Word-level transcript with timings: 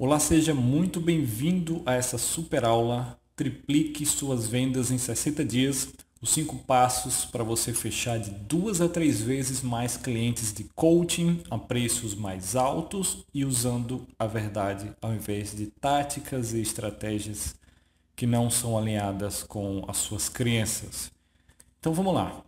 Olá, 0.00 0.20
seja 0.20 0.54
muito 0.54 1.00
bem-vindo 1.00 1.82
a 1.84 1.92
essa 1.94 2.16
super 2.18 2.64
aula 2.64 3.18
Triplique 3.34 4.06
suas 4.06 4.46
vendas 4.46 4.92
em 4.92 4.96
60 4.96 5.44
dias. 5.44 5.92
Os 6.22 6.30
cinco 6.30 6.56
passos 6.58 7.24
para 7.24 7.42
você 7.42 7.72
fechar 7.74 8.16
de 8.16 8.30
duas 8.30 8.80
a 8.80 8.88
três 8.88 9.20
vezes 9.20 9.60
mais 9.60 9.96
clientes 9.96 10.52
de 10.52 10.62
coaching 10.76 11.42
a 11.50 11.58
preços 11.58 12.14
mais 12.14 12.54
altos 12.54 13.24
e 13.34 13.44
usando 13.44 14.06
a 14.16 14.24
verdade 14.24 14.92
ao 15.02 15.12
invés 15.12 15.52
de 15.52 15.66
táticas 15.66 16.54
e 16.54 16.60
estratégias 16.60 17.56
que 18.14 18.24
não 18.24 18.48
são 18.48 18.78
alinhadas 18.78 19.42
com 19.42 19.84
as 19.88 19.96
suas 19.96 20.28
crenças. 20.28 21.10
Então 21.80 21.92
vamos 21.92 22.14
lá. 22.14 22.44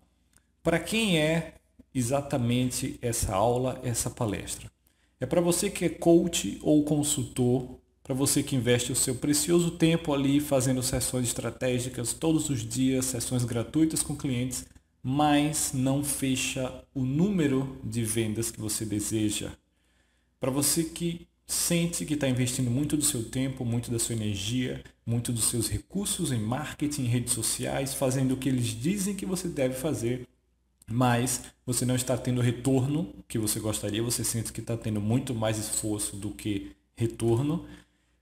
Para 0.62 0.78
quem 0.78 1.18
é 1.18 1.54
exatamente 1.92 2.96
essa 3.02 3.34
aula, 3.34 3.80
essa 3.82 4.08
palestra? 4.08 4.70
É 5.20 5.26
para 5.26 5.40
você 5.40 5.68
que 5.68 5.84
é 5.84 5.88
coach 5.90 6.58
ou 6.62 6.82
consultor 6.82 7.78
para 8.10 8.16
você 8.16 8.42
que 8.42 8.56
investe 8.56 8.90
o 8.90 8.96
seu 8.96 9.14
precioso 9.14 9.70
tempo 9.70 10.12
ali 10.12 10.40
fazendo 10.40 10.82
sessões 10.82 11.28
estratégicas 11.28 12.12
todos 12.12 12.50
os 12.50 12.68
dias, 12.68 13.04
sessões 13.04 13.44
gratuitas 13.44 14.02
com 14.02 14.16
clientes, 14.16 14.66
mas 15.00 15.70
não 15.72 16.02
fecha 16.02 16.82
o 16.92 17.04
número 17.04 17.78
de 17.84 18.02
vendas 18.02 18.50
que 18.50 18.60
você 18.60 18.84
deseja. 18.84 19.52
Para 20.40 20.50
você 20.50 20.82
que 20.82 21.28
sente 21.46 22.04
que 22.04 22.14
está 22.14 22.28
investindo 22.28 22.68
muito 22.68 22.96
do 22.96 23.04
seu 23.04 23.22
tempo, 23.22 23.64
muito 23.64 23.92
da 23.92 23.98
sua 24.00 24.16
energia, 24.16 24.82
muito 25.06 25.32
dos 25.32 25.44
seus 25.44 25.68
recursos 25.68 26.32
em 26.32 26.40
marketing, 26.40 27.02
em 27.02 27.08
redes 27.08 27.32
sociais, 27.32 27.94
fazendo 27.94 28.34
o 28.34 28.36
que 28.36 28.48
eles 28.48 28.66
dizem 28.66 29.14
que 29.14 29.24
você 29.24 29.46
deve 29.46 29.74
fazer, 29.74 30.26
mas 30.90 31.42
você 31.64 31.86
não 31.86 31.94
está 31.94 32.16
tendo 32.18 32.38
o 32.38 32.42
retorno 32.42 33.14
que 33.28 33.38
você 33.38 33.60
gostaria, 33.60 34.02
você 34.02 34.24
sente 34.24 34.52
que 34.52 34.60
está 34.60 34.76
tendo 34.76 35.00
muito 35.00 35.34
mais 35.34 35.56
esforço 35.56 36.16
do 36.16 36.30
que 36.30 36.72
retorno, 36.96 37.64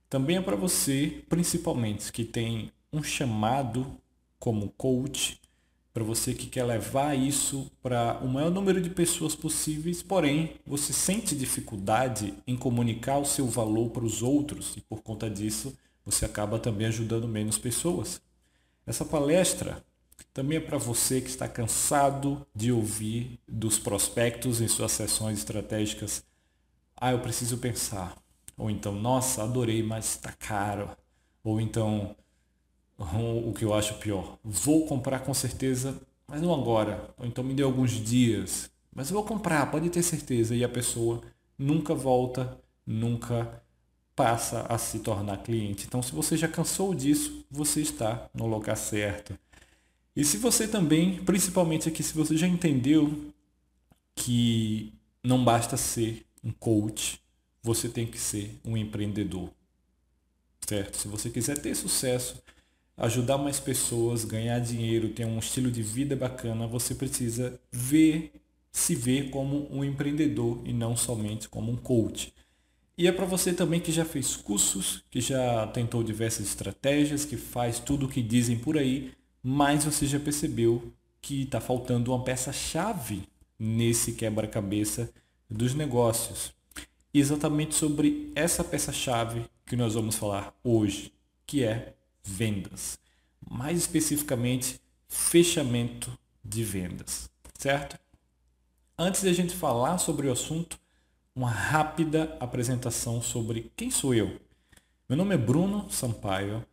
também 0.08 0.36
é 0.36 0.40
para 0.40 0.54
você, 0.54 1.24
principalmente, 1.28 2.12
que 2.12 2.24
tem 2.24 2.70
um 2.92 3.02
chamado 3.02 3.86
como 4.38 4.70
coach, 4.70 5.40
para 5.92 6.04
você 6.04 6.32
que 6.32 6.46
quer 6.46 6.64
levar 6.64 7.14
isso 7.18 7.70
para 7.82 8.20
o 8.22 8.28
maior 8.28 8.50
número 8.50 8.80
de 8.80 8.88
pessoas 8.88 9.34
possíveis, 9.34 10.02
porém 10.02 10.54
você 10.64 10.92
sente 10.92 11.34
dificuldade 11.34 12.34
em 12.46 12.56
comunicar 12.56 13.18
o 13.18 13.24
seu 13.24 13.46
valor 13.46 13.90
para 13.90 14.04
os 14.04 14.22
outros 14.22 14.76
e 14.76 14.80
por 14.80 15.02
conta 15.02 15.28
disso 15.28 15.76
você 16.04 16.24
acaba 16.24 16.58
também 16.58 16.86
ajudando 16.86 17.26
menos 17.26 17.58
pessoas. 17.58 18.20
Essa 18.86 19.04
palestra 19.04 19.84
também 20.38 20.58
é 20.58 20.60
para 20.60 20.78
você 20.78 21.20
que 21.20 21.28
está 21.28 21.48
cansado 21.48 22.46
de 22.54 22.70
ouvir 22.70 23.40
dos 23.48 23.76
prospectos 23.76 24.60
em 24.60 24.68
suas 24.68 24.92
sessões 24.92 25.38
estratégicas. 25.38 26.24
Ah, 26.96 27.10
eu 27.10 27.18
preciso 27.18 27.58
pensar. 27.58 28.16
Ou 28.56 28.70
então, 28.70 28.92
nossa, 28.92 29.42
adorei, 29.42 29.82
mas 29.82 30.10
está 30.10 30.30
caro. 30.30 30.90
Ou 31.42 31.60
então, 31.60 32.14
o 32.96 33.52
que 33.52 33.64
eu 33.64 33.74
acho 33.74 33.94
pior, 33.94 34.38
vou 34.44 34.86
comprar 34.86 35.24
com 35.24 35.34
certeza, 35.34 36.00
mas 36.28 36.40
não 36.40 36.54
agora. 36.54 37.12
Ou 37.18 37.26
então 37.26 37.42
me 37.42 37.52
dê 37.52 37.64
alguns 37.64 37.90
dias. 37.90 38.70
Mas 38.94 39.10
eu 39.10 39.14
vou 39.14 39.24
comprar, 39.24 39.68
pode 39.72 39.90
ter 39.90 40.04
certeza. 40.04 40.54
E 40.54 40.62
a 40.62 40.68
pessoa 40.68 41.20
nunca 41.58 41.96
volta, 41.96 42.60
nunca 42.86 43.60
passa 44.14 44.64
a 44.68 44.78
se 44.78 45.00
tornar 45.00 45.38
cliente. 45.38 45.86
Então, 45.88 46.00
se 46.00 46.12
você 46.12 46.36
já 46.36 46.46
cansou 46.46 46.94
disso, 46.94 47.44
você 47.50 47.80
está 47.80 48.30
no 48.32 48.46
lugar 48.46 48.76
certo. 48.76 49.36
E 50.18 50.24
se 50.24 50.36
você 50.36 50.66
também, 50.66 51.22
principalmente 51.24 51.88
aqui, 51.88 52.02
se 52.02 52.12
você 52.12 52.36
já 52.36 52.48
entendeu 52.48 53.32
que 54.16 54.92
não 55.22 55.44
basta 55.44 55.76
ser 55.76 56.26
um 56.42 56.50
coach, 56.50 57.20
você 57.62 57.88
tem 57.88 58.04
que 58.04 58.18
ser 58.18 58.58
um 58.64 58.76
empreendedor. 58.76 59.48
Certo? 60.66 60.96
Se 60.96 61.06
você 61.06 61.30
quiser 61.30 61.58
ter 61.58 61.72
sucesso, 61.76 62.42
ajudar 62.96 63.38
mais 63.38 63.60
pessoas, 63.60 64.24
ganhar 64.24 64.58
dinheiro, 64.58 65.10
ter 65.10 65.24
um 65.24 65.38
estilo 65.38 65.70
de 65.70 65.84
vida 65.84 66.16
bacana, 66.16 66.66
você 66.66 66.96
precisa 66.96 67.56
ver, 67.70 68.32
se 68.72 68.96
ver 68.96 69.30
como 69.30 69.72
um 69.72 69.84
empreendedor 69.84 70.60
e 70.64 70.72
não 70.72 70.96
somente 70.96 71.48
como 71.48 71.70
um 71.70 71.76
coach. 71.76 72.34
E 72.96 73.06
é 73.06 73.12
para 73.12 73.24
você 73.24 73.52
também 73.52 73.78
que 73.78 73.92
já 73.92 74.04
fez 74.04 74.34
cursos, 74.34 75.04
que 75.12 75.20
já 75.20 75.68
tentou 75.68 76.02
diversas 76.02 76.44
estratégias, 76.44 77.24
que 77.24 77.36
faz 77.36 77.78
tudo 77.78 78.06
o 78.06 78.08
que 78.08 78.20
dizem 78.20 78.58
por 78.58 78.76
aí, 78.76 79.16
mas 79.42 79.84
você 79.84 80.06
já 80.06 80.18
percebeu 80.18 80.92
que 81.20 81.42
está 81.42 81.60
faltando 81.60 82.12
uma 82.12 82.24
peça-chave 82.24 83.28
nesse 83.58 84.12
quebra-cabeça 84.12 85.12
dos 85.50 85.74
negócios 85.74 86.52
exatamente 87.12 87.74
sobre 87.74 88.30
essa 88.34 88.62
peça-chave 88.62 89.44
que 89.66 89.76
nós 89.76 89.94
vamos 89.94 90.16
falar 90.16 90.54
hoje, 90.62 91.12
que 91.46 91.64
é 91.64 91.94
vendas. 92.22 92.98
Mais 93.48 93.78
especificamente, 93.78 94.80
fechamento 95.08 96.16
de 96.44 96.62
vendas, 96.62 97.30
certo? 97.58 97.98
Antes 98.96 99.22
de 99.22 99.28
a 99.28 99.32
gente 99.32 99.54
falar 99.54 99.98
sobre 99.98 100.28
o 100.28 100.32
assunto, 100.32 100.78
uma 101.34 101.50
rápida 101.50 102.36
apresentação 102.40 103.22
sobre 103.22 103.72
quem 103.76 103.90
sou 103.90 104.14
eu. 104.14 104.40
Meu 105.08 105.16
nome 105.16 105.34
é 105.34 105.38
Bruno 105.38 105.90
Sampaio. 105.90 106.64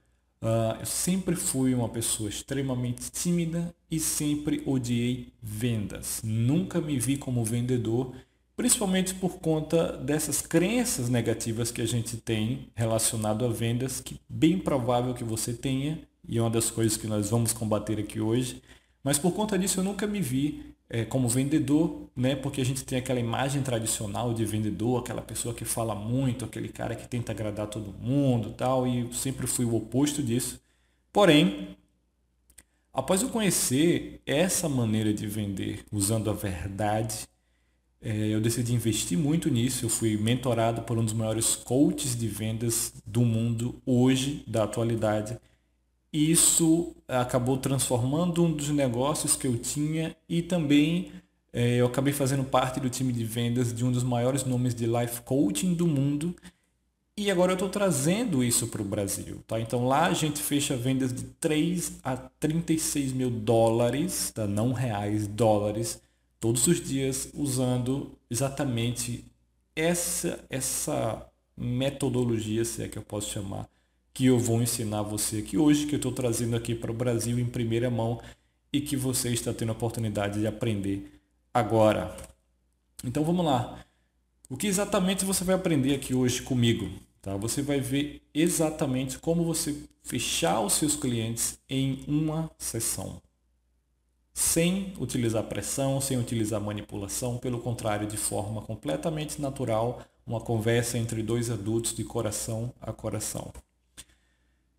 Uh, 0.42 0.80
eu 0.80 0.86
sempre 0.86 1.36
fui 1.36 1.74
uma 1.74 1.90
pessoa 1.90 2.30
extremamente 2.30 3.10
tímida 3.12 3.74
e 3.90 4.00
sempre 4.00 4.62
odiei 4.66 5.34
vendas. 5.42 6.22
Nunca 6.24 6.80
me 6.80 7.00
vi 7.00 7.18
como 7.18 7.44
vendedor 7.44 8.14
principalmente 8.56 9.14
por 9.14 9.40
conta 9.40 9.98
dessas 9.98 10.42
crenças 10.42 11.10
negativas 11.10 11.72
que 11.72 11.82
a 11.82 11.86
gente 11.86 12.18
tem 12.18 12.70
relacionado 12.74 13.46
a 13.46 13.50
vendas, 13.50 14.00
que 14.00 14.20
bem 14.30 14.58
provável 14.58 15.14
que 15.14 15.24
você 15.24 15.54
tenha, 15.54 16.00
e 16.28 16.38
é 16.38 16.42
uma 16.42 16.50
das 16.50 16.72
coisas 16.72 16.98
que 16.98 17.08
nós 17.08 17.30
vamos 17.30 17.54
combater 17.54 18.00
aqui 18.00 18.20
hoje. 18.20 18.62
Mas 19.04 19.20
por 19.20 19.34
conta 19.34 19.60
disso 19.60 19.80
eu 19.80 19.84
nunca 19.84 20.08
me 20.08 20.22
vi 20.22 20.75
é, 20.90 21.06
como 21.06 21.28
vendedor, 21.28 22.10
né? 22.16 22.36
Porque 22.36 22.62
a 22.62 22.66
gente 22.66 22.84
tem 22.84 22.98
aquela 22.98 23.20
imagem 23.20 23.62
tradicional 23.62 24.34
de 24.34 24.46
vendedor, 24.46 25.00
aquela 25.00 25.22
pessoa 25.22 25.54
que 25.54 25.66
fala 25.66 25.96
muito, 25.96 26.46
aquele 26.46 26.70
cara 26.70 26.96
que 26.96 27.08
tenta 27.08 27.32
agradar 27.32 27.68
todo 27.68 27.94
mundo, 27.94 28.54
tal, 28.54 28.88
e 28.88 29.02
eu 29.02 29.14
sempre 29.14 29.48
fui 29.48 29.66
o 29.66 29.76
oposto 29.76 30.22
disso. 30.24 30.60
Porém, 31.12 31.76
após 32.94 33.22
eu 33.22 33.30
conhecer 33.30 34.22
essa 34.26 34.70
maneira 34.70 35.14
de 35.14 35.28
vender 35.28 35.86
usando 35.92 36.30
a 36.30 36.34
verdade 36.34 37.28
é, 38.06 38.28
eu 38.28 38.40
decidi 38.40 38.72
investir 38.72 39.18
muito 39.18 39.50
nisso. 39.50 39.84
Eu 39.84 39.90
fui 39.90 40.16
mentorado 40.16 40.84
por 40.84 40.96
um 40.96 41.04
dos 41.04 41.14
maiores 41.14 41.56
coaches 41.56 42.16
de 42.16 42.28
vendas 42.28 42.94
do 43.04 43.22
mundo 43.22 43.82
hoje, 43.84 44.44
da 44.48 44.64
atualidade. 44.64 45.40
E 46.16 46.32
isso 46.32 46.96
acabou 47.10 47.58
transformando 47.58 48.42
um 48.42 48.50
dos 48.50 48.70
negócios 48.70 49.36
que 49.36 49.46
eu 49.46 49.58
tinha 49.58 50.16
e 50.30 50.42
também 50.42 51.12
é, 51.52 51.76
eu 51.76 51.88
acabei 51.88 52.14
fazendo 52.14 52.46
parte 52.46 52.80
do 52.80 52.90
time 52.90 53.12
de 53.12 53.26
vendas 53.26 53.74
de 53.74 53.84
um 53.84 53.92
dos 53.92 54.02
maiores 54.02 54.46
nomes 54.46 54.74
de 54.74 54.86
life 54.86 55.20
coaching 55.24 55.74
do 55.74 55.86
mundo. 55.86 56.34
E 57.18 57.30
agora 57.30 57.52
eu 57.52 57.56
estou 57.56 57.68
trazendo 57.68 58.42
isso 58.42 58.68
para 58.68 58.82
o 58.82 58.86
Brasil. 58.86 59.44
Tá? 59.46 59.60
Então 59.60 59.86
lá 59.86 60.06
a 60.06 60.14
gente 60.14 60.42
fecha 60.42 60.78
vendas 60.78 61.12
de 61.14 61.24
3 61.24 62.00
a 62.02 62.16
36 62.16 63.12
mil 63.12 63.30
dólares, 63.30 64.32
tá? 64.34 64.48
não 64.48 64.72
reais, 64.72 65.28
dólares 65.28 66.02
todos 66.40 66.66
os 66.66 66.82
dias 66.82 67.28
usando 67.34 68.18
exatamente 68.32 69.26
essa 69.76 70.40
essa 70.50 71.30
metodologia, 71.58 72.64
se 72.64 72.84
é 72.84 72.88
que 72.88 72.98
eu 72.98 73.04
posso 73.04 73.30
chamar, 73.32 73.68
que 74.16 74.28
eu 74.28 74.40
vou 74.40 74.62
ensinar 74.62 75.02
você 75.02 75.40
aqui 75.40 75.58
hoje, 75.58 75.86
que 75.86 75.94
eu 75.94 75.98
estou 75.98 76.14
trazendo 76.14 76.56
aqui 76.56 76.74
para 76.74 76.90
o 76.90 76.94
Brasil 76.94 77.38
em 77.38 77.46
primeira 77.46 77.90
mão 77.92 78.22
e 78.72 78.80
que 78.80 78.96
você 78.96 79.30
está 79.30 79.54
tendo 79.54 79.70
a 79.70 79.74
oportunidade 79.74 80.40
de 80.40 80.48
aprender 80.48 81.20
agora. 81.54 82.16
Então 83.04 83.26
vamos 83.26 83.46
lá. 83.46 83.86
O 84.50 84.56
que 84.56 84.68
exatamente 84.68 85.26
você 85.26 85.44
vai 85.44 85.54
aprender 85.54 85.94
aqui 85.94 86.16
hoje 86.16 86.42
comigo? 86.42 86.90
Tá? 87.22 87.36
Você 87.36 87.62
vai 87.62 87.82
ver 87.82 88.22
exatamente 88.34 89.20
como 89.20 89.44
você 89.44 89.76
fechar 90.02 90.62
os 90.62 90.74
seus 90.74 90.96
clientes 90.96 91.60
em 91.70 92.06
uma 92.08 92.50
sessão 92.58 93.22
sem 94.34 94.94
utilizar 95.00 95.44
pressão, 95.44 96.02
sem 96.02 96.18
utilizar 96.18 96.60
manipulação, 96.60 97.38
pelo 97.38 97.60
contrário, 97.60 98.06
de 98.06 98.18
forma 98.18 98.62
completamente 98.62 99.42
natural, 99.42 100.02
uma 100.28 100.42
conversa 100.42 100.98
entre 100.98 101.24
dois 101.24 101.50
adultos 101.50 101.94
de 101.94 102.04
coração 102.04 102.74
a 102.82 102.92
coração. 102.92 103.54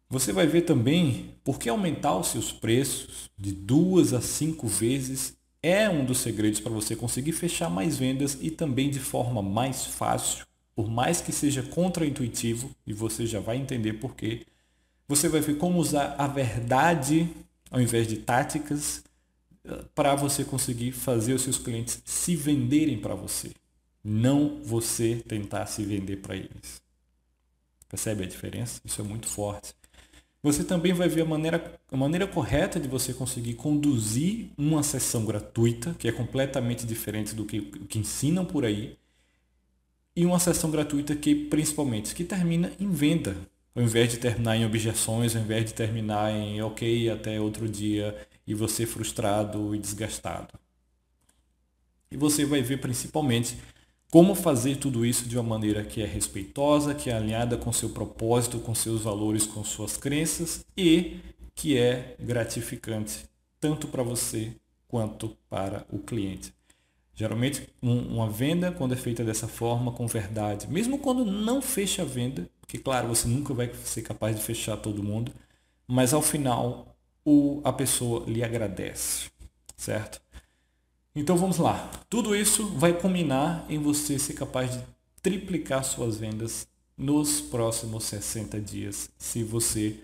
Você 0.09 0.33
vai 0.33 0.47
ver 0.47 0.63
também 0.63 1.35
por 1.43 1.59
que 1.59 1.69
aumentar 1.69 2.17
os 2.17 2.29
seus 2.29 2.53
preços 2.53 3.29
de 3.37 3.53
duas 3.53 4.13
a 4.13 4.21
cinco 4.21 4.69
vezes 4.69 5.37
é 5.61 5.89
um 5.91 6.05
dos 6.05 6.19
segredos 6.19 6.61
para 6.61 6.71
você 6.71 6.95
conseguir 6.95 7.33
fechar 7.33 7.69
mais 7.69 7.99
vendas 7.99 8.39
e 8.41 8.51
também 8.51 8.89
de 8.89 9.01
forma 9.01 9.43
mais 9.43 9.85
fácil, 9.85 10.47
por 10.77 10.89
mais 10.89 11.21
que 11.21 11.33
seja 11.33 11.63
contraintuitivo, 11.63 12.71
e 12.87 12.93
você 12.93 13.27
já 13.27 13.41
vai 13.41 13.57
entender 13.57 13.95
por 13.95 14.15
quê. 14.15 14.47
Você 15.09 15.29
vai 15.29 15.41
ver 15.41 15.59
como 15.59 15.81
usar 15.81 16.15
a 16.19 16.29
verdade 16.29 17.29
ao 17.69 17.81
invés 17.81 18.07
de 18.07 18.17
táticas 18.19 19.03
para 19.95 20.15
você 20.15 20.45
conseguir 20.45 20.93
fazer 20.93 21.35
os 21.35 21.43
seus 21.43 21.59
clientes 21.59 22.01
se 22.05 22.37
venderem 22.37 22.99
para 22.99 23.17
você, 23.17 23.51
não 24.05 24.63
você 24.63 25.17
tentar 25.27 25.67
se 25.67 25.85
vender 25.85 26.19
para 26.19 26.37
eles. 26.37 26.81
Percebe 27.89 28.25
a 28.25 28.29
diferença? 28.29 28.81
Isso 28.85 29.01
é 29.01 29.05
muito 29.05 29.27
forte. 29.27 29.75
Você 30.47 30.63
também 30.63 30.93
vai 30.93 31.09
ver 31.09 31.23
a 31.23 31.25
maneira, 31.25 31.77
a 31.91 31.97
maneira 31.97 32.25
correta 32.25 32.79
de 32.79 32.87
você 32.87 33.13
conseguir 33.13 33.55
conduzir 33.55 34.51
uma 34.57 34.81
sessão 34.81 35.25
gratuita, 35.25 35.97
que 35.99 36.07
é 36.07 36.13
completamente 36.13 36.87
diferente 36.87 37.35
do 37.35 37.45
que, 37.45 37.63
que 37.63 37.99
ensinam 37.99 38.45
por 38.45 38.65
aí, 38.65 38.97
e 40.15 40.25
uma 40.25 40.39
sessão 40.39 40.71
gratuita 40.71 41.17
que, 41.17 41.35
principalmente, 41.35 42.15
que 42.15 42.23
termina 42.23 42.71
em 42.79 42.89
venda, 42.89 43.37
ao 43.75 43.83
invés 43.83 44.09
de 44.09 44.19
terminar 44.19 44.57
em 44.57 44.65
objeções, 44.65 45.35
ao 45.35 45.43
invés 45.43 45.65
de 45.65 45.75
terminar 45.75 46.31
em 46.31 46.63
ok, 46.63 47.11
até 47.11 47.41
outro 47.41 47.69
dia, 47.69 48.17
e 48.47 48.55
você 48.55 48.87
frustrado 48.87 49.75
e 49.75 49.81
desgastado. 49.81 50.55
E 52.09 52.17
você 52.17 52.45
vai 52.45 52.63
ver 52.63 52.81
principalmente 52.81 53.59
como 54.11 54.35
fazer 54.35 54.77
tudo 54.77 55.05
isso 55.05 55.29
de 55.29 55.37
uma 55.37 55.49
maneira 55.49 55.85
que 55.85 56.03
é 56.03 56.07
respeitosa, 56.07 56.95
que 56.95 57.11
é 57.11 57.15
alinhada 57.15 57.57
com 57.57 57.73
seu 57.73 57.91
propósito, 57.91 58.59
com 58.59 58.75
seus 58.75 59.03
valores, 59.03 59.47
com 59.47 59.65
suas 59.65 59.97
crenças 59.97 60.65
e 60.77 61.19
que 61.55 61.77
é 61.77 62.15
gratificante 62.21 63.25
tanto 63.61 63.89
para 63.89 64.03
você 64.03 64.53
quanto 64.87 65.37
para 65.49 65.85
o 65.91 65.99
cliente. 65.99 66.55
Geralmente, 67.15 67.67
um, 67.83 67.99
uma 68.15 68.29
venda, 68.29 68.71
quando 68.71 68.93
é 68.93 68.97
feita 68.97 69.25
dessa 69.25 69.49
forma, 69.49 69.91
com 69.91 70.07
verdade, 70.07 70.69
mesmo 70.69 70.99
quando 70.99 71.25
não 71.25 71.63
fecha 71.63 72.03
a 72.03 72.05
venda, 72.05 72.49
porque, 72.61 72.77
claro, 72.77 73.09
você 73.09 73.27
nunca 73.27 73.55
vai 73.55 73.73
ser 73.85 74.03
capaz 74.03 74.37
de 74.37 74.43
fechar 74.43 74.77
todo 74.77 75.03
mundo, 75.03 75.33
mas 75.89 76.13
ao 76.13 76.21
final, 76.21 76.95
o, 77.25 77.61
a 77.65 77.73
pessoa 77.73 78.25
lhe 78.29 78.45
agradece, 78.45 79.31
certo? 79.77 80.21
Então 81.17 81.35
vamos 81.35 81.57
lá. 81.57 81.91
Tudo 82.11 82.37
isso 82.37 82.67
vai 82.75 82.93
culminar 82.93 83.65
em 83.71 83.79
você 83.79 84.19
ser 84.19 84.35
capaz 84.35 84.71
de 84.71 84.83
triplicar 85.23 85.83
suas 85.83 86.19
vendas 86.19 86.69
nos 86.95 87.41
próximos 87.41 88.05
60 88.05 88.61
dias, 88.61 89.09
se 89.17 89.43
você 89.43 89.97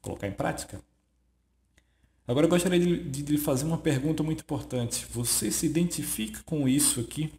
colocar 0.00 0.28
em 0.28 0.32
prática. 0.32 0.80
Agora 2.28 2.46
eu 2.46 2.50
gostaria 2.50 2.78
de, 2.78 3.22
de, 3.22 3.38
fazer 3.38 3.64
uma 3.64 3.76
pergunta 3.76 4.22
muito 4.22 4.42
importante. 4.42 5.04
Você 5.10 5.50
se 5.50 5.66
identifica 5.66 6.40
com 6.44 6.68
isso 6.68 7.00
aqui? 7.00 7.32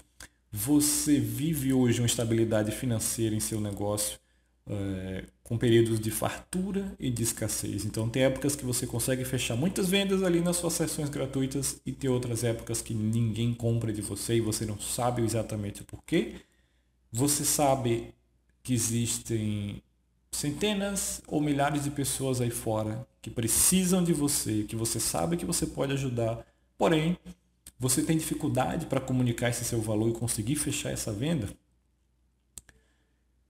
Você 0.51 1.17
vive 1.17 1.71
hoje 1.71 2.01
uma 2.01 2.05
estabilidade 2.05 2.71
financeira 2.71 3.33
em 3.33 3.39
seu 3.39 3.61
negócio, 3.61 4.19
é, 4.69 5.25
com 5.43 5.57
períodos 5.57 5.99
de 5.99 6.09
fartura 6.09 6.95
e 6.99 7.09
de 7.09 7.23
escassez. 7.23 7.85
Então 7.85 8.09
tem 8.09 8.23
épocas 8.23 8.55
que 8.55 8.65
você 8.65 8.87
consegue 8.87 9.25
fechar 9.25 9.55
muitas 9.55 9.89
vendas 9.89 10.23
ali 10.23 10.39
nas 10.41 10.57
suas 10.57 10.73
sessões 10.73 11.09
gratuitas 11.09 11.81
e 11.85 11.91
tem 11.91 12.09
outras 12.09 12.43
épocas 12.43 12.81
que 12.81 12.93
ninguém 12.93 13.53
compra 13.53 13.91
de 13.91 14.01
você 14.01 14.35
e 14.35 14.41
você 14.41 14.65
não 14.65 14.79
sabe 14.79 15.21
exatamente 15.21 15.81
o 15.81 15.85
porquê. 15.85 16.35
Você 17.11 17.45
sabe 17.45 18.13
que 18.63 18.73
existem 18.73 19.81
centenas 20.31 21.21
ou 21.27 21.41
milhares 21.41 21.83
de 21.83 21.91
pessoas 21.91 22.41
aí 22.41 22.49
fora 22.49 23.05
que 23.21 23.29
precisam 23.29 24.03
de 24.03 24.13
você, 24.13 24.63
que 24.63 24.75
você 24.75 24.99
sabe 24.99 25.37
que 25.37 25.45
você 25.45 25.65
pode 25.65 25.93
ajudar, 25.93 26.45
porém 26.77 27.17
você 27.79 28.01
tem 28.01 28.17
dificuldade 28.17 28.85
para 28.85 28.99
comunicar 28.99 29.49
esse 29.49 29.63
seu 29.63 29.81
valor 29.81 30.09
e 30.09 30.13
conseguir 30.13 30.55
fechar 30.55 30.91
essa 30.91 31.11
venda, 31.11 31.49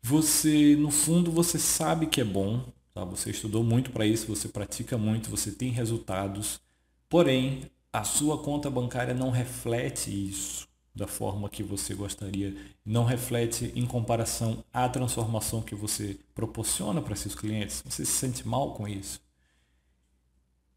você, 0.06 0.76
no 0.76 0.92
fundo, 0.92 1.32
você 1.32 1.58
sabe 1.58 2.08
que 2.08 2.20
é 2.20 2.26
bom, 2.26 2.66
tá? 2.94 3.06
você 3.06 3.30
estudou 3.32 3.64
muito 3.64 3.90
para 3.90 4.06
isso, 4.06 4.28
você 4.28 4.50
pratica 4.50 4.98
muito, 4.98 5.30
você 5.30 5.50
tem 5.50 5.72
resultados, 5.72 6.60
porém 7.08 7.72
a 7.92 8.04
sua 8.04 8.38
conta 8.44 8.70
bancária 8.70 9.14
não 9.14 9.32
reflete 9.32 10.10
isso 10.12 10.68
da 10.94 11.08
forma 11.08 11.50
que 11.50 11.64
você 11.64 11.96
gostaria, 11.96 12.54
não 12.86 13.06
reflete 13.06 13.72
em 13.76 13.86
comparação 13.86 14.64
à 14.74 14.90
transformação 14.90 15.62
que 15.62 15.74
você 15.74 16.20
proporciona 16.36 17.02
para 17.02 17.16
seus 17.16 17.34
clientes. 17.34 17.82
Você 17.86 18.06
se 18.06 18.12
sente 18.12 18.48
mal 18.48 18.74
com 18.74 18.88
isso. 18.88 19.22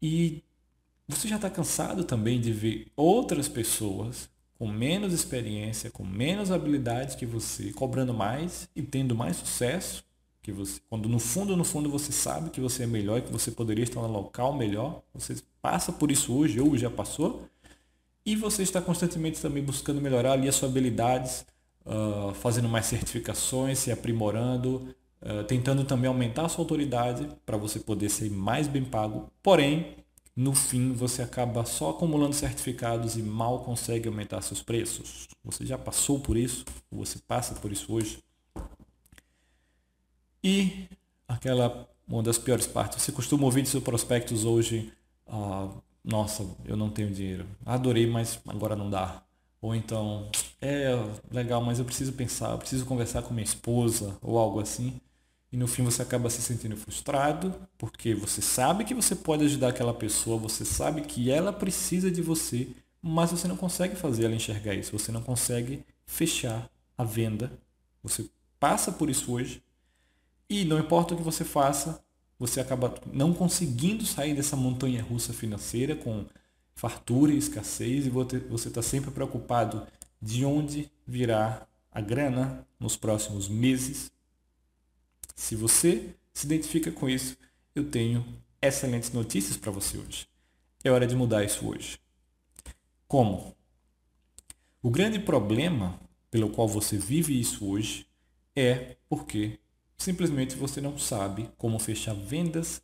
E 0.01 0.41
você 1.07 1.27
já 1.27 1.35
está 1.35 1.49
cansado 1.49 2.03
também 2.03 2.39
de 2.39 2.51
ver 2.51 2.87
outras 2.95 3.47
pessoas 3.47 4.29
com 4.57 4.67
menos 4.67 5.13
experiência, 5.13 5.91
com 5.91 6.03
menos 6.03 6.51
habilidade 6.51 7.15
que 7.15 7.25
você, 7.25 7.71
cobrando 7.71 8.13
mais 8.13 8.67
e 8.75 8.81
tendo 8.81 9.15
mais 9.15 9.37
sucesso 9.37 10.03
que 10.41 10.51
você. 10.51 10.81
Quando 10.89 11.07
no 11.07 11.19
fundo, 11.19 11.55
no 11.55 11.63
fundo 11.63 11.89
você 11.89 12.11
sabe 12.11 12.49
que 12.49 12.59
você 12.59 12.83
é 12.83 12.87
melhor 12.87 13.19
e 13.19 13.21
que 13.21 13.31
você 13.31 13.51
poderia 13.51 13.83
estar 13.83 14.01
no 14.01 14.07
local 14.07 14.53
melhor, 14.53 15.03
você 15.13 15.35
passa 15.61 15.91
por 15.91 16.11
isso 16.11 16.33
hoje 16.33 16.59
ou 16.59 16.77
já 16.77 16.89
passou 16.89 17.47
e 18.25 18.35
você 18.35 18.63
está 18.63 18.81
constantemente 18.81 19.41
também 19.41 19.63
buscando 19.63 20.01
melhorar 20.01 20.33
ali 20.33 20.49
as 20.49 20.55
suas 20.55 20.71
habilidades, 20.71 21.45
uh, 21.85 22.33
fazendo 22.33 22.67
mais 22.67 22.85
certificações, 22.87 23.79
se 23.79 23.91
aprimorando, 23.91 24.93
uh, 25.21 25.43
tentando 25.43 25.83
também 25.85 26.07
aumentar 26.07 26.45
a 26.45 26.49
sua 26.49 26.63
autoridade 26.63 27.27
para 27.45 27.57
você 27.57 27.79
poder 27.79 28.09
ser 28.09 28.29
mais 28.31 28.67
bem 28.67 28.83
pago. 28.83 29.31
Porém, 29.43 29.95
no 30.37 30.53
fim, 30.53 30.93
você 30.93 31.23
acaba 31.23 31.65
só 31.65 31.89
acumulando 31.89 32.35
certificados 32.35 33.17
e 33.17 33.23
mal 33.23 33.63
consegue 33.63 34.07
aumentar 34.07 34.39
seus 34.43 34.61
preços. 34.61 35.27
Você 35.43 35.65
já 35.65 35.79
passou 35.79 36.19
por 36.19 36.37
isso, 36.37 36.63
você 36.91 37.17
passa 37.17 37.55
por 37.55 37.71
isso 37.71 37.91
hoje. 37.91 38.23
E 40.43 40.87
aquela 41.27 41.89
uma 42.07 42.21
das 42.21 42.37
piores 42.37 42.67
partes, 42.67 43.01
você 43.01 43.11
costuma 43.11 43.45
ouvir 43.45 43.63
de 43.63 43.69
seus 43.69 43.83
prospectos 43.83 44.45
hoje, 44.45 44.93
uh, 45.27 45.69
nossa, 46.03 46.45
eu 46.65 46.77
não 46.77 46.89
tenho 46.89 47.11
dinheiro. 47.11 47.45
Adorei, 47.65 48.05
mas 48.07 48.39
agora 48.47 48.75
não 48.75 48.89
dá. 48.89 49.23
Ou 49.59 49.75
então, 49.75 50.29
é 50.61 50.91
legal, 51.31 51.61
mas 51.63 51.79
eu 51.79 51.85
preciso 51.85 52.13
pensar, 52.13 52.51
eu 52.51 52.59
preciso 52.59 52.85
conversar 52.85 53.23
com 53.23 53.33
minha 53.33 53.43
esposa 53.43 54.15
ou 54.21 54.37
algo 54.37 54.59
assim. 54.59 55.01
E 55.51 55.57
no 55.57 55.67
fim 55.67 55.83
você 55.83 56.01
acaba 56.01 56.29
se 56.29 56.41
sentindo 56.41 56.75
frustrado, 56.75 57.53
porque 57.77 58.13
você 58.13 58.41
sabe 58.41 58.83
que 58.83 58.93
você 58.93 59.15
pode 59.15 59.45
ajudar 59.45 59.69
aquela 59.69 59.93
pessoa, 59.93 60.37
você 60.37 60.65
sabe 60.65 61.01
que 61.01 61.31
ela 61.31 61.53
precisa 61.53 62.11
de 62.11 62.21
você, 62.21 62.67
mas 63.01 63.31
você 63.31 63.47
não 63.47 63.55
consegue 63.55 63.95
fazer 63.95 64.25
ela 64.25 64.35
enxergar 64.35 64.73
isso, 64.73 64.97
você 64.97 65.11
não 65.11 65.21
consegue 65.21 65.85
fechar 66.05 66.69
a 66.97 67.03
venda. 67.03 67.51
Você 68.03 68.29
passa 68.59 68.91
por 68.91 69.09
isso 69.09 69.31
hoje. 69.31 69.63
E 70.49 70.65
não 70.65 70.79
importa 70.79 71.13
o 71.13 71.17
que 71.17 71.23
você 71.23 71.43
faça, 71.43 72.01
você 72.39 72.59
acaba 72.59 72.93
não 73.11 73.33
conseguindo 73.33 74.05
sair 74.05 74.33
dessa 74.33 74.55
montanha 74.55 75.03
russa 75.03 75.33
financeira 75.33 75.95
com 75.95 76.25
fartura 76.75 77.33
e 77.33 77.37
escassez 77.37 78.05
e 78.05 78.09
você 78.09 78.67
está 78.67 78.81
sempre 78.81 79.11
preocupado 79.11 79.85
de 80.21 80.45
onde 80.45 80.91
virá 81.05 81.67
a 81.91 81.99
grana 81.99 82.65
nos 82.79 82.95
próximos 82.95 83.49
meses. 83.49 84.11
Se 85.37 85.55
você 85.55 86.15
se 86.33 86.47
identifica 86.47 86.91
com 86.91 87.07
isso, 87.07 87.37
eu 87.73 87.89
tenho 87.89 88.25
excelentes 88.59 89.13
notícias 89.13 89.55
para 89.55 89.71
você 89.71 89.97
hoje. 89.97 90.27
É 90.83 90.89
hora 90.89 91.05
de 91.05 91.15
mudar 91.15 91.45
isso 91.45 91.65
hoje. 91.65 91.99
Como? 93.07 93.55
O 94.81 94.89
grande 94.89 95.19
problema 95.19 95.97
pelo 96.31 96.49
qual 96.49 96.67
você 96.67 96.97
vive 96.97 97.39
isso 97.39 97.65
hoje 97.69 98.07
é 98.55 98.97
porque 99.07 99.59
simplesmente 99.95 100.55
você 100.55 100.81
não 100.81 100.97
sabe 100.97 101.49
como 101.55 101.79
fechar 101.79 102.15
vendas, 102.15 102.81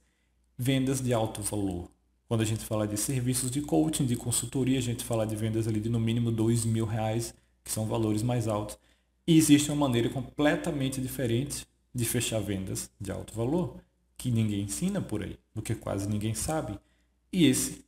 vendas 0.56 1.02
de 1.02 1.12
alto 1.12 1.42
valor. 1.42 1.90
Quando 2.28 2.42
a 2.42 2.46
gente 2.46 2.64
fala 2.64 2.88
de 2.88 2.98
serviços 2.98 3.50
de 3.50 3.62
coaching, 3.62 4.06
de 4.06 4.16
consultoria, 4.16 4.78
a 4.78 4.82
gente 4.82 5.04
fala 5.04 5.26
de 5.26 5.36
vendas 5.36 5.68
ali 5.68 5.80
de 5.80 5.90
no 5.90 6.00
mínimo 6.00 6.32
dois 6.32 6.64
mil 6.66 6.86
reais, 6.86 7.34
que 7.64 7.72
são 7.72 7.88
valores 7.88 8.22
mais 8.22 8.48
altos. 8.48 8.78
E 9.26 9.36
existe 9.36 9.72
uma 9.72 9.88
maneira 9.88 10.08
completamente 10.10 11.02
diferente 11.02 11.66
de 11.94 12.06
fechar 12.06 12.40
vendas 12.40 12.90
de 13.00 13.12
alto 13.12 13.34
valor, 13.34 13.76
que 14.18 14.32
ninguém 14.32 14.62
ensina 14.62 15.02
por 15.02 15.24
aí, 15.24 15.38
porque 15.54 15.76
quase 15.76 16.08
ninguém 16.08 16.34
sabe. 16.34 16.80
E 17.32 17.46
esse 17.46 17.84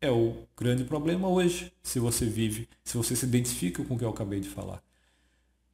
é 0.00 0.10
o 0.10 0.46
grande 0.56 0.84
problema 0.84 1.28
hoje, 1.28 1.72
se 1.82 1.98
você 1.98 2.24
vive, 2.24 2.68
se 2.84 2.96
você 2.96 3.14
se 3.14 3.26
identifica 3.26 3.84
com 3.84 3.94
o 3.94 3.98
que 3.98 4.04
eu 4.04 4.10
acabei 4.10 4.40
de 4.40 4.48
falar. 4.48 4.82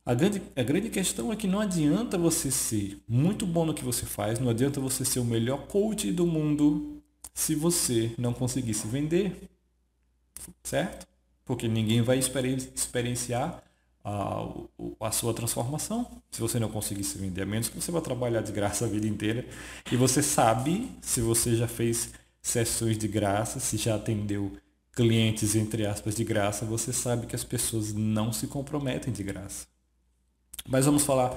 A 0.05 0.15
grande, 0.15 0.41
a 0.55 0.63
grande 0.63 0.89
questão 0.89 1.33
é 1.33 1.37
que 1.37 1.49
não 1.49 1.61
adianta 1.61 2.17
você 2.17 2.51
ser 2.51 3.01
muito 3.09 3.45
bom 3.45 3.65
no 3.65 3.75
que 3.75 3.85
você 3.85 4.07
faz, 4.07 4.39
não 4.39 4.49
adianta 4.49 4.81
você 4.81 5.05
ser 5.05 5.19
o 5.19 5.25
melhor 5.25 5.67
coach 5.67 6.13
do 6.13 6.27
mundo 6.27 7.03
se 7.35 7.55
você 7.55 8.13
não 8.17 8.33
conseguir 8.33 8.75
se 8.75 8.87
vender. 8.87 9.37
Certo? 10.63 11.07
Porque 11.45 11.67
ninguém 11.67 12.03
vai 12.03 12.19
experienciar 12.19 13.63
a, 14.09 14.47
a 15.01 15.11
sua 15.11 15.35
transformação 15.35 16.07
se 16.31 16.41
você 16.41 16.61
não 16.61 16.69
conseguir 16.69 17.03
se 17.03 17.19
vender, 17.19 17.43
a 17.43 17.47
menos 17.47 17.69
você 17.69 17.91
vá 17.91 18.01
trabalhar 18.01 18.41
de 18.41 18.53
graça 18.53 18.85
a 18.85 18.89
vida 18.89 19.07
inteira. 19.07 19.45
E 19.91 19.97
você 19.97 20.23
sabe, 20.23 20.89
se 21.01 21.21
você 21.21 21.57
já 21.57 21.67
fez 21.67 22.11
sessões 22.41 22.97
de 22.97 23.09
graça, 23.09 23.59
se 23.59 23.77
já 23.77 23.97
atendeu 23.97 24.53
clientes, 24.93 25.57
entre 25.57 25.85
aspas, 25.85 26.15
de 26.15 26.23
graça, 26.23 26.65
você 26.65 26.93
sabe 26.93 27.27
que 27.27 27.35
as 27.35 27.43
pessoas 27.43 27.93
não 27.93 28.33
se 28.33 28.47
comprometem 28.47 29.13
de 29.13 29.25
graça. 29.25 29.67
Mas 30.69 30.87
vamos 30.87 31.03
falar 31.03 31.37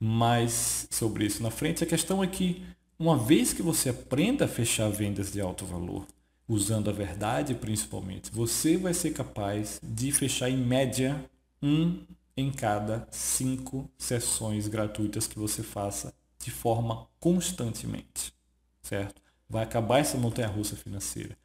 mais 0.00 0.88
sobre 0.90 1.24
isso 1.24 1.44
na 1.44 1.50
frente. 1.50 1.84
A 1.84 1.86
questão 1.86 2.24
é 2.24 2.26
que 2.26 2.66
uma 2.98 3.16
vez 3.16 3.52
que 3.52 3.62
você 3.62 3.90
aprenda 3.90 4.46
a 4.46 4.48
fechar 4.48 4.90
vendas 4.90 5.30
de 5.32 5.40
alto 5.40 5.64
valor, 5.64 6.04
usando 6.48 6.90
a 6.90 6.92
verdade 6.92 7.54
principalmente, 7.54 8.32
você 8.32 8.76
vai 8.76 8.92
ser 8.92 9.12
capaz 9.12 9.78
de 9.80 10.10
fechar 10.10 10.50
em 10.50 10.56
média 10.56 11.24
um 11.62 12.04
em 12.36 12.50
cada 12.50 13.06
cinco 13.10 13.90
sessões 13.96 14.68
gratuitas 14.68 15.26
que 15.26 15.38
você 15.38 15.62
faça 15.62 16.14
de 16.38 16.50
forma 16.50 17.06
constantemente, 17.20 18.34
certo? 18.82 19.22
Vai 19.48 19.62
acabar 19.62 19.98
essa 19.98 20.18
montanha-russa 20.18 20.76
financeira. 20.76 21.36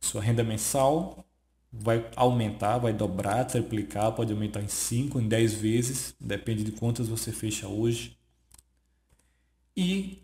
Sua 0.00 0.22
renda 0.22 0.44
mensal 0.44 1.24
vai 1.72 2.08
aumentar, 2.14 2.78
vai 2.78 2.92
dobrar, 2.92 3.44
triplicar, 3.44 4.12
pode 4.12 4.32
aumentar 4.32 4.62
em 4.62 4.68
5, 4.68 5.20
em 5.20 5.26
10 5.26 5.54
vezes, 5.54 6.14
depende 6.20 6.62
de 6.62 6.72
quantas 6.72 7.08
você 7.08 7.32
fecha 7.32 7.66
hoje. 7.66 8.16
E 9.76 10.22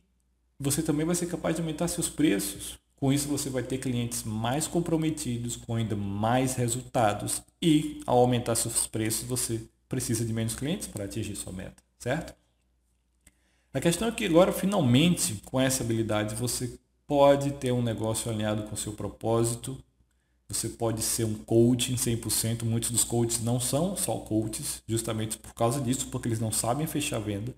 você 0.59 0.83
também 0.83 1.05
vai 1.05 1.15
ser 1.15 1.27
capaz 1.27 1.57
de 1.57 1.63
aumentar 1.63 1.89
seus 1.89 2.09
preços. 2.09 2.79
Com 3.01 3.13
isso 3.13 3.27
você 3.27 3.51
vai 3.51 3.63
ter 3.63 3.79
clientes 3.79 4.23
mais 4.23 4.67
comprometidos, 4.67 5.57
com 5.57 5.75
ainda 5.75 5.97
mais 5.97 6.55
resultados 6.55 7.43
e 7.61 8.01
ao 8.07 8.19
aumentar 8.19 8.55
seus 8.55 8.87
preços 8.87 9.27
você 9.27 9.63
precisa 9.89 10.25
de 10.25 10.33
menos 10.33 10.55
clientes 10.55 10.87
para 10.87 11.07
atingir 11.07 11.35
sua 11.35 11.53
meta, 11.53 11.83
certo? 11.99 12.35
A 13.73 13.81
questão 13.81 14.09
é 14.09 14.13
que 14.13 14.27
agora 14.27 14.53
finalmente 14.53 15.41
com 15.45 15.59
essa 15.59 15.83
habilidade 15.83 16.35
você 16.35 16.79
pode 17.07 17.53
ter 17.53 17.73
um 17.73 17.83
negócio 17.83 18.31
alinhado 18.31 18.65
com 18.65 18.77
seu 18.77 18.93
propósito 18.93 19.83
você 20.51 20.69
pode 20.69 21.01
ser 21.01 21.25
um 21.25 21.35
coach 21.35 21.93
em 21.93 21.97
100%. 21.97 22.65
Muitos 22.65 22.91
dos 22.91 23.05
coaches 23.05 23.41
não 23.41 23.61
são 23.61 23.97
só 23.97 24.17
coaches, 24.17 24.83
justamente 24.87 25.39
por 25.39 25.55
causa 25.55 25.81
disso, 25.81 26.09
porque 26.09 26.27
eles 26.27 26.41
não 26.41 26.51
sabem 26.51 26.89
fechar 26.89 27.21
venda. 27.21 27.55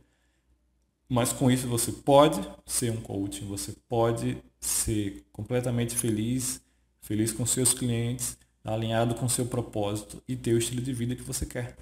Mas 1.12 1.30
com 1.30 1.50
isso 1.50 1.68
você 1.68 1.92
pode 1.92 2.40
ser 2.64 2.90
um 2.90 3.02
coach, 3.02 3.44
você 3.44 3.76
pode 3.86 4.38
ser 4.58 5.26
completamente 5.30 5.94
feliz, 5.94 6.62
feliz 7.02 7.30
com 7.30 7.44
seus 7.44 7.74
clientes, 7.74 8.38
alinhado 8.64 9.14
com 9.14 9.28
seu 9.28 9.44
propósito 9.44 10.22
e 10.26 10.34
ter 10.34 10.54
o 10.54 10.58
estilo 10.58 10.80
de 10.80 10.90
vida 10.94 11.14
que 11.14 11.20
você 11.20 11.44
quer. 11.44 11.76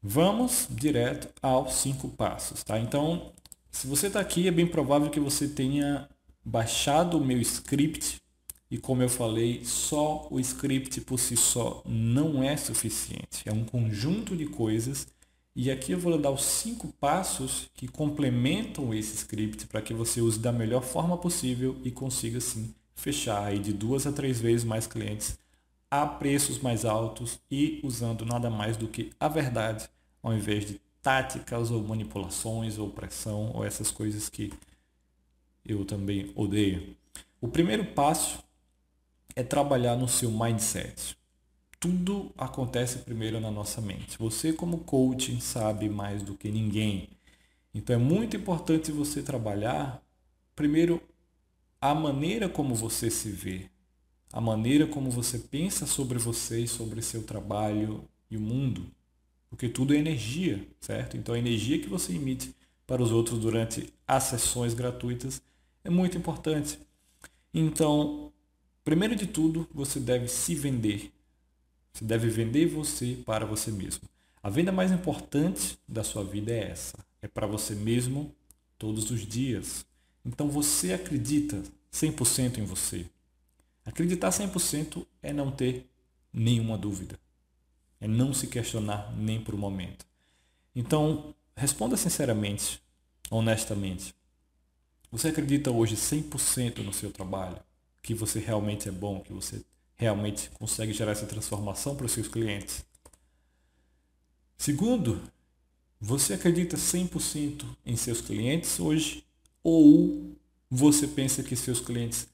Vamos 0.00 0.68
direto 0.70 1.34
aos 1.42 1.74
cinco 1.74 2.08
passos, 2.10 2.62
tá? 2.62 2.78
Então, 2.78 3.32
se 3.72 3.88
você 3.88 4.06
está 4.06 4.20
aqui, 4.20 4.46
é 4.46 4.52
bem 4.52 4.68
provável 4.68 5.10
que 5.10 5.18
você 5.18 5.48
tenha 5.48 6.08
baixado 6.44 7.18
o 7.18 7.24
meu 7.24 7.40
script 7.40 8.22
e 8.70 8.78
como 8.78 9.02
eu 9.02 9.08
falei, 9.08 9.64
só 9.64 10.28
o 10.30 10.38
script 10.38 11.00
por 11.00 11.18
si 11.18 11.36
só 11.36 11.82
não 11.84 12.40
é 12.40 12.56
suficiente. 12.56 13.42
É 13.46 13.52
um 13.52 13.64
conjunto 13.64 14.36
de 14.36 14.46
coisas. 14.46 15.08
E 15.60 15.72
aqui 15.72 15.90
eu 15.90 15.98
vou 15.98 16.16
dar 16.16 16.30
os 16.30 16.44
cinco 16.44 16.86
passos 17.00 17.68
que 17.74 17.88
complementam 17.88 18.94
esse 18.94 19.16
script 19.16 19.66
para 19.66 19.82
que 19.82 19.92
você 19.92 20.20
use 20.20 20.38
da 20.38 20.52
melhor 20.52 20.84
forma 20.84 21.18
possível 21.18 21.76
e 21.82 21.90
consiga 21.90 22.40
sim 22.40 22.72
fechar 22.94 23.42
aí 23.42 23.58
de 23.58 23.72
duas 23.72 24.06
a 24.06 24.12
três 24.12 24.40
vezes 24.40 24.62
mais 24.62 24.86
clientes 24.86 25.36
a 25.90 26.06
preços 26.06 26.60
mais 26.60 26.84
altos 26.84 27.40
e 27.50 27.80
usando 27.82 28.24
nada 28.24 28.48
mais 28.48 28.76
do 28.76 28.86
que 28.86 29.10
a 29.18 29.26
verdade 29.26 29.90
ao 30.22 30.32
invés 30.32 30.64
de 30.64 30.80
táticas 31.02 31.72
ou 31.72 31.82
manipulações 31.82 32.78
ou 32.78 32.90
pressão 32.90 33.50
ou 33.52 33.64
essas 33.64 33.90
coisas 33.90 34.28
que 34.28 34.52
eu 35.66 35.84
também 35.84 36.30
odeio. 36.36 36.96
O 37.40 37.48
primeiro 37.48 37.84
passo 37.84 38.44
é 39.34 39.42
trabalhar 39.42 39.96
no 39.96 40.06
seu 40.06 40.30
mindset. 40.30 41.18
Tudo 41.80 42.32
acontece 42.36 42.98
primeiro 42.98 43.38
na 43.40 43.50
nossa 43.50 43.80
mente. 43.80 44.18
Você, 44.18 44.52
como 44.52 44.78
coaching, 44.78 45.40
sabe 45.40 45.88
mais 45.88 46.22
do 46.22 46.34
que 46.34 46.50
ninguém. 46.50 47.08
Então 47.72 47.94
é 47.94 47.98
muito 47.98 48.36
importante 48.36 48.90
você 48.90 49.22
trabalhar 49.22 50.02
primeiro 50.56 51.00
a 51.80 51.94
maneira 51.94 52.48
como 52.48 52.74
você 52.74 53.10
se 53.10 53.30
vê, 53.30 53.70
a 54.32 54.40
maneira 54.40 54.86
como 54.86 55.10
você 55.10 55.38
pensa 55.38 55.86
sobre 55.86 56.18
você 56.18 56.60
e 56.62 56.68
sobre 56.68 57.00
seu 57.02 57.22
trabalho 57.22 58.04
e 58.30 58.36
o 58.36 58.40
mundo. 58.40 58.86
Porque 59.48 59.68
tudo 59.68 59.94
é 59.94 59.98
energia, 59.98 60.66
certo? 60.80 61.16
Então 61.16 61.34
a 61.34 61.38
energia 61.38 61.78
que 61.80 61.88
você 61.88 62.12
emite 62.12 62.54
para 62.86 63.02
os 63.02 63.12
outros 63.12 63.38
durante 63.38 63.92
as 64.06 64.24
sessões 64.24 64.74
gratuitas 64.74 65.40
é 65.84 65.90
muito 65.90 66.18
importante. 66.18 66.78
Então, 67.54 68.32
Primeiro 68.88 69.14
de 69.14 69.26
tudo, 69.26 69.68
você 69.70 70.00
deve 70.00 70.28
se 70.28 70.54
vender. 70.54 71.12
Você 71.92 72.04
deve 72.04 72.28
vender 72.28 72.66
você 72.66 73.18
para 73.24 73.46
você 73.46 73.70
mesmo. 73.70 74.08
A 74.42 74.50
venda 74.50 74.70
mais 74.70 74.92
importante 74.92 75.78
da 75.86 76.04
sua 76.04 76.24
vida 76.24 76.52
é 76.52 76.70
essa. 76.70 76.98
É 77.20 77.28
para 77.28 77.46
você 77.46 77.74
mesmo 77.74 78.34
todos 78.78 79.10
os 79.10 79.26
dias. 79.26 79.84
Então 80.24 80.48
você 80.48 80.92
acredita 80.92 81.62
100% 81.92 82.58
em 82.58 82.64
você. 82.64 83.06
Acreditar 83.84 84.30
100% 84.30 85.06
é 85.22 85.32
não 85.32 85.50
ter 85.50 85.88
nenhuma 86.32 86.78
dúvida. 86.78 87.18
É 88.00 88.06
não 88.06 88.32
se 88.32 88.46
questionar 88.46 89.12
nem 89.16 89.42
por 89.42 89.54
um 89.54 89.58
momento. 89.58 90.06
Então, 90.74 91.34
responda 91.56 91.96
sinceramente, 91.96 92.80
honestamente. 93.30 94.14
Você 95.10 95.28
acredita 95.28 95.70
hoje 95.70 95.96
100% 95.96 96.78
no 96.78 96.92
seu 96.92 97.10
trabalho? 97.10 97.58
que 98.08 98.14
você 98.14 98.38
realmente 98.38 98.88
é 98.88 98.92
bom, 98.92 99.20
que 99.20 99.34
você 99.34 99.62
realmente 99.98 100.48
consegue 100.50 100.92
gerar 100.92 101.12
essa 101.12 101.26
transformação 101.26 101.96
para 101.96 102.06
os 102.06 102.12
seus 102.12 102.28
clientes. 102.28 102.84
Segundo, 104.56 105.20
você 106.00 106.34
acredita 106.34 106.76
100% 106.76 107.64
em 107.84 107.96
seus 107.96 108.20
clientes 108.20 108.78
hoje 108.78 109.24
ou 109.62 110.36
você 110.70 111.06
pensa 111.06 111.42
que 111.42 111.56
seus 111.56 111.80
clientes 111.80 112.28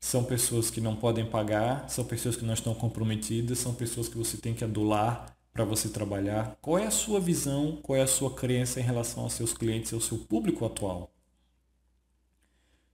são 0.00 0.24
pessoas 0.24 0.70
que 0.70 0.80
não 0.80 0.96
podem 0.96 1.24
pagar, 1.24 1.88
são 1.88 2.04
pessoas 2.04 2.36
que 2.36 2.44
não 2.44 2.54
estão 2.54 2.74
comprometidas, 2.74 3.58
são 3.58 3.74
pessoas 3.74 4.08
que 4.08 4.16
você 4.16 4.36
tem 4.36 4.54
que 4.54 4.64
adular 4.64 5.34
para 5.52 5.64
você 5.64 5.88
trabalhar? 5.88 6.58
Qual 6.60 6.78
é 6.78 6.86
a 6.86 6.90
sua 6.90 7.20
visão, 7.20 7.78
qual 7.82 7.96
é 7.96 8.02
a 8.02 8.06
sua 8.06 8.34
crença 8.34 8.80
em 8.80 8.82
relação 8.82 9.22
aos 9.22 9.34
seus 9.34 9.54
clientes 9.54 9.92
e 9.92 9.94
ao 9.94 10.00
seu 10.00 10.18
público 10.18 10.64
atual? 10.64 11.10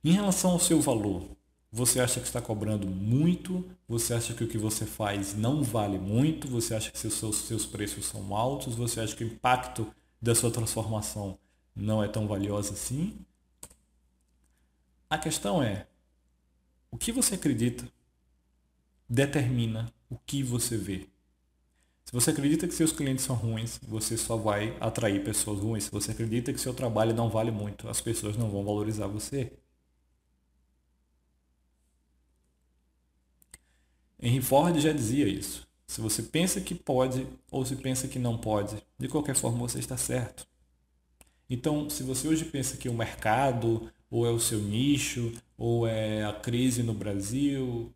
Em 0.05 0.13
relação 0.13 0.53
ao 0.53 0.61
seu 0.61 0.81
valor, 0.81 1.37
você 1.73 2.01
acha 2.01 2.21
que 2.21 2.27
está 2.27 2.41
cobrando 2.41 2.87
muito, 2.87 3.65
você 3.87 4.15
acha 4.15 4.35
que 4.35 4.43
o 4.43 4.49
que 4.49 4.59
você 4.59 4.85
faz 4.85 5.35
não 5.35 5.63
vale 5.63 5.99
muito, 5.99 6.49
você 6.49 6.75
acha 6.75 6.91
que 6.91 6.99
seus, 6.99 7.37
seus 7.37 7.65
preços 7.65 8.07
são 8.07 8.35
altos, 8.35 8.75
você 8.75 9.01
acha 9.01 9.15
que 9.15 9.25
o 9.25 9.29
impacto 9.29 9.87
da 10.21 10.35
sua 10.35 10.51
transformação 10.51 11.39
não 11.75 12.03
é 12.03 12.09
tão 12.09 12.27
valioso 12.27 12.73
assim. 12.73 13.25
A 15.09 15.17
questão 15.17 15.63
é, 15.63 15.87
o 16.91 16.99
que 16.99 17.13
você 17.13 17.37
acredita 17.37 17.89
determina 19.09 19.93
o 20.09 20.17
que 20.19 20.43
você 20.43 20.77
vê. 20.77 21.09
Se 22.05 22.13
você 22.13 22.31
acredita 22.31 22.67
que 22.67 22.75
seus 22.75 22.91
clientes 22.91 23.25
são 23.25 23.37
ruins, 23.37 23.79
você 23.87 24.17
só 24.17 24.37
vai 24.37 24.77
atrair 24.81 25.23
pessoas 25.23 25.61
ruins. 25.61 25.85
Se 25.85 25.91
você 25.93 26.11
acredita 26.11 26.53
que 26.53 26.61
seu 26.61 26.75
trabalho 26.75 27.15
não 27.15 27.31
vale 27.31 27.53
muito, 27.53 27.89
as 27.89 28.01
pessoas 28.01 28.37
não 28.37 28.51
vão 28.51 28.65
valorizar 28.65 29.07
você. 29.07 29.53
Henry 34.23 34.43
Ford 34.43 34.79
já 34.79 34.93
dizia 34.93 35.27
isso. 35.27 35.67
Se 35.87 36.01
você 36.01 36.23
pensa 36.23 36.61
que 36.61 36.75
pode 36.75 37.27
ou 37.51 37.65
se 37.65 37.75
pensa 37.77 38.07
que 38.07 38.19
não 38.19 38.37
pode, 38.37 38.77
de 38.99 39.09
qualquer 39.09 39.35
forma 39.35 39.59
você 39.59 39.79
está 39.79 39.97
certo. 39.97 40.47
Então, 41.49 41.91
se 41.91 42.03
você 42.03 42.29
hoje 42.29 42.45
pensa 42.45 42.77
que 42.77 42.89
o 42.89 42.95
mercado, 42.95 43.91
ou 44.09 44.27
é 44.27 44.31
o 44.31 44.39
seu 44.39 44.61
nicho, 44.61 45.33
ou 45.59 45.87
é 45.87 46.25
a 46.25 46.33
crise 46.33 46.83
no 46.83 46.95
Brasil, 46.95 47.93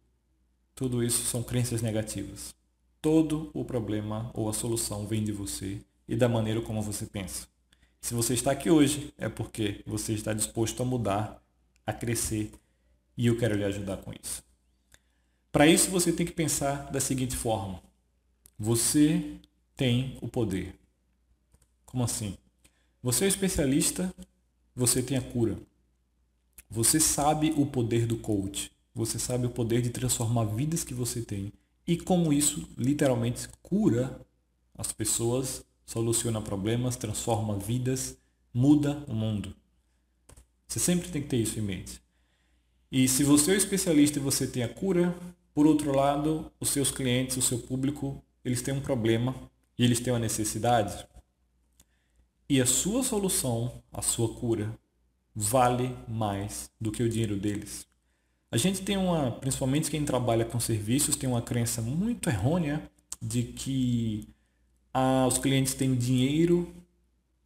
tudo 0.74 1.04
isso 1.04 1.24
são 1.24 1.42
crenças 1.42 1.82
negativas. 1.82 2.54
Todo 3.00 3.50
o 3.54 3.64
problema 3.64 4.30
ou 4.34 4.48
a 4.48 4.52
solução 4.52 5.06
vem 5.06 5.22
de 5.22 5.30
você 5.30 5.78
e 6.08 6.16
da 6.16 6.28
maneira 6.28 6.60
como 6.60 6.82
você 6.82 7.06
pensa. 7.06 7.46
Se 8.00 8.12
você 8.12 8.34
está 8.34 8.50
aqui 8.50 8.70
hoje, 8.70 9.14
é 9.16 9.28
porque 9.28 9.82
você 9.86 10.12
está 10.12 10.32
disposto 10.32 10.82
a 10.82 10.86
mudar, 10.86 11.42
a 11.86 11.92
crescer, 11.92 12.50
e 13.16 13.26
eu 13.26 13.38
quero 13.38 13.56
lhe 13.56 13.64
ajudar 13.64 13.98
com 13.98 14.12
isso. 14.12 14.42
Para 15.54 15.68
isso 15.68 15.88
você 15.88 16.10
tem 16.10 16.26
que 16.26 16.32
pensar 16.32 16.90
da 16.90 16.98
seguinte 16.98 17.36
forma: 17.36 17.80
você 18.58 19.38
tem 19.76 20.18
o 20.20 20.26
poder. 20.26 20.74
Como 21.86 22.02
assim? 22.02 22.36
Você 23.00 23.24
é 23.24 23.28
especialista, 23.28 24.12
você 24.74 25.00
tem 25.00 25.16
a 25.16 25.22
cura. 25.22 25.56
Você 26.68 26.98
sabe 26.98 27.54
o 27.56 27.66
poder 27.66 28.04
do 28.04 28.16
coach. 28.16 28.72
Você 28.92 29.16
sabe 29.16 29.46
o 29.46 29.50
poder 29.50 29.80
de 29.80 29.90
transformar 29.90 30.42
vidas 30.46 30.82
que 30.82 30.92
você 30.92 31.22
tem. 31.22 31.52
E 31.86 31.96
como 31.96 32.32
isso 32.32 32.68
literalmente 32.76 33.48
cura 33.62 34.20
as 34.76 34.90
pessoas, 34.90 35.64
soluciona 35.86 36.42
problemas, 36.42 36.96
transforma 36.96 37.56
vidas, 37.56 38.18
muda 38.52 39.04
o 39.06 39.14
mundo. 39.14 39.54
Você 40.66 40.80
sempre 40.80 41.10
tem 41.10 41.22
que 41.22 41.28
ter 41.28 41.36
isso 41.36 41.60
em 41.60 41.62
mente. 41.62 42.02
E 42.90 43.06
se 43.06 43.22
você 43.22 43.52
é 43.52 43.56
especialista 43.56 44.18
e 44.18 44.22
você 44.22 44.48
tem 44.48 44.64
a 44.64 44.68
cura, 44.68 45.16
por 45.54 45.66
outro 45.66 45.94
lado, 45.94 46.50
os 46.58 46.70
seus 46.70 46.90
clientes, 46.90 47.36
o 47.36 47.42
seu 47.42 47.60
público, 47.60 48.20
eles 48.44 48.60
têm 48.60 48.74
um 48.74 48.80
problema 48.80 49.34
e 49.78 49.84
eles 49.84 50.00
têm 50.00 50.12
uma 50.12 50.18
necessidade. 50.18 51.06
E 52.48 52.60
a 52.60 52.66
sua 52.66 53.02
solução, 53.02 53.82
a 53.92 54.02
sua 54.02 54.34
cura, 54.34 54.76
vale 55.34 55.96
mais 56.08 56.70
do 56.80 56.92
que 56.92 57.02
o 57.02 57.08
dinheiro 57.08 57.36
deles. 57.36 57.86
A 58.50 58.56
gente 58.56 58.82
tem 58.82 58.96
uma, 58.96 59.30
principalmente 59.30 59.90
quem 59.90 60.04
trabalha 60.04 60.44
com 60.44 60.60
serviços, 60.60 61.16
tem 61.16 61.28
uma 61.28 61.42
crença 61.42 61.80
muito 61.80 62.28
errônea 62.28 62.88
de 63.20 63.42
que 63.42 64.28
ah, 64.92 65.26
os 65.26 65.38
clientes 65.38 65.74
têm 65.74 65.94
dinheiro 65.94 66.72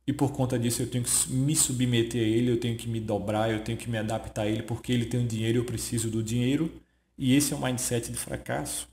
e 0.07 0.13
por 0.13 0.33
conta 0.33 0.59
disso 0.59 0.83
eu 0.83 0.91
tenho 0.91 1.05
que 1.05 1.33
me 1.33 1.55
submeter 1.55 2.23
a 2.23 2.27
ele, 2.27 2.51
eu 2.51 2.61
tenho 2.61 2.77
que 2.77 2.89
me 2.89 3.01
dobrar, 3.01 3.51
eu 3.51 3.63
tenho 3.63 3.79
que 3.79 3.89
me 3.89 3.99
adaptar 3.99 4.43
a 4.43 4.49
ele 4.49 4.63
porque 4.63 4.93
ele 4.93 5.07
tem 5.07 5.23
o 5.23 5.27
dinheiro, 5.27 5.59
eu 5.59 5.65
preciso 5.65 6.11
do 6.11 6.23
dinheiro. 6.23 6.73
E 7.19 7.35
esse 7.35 7.53
é 7.53 7.57
o 7.57 7.61
mindset 7.61 8.13
de 8.13 8.17
fracasso. 8.17 8.89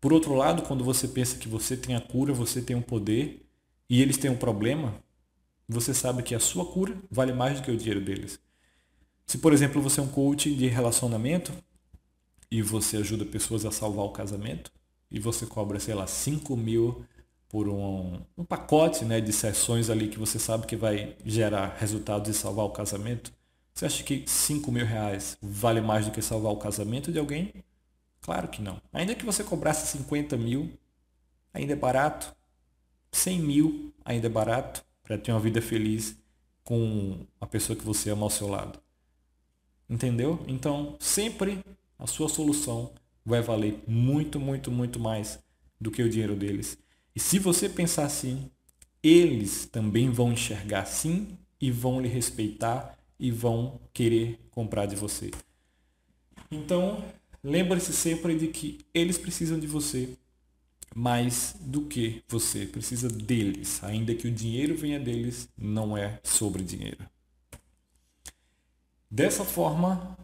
Por 0.00 0.12
outro 0.12 0.34
lado, 0.34 0.62
quando 0.62 0.82
você 0.82 1.06
pensa 1.06 1.38
que 1.38 1.48
você 1.48 1.76
tem 1.76 1.94
a 1.94 2.00
cura, 2.00 2.32
você 2.32 2.60
tem 2.60 2.74
um 2.74 2.82
poder 2.82 3.46
e 3.88 4.02
eles 4.02 4.16
têm 4.16 4.30
um 4.30 4.36
problema, 4.36 4.94
você 5.68 5.94
sabe 5.94 6.22
que 6.22 6.34
a 6.34 6.40
sua 6.40 6.66
cura 6.66 6.96
vale 7.10 7.32
mais 7.32 7.60
do 7.60 7.64
que 7.64 7.70
o 7.70 7.76
dinheiro 7.76 8.00
deles. 8.00 8.38
Se, 9.26 9.38
por 9.38 9.52
exemplo, 9.52 9.80
você 9.80 10.00
é 10.00 10.02
um 10.02 10.08
coach 10.08 10.54
de 10.54 10.66
relacionamento 10.66 11.52
e 12.50 12.62
você 12.62 12.98
ajuda 12.98 13.24
pessoas 13.24 13.64
a 13.64 13.70
salvar 13.70 14.04
o 14.04 14.10
casamento 14.10 14.70
e 15.10 15.18
você 15.18 15.46
cobra, 15.46 15.80
sei 15.80 15.94
lá, 15.94 16.06
5 16.06 16.56
mil 16.56 17.04
por 17.48 17.68
um, 17.68 18.20
um 18.36 18.44
pacote 18.44 19.04
né, 19.04 19.20
de 19.20 19.32
sessões 19.32 19.88
ali 19.88 20.08
que 20.08 20.18
você 20.18 20.38
sabe 20.38 20.66
que 20.66 20.76
vai 20.76 21.16
gerar 21.24 21.76
resultados 21.78 22.28
e 22.28 22.34
salvar 22.34 22.66
o 22.66 22.70
casamento, 22.70 23.32
você 23.76 23.84
acha 23.84 24.02
que 24.02 24.24
5 24.26 24.72
mil 24.72 24.86
reais 24.86 25.36
vale 25.42 25.82
mais 25.82 26.06
do 26.06 26.10
que 26.10 26.22
salvar 26.22 26.50
o 26.50 26.56
casamento 26.56 27.12
de 27.12 27.18
alguém? 27.18 27.52
Claro 28.22 28.48
que 28.48 28.62
não. 28.62 28.80
Ainda 28.90 29.14
que 29.14 29.22
você 29.22 29.44
cobrasse 29.44 29.98
50 29.98 30.34
mil, 30.38 30.72
ainda 31.52 31.74
é 31.74 31.76
barato. 31.76 32.34
100 33.12 33.38
mil, 33.38 33.94
ainda 34.02 34.28
é 34.28 34.30
barato 34.30 34.82
para 35.02 35.18
ter 35.18 35.30
uma 35.30 35.40
vida 35.40 35.60
feliz 35.60 36.16
com 36.64 37.26
a 37.38 37.46
pessoa 37.46 37.76
que 37.76 37.84
você 37.84 38.08
ama 38.08 38.22
ao 38.22 38.30
seu 38.30 38.48
lado. 38.48 38.80
Entendeu? 39.90 40.42
Então, 40.48 40.96
sempre 40.98 41.62
a 41.98 42.06
sua 42.06 42.30
solução 42.30 42.94
vai 43.26 43.42
valer 43.42 43.84
muito, 43.86 44.40
muito, 44.40 44.70
muito 44.70 44.98
mais 44.98 45.38
do 45.78 45.90
que 45.90 46.02
o 46.02 46.08
dinheiro 46.08 46.34
deles. 46.34 46.78
E 47.14 47.20
se 47.20 47.38
você 47.38 47.68
pensar 47.68 48.06
assim, 48.06 48.50
eles 49.02 49.66
também 49.66 50.08
vão 50.08 50.32
enxergar 50.32 50.80
assim 50.84 51.36
e 51.60 51.70
vão 51.70 52.00
lhe 52.00 52.08
respeitar 52.08 52.95
e 53.18 53.30
vão 53.30 53.80
querer 53.92 54.38
comprar 54.50 54.86
de 54.86 54.96
você. 54.96 55.30
Então, 56.50 57.04
lembre-se 57.42 57.92
sempre 57.92 58.36
de 58.36 58.48
que 58.48 58.78
eles 58.94 59.18
precisam 59.18 59.58
de 59.58 59.66
você 59.66 60.16
mais 60.94 61.54
do 61.60 61.82
que 61.82 62.22
você 62.28 62.66
precisa 62.66 63.08
deles, 63.08 63.82
ainda 63.84 64.14
que 64.14 64.26
o 64.26 64.30
dinheiro 64.30 64.76
venha 64.76 64.98
deles, 64.98 65.48
não 65.56 65.96
é 65.96 66.18
sobre 66.22 66.62
dinheiro. 66.62 67.06
Dessa 69.10 69.44
forma, 69.44 70.16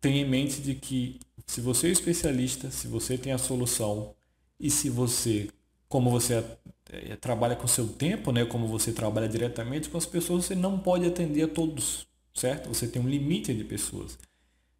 tenha 0.00 0.22
em 0.22 0.28
mente 0.28 0.60
de 0.60 0.74
que 0.74 1.20
se 1.46 1.60
você 1.60 1.88
é 1.88 1.90
especialista, 1.90 2.70
se 2.70 2.86
você 2.86 3.16
tem 3.16 3.32
a 3.32 3.38
solução 3.38 4.14
e 4.60 4.70
se 4.70 4.90
você 4.90 5.48
como 5.88 6.10
você 6.10 6.44
é, 6.90 7.16
trabalha 7.16 7.56
com 7.56 7.66
seu 7.66 7.88
tempo, 7.88 8.30
né? 8.30 8.44
como 8.44 8.66
você 8.66 8.92
trabalha 8.92 9.28
diretamente 9.28 9.88
com 9.88 9.98
as 9.98 10.06
pessoas, 10.06 10.44
você 10.44 10.54
não 10.54 10.78
pode 10.78 11.06
atender 11.06 11.42
a 11.42 11.48
todos, 11.48 12.06
certo? 12.34 12.68
Você 12.68 12.86
tem 12.86 13.00
um 13.00 13.08
limite 13.08 13.54
de 13.54 13.64
pessoas. 13.64 14.18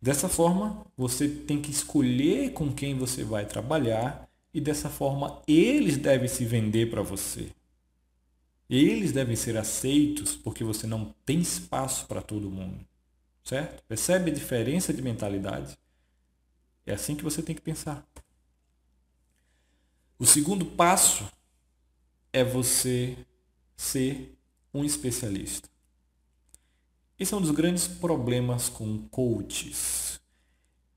Dessa 0.00 0.28
forma, 0.28 0.86
você 0.96 1.28
tem 1.28 1.60
que 1.60 1.70
escolher 1.70 2.52
com 2.52 2.72
quem 2.72 2.94
você 2.94 3.24
vai 3.24 3.46
trabalhar 3.46 4.28
e 4.54 4.60
dessa 4.60 4.88
forma 4.88 5.42
eles 5.46 5.96
devem 5.96 6.28
se 6.28 6.44
vender 6.44 6.90
para 6.90 7.02
você. 7.02 7.48
Eles 8.70 9.12
devem 9.12 9.34
ser 9.34 9.56
aceitos 9.56 10.36
porque 10.36 10.62
você 10.62 10.86
não 10.86 11.14
tem 11.24 11.40
espaço 11.40 12.06
para 12.06 12.20
todo 12.20 12.50
mundo, 12.50 12.78
certo? 13.42 13.82
Percebe 13.88 14.30
a 14.30 14.34
diferença 14.34 14.92
de 14.92 15.02
mentalidade? 15.02 15.76
É 16.86 16.92
assim 16.92 17.16
que 17.16 17.24
você 17.24 17.42
tem 17.42 17.54
que 17.54 17.62
pensar. 17.62 18.06
O 20.18 20.26
segundo 20.26 20.66
passo 20.66 21.30
é 22.32 22.42
você 22.42 23.16
ser 23.76 24.37
um 24.75 24.84
especialista. 24.84 25.68
Esse 27.16 27.34
é 27.34 27.37
um 27.37 27.40
dos 27.40 27.52
grandes 27.52 27.87
problemas 27.87 28.68
com 28.68 29.06
coaches. 29.08 30.21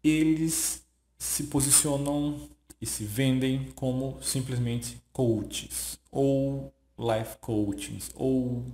Eles 0.03 0.83
se 1.19 1.43
posicionam 1.43 2.49
e 2.81 2.87
se 2.87 3.05
vendem 3.05 3.71
como 3.73 4.19
simplesmente 4.23 4.99
coaches 5.13 5.99
ou 6.09 6.73
life 6.97 7.37
coaches 7.39 8.09
ou 8.15 8.65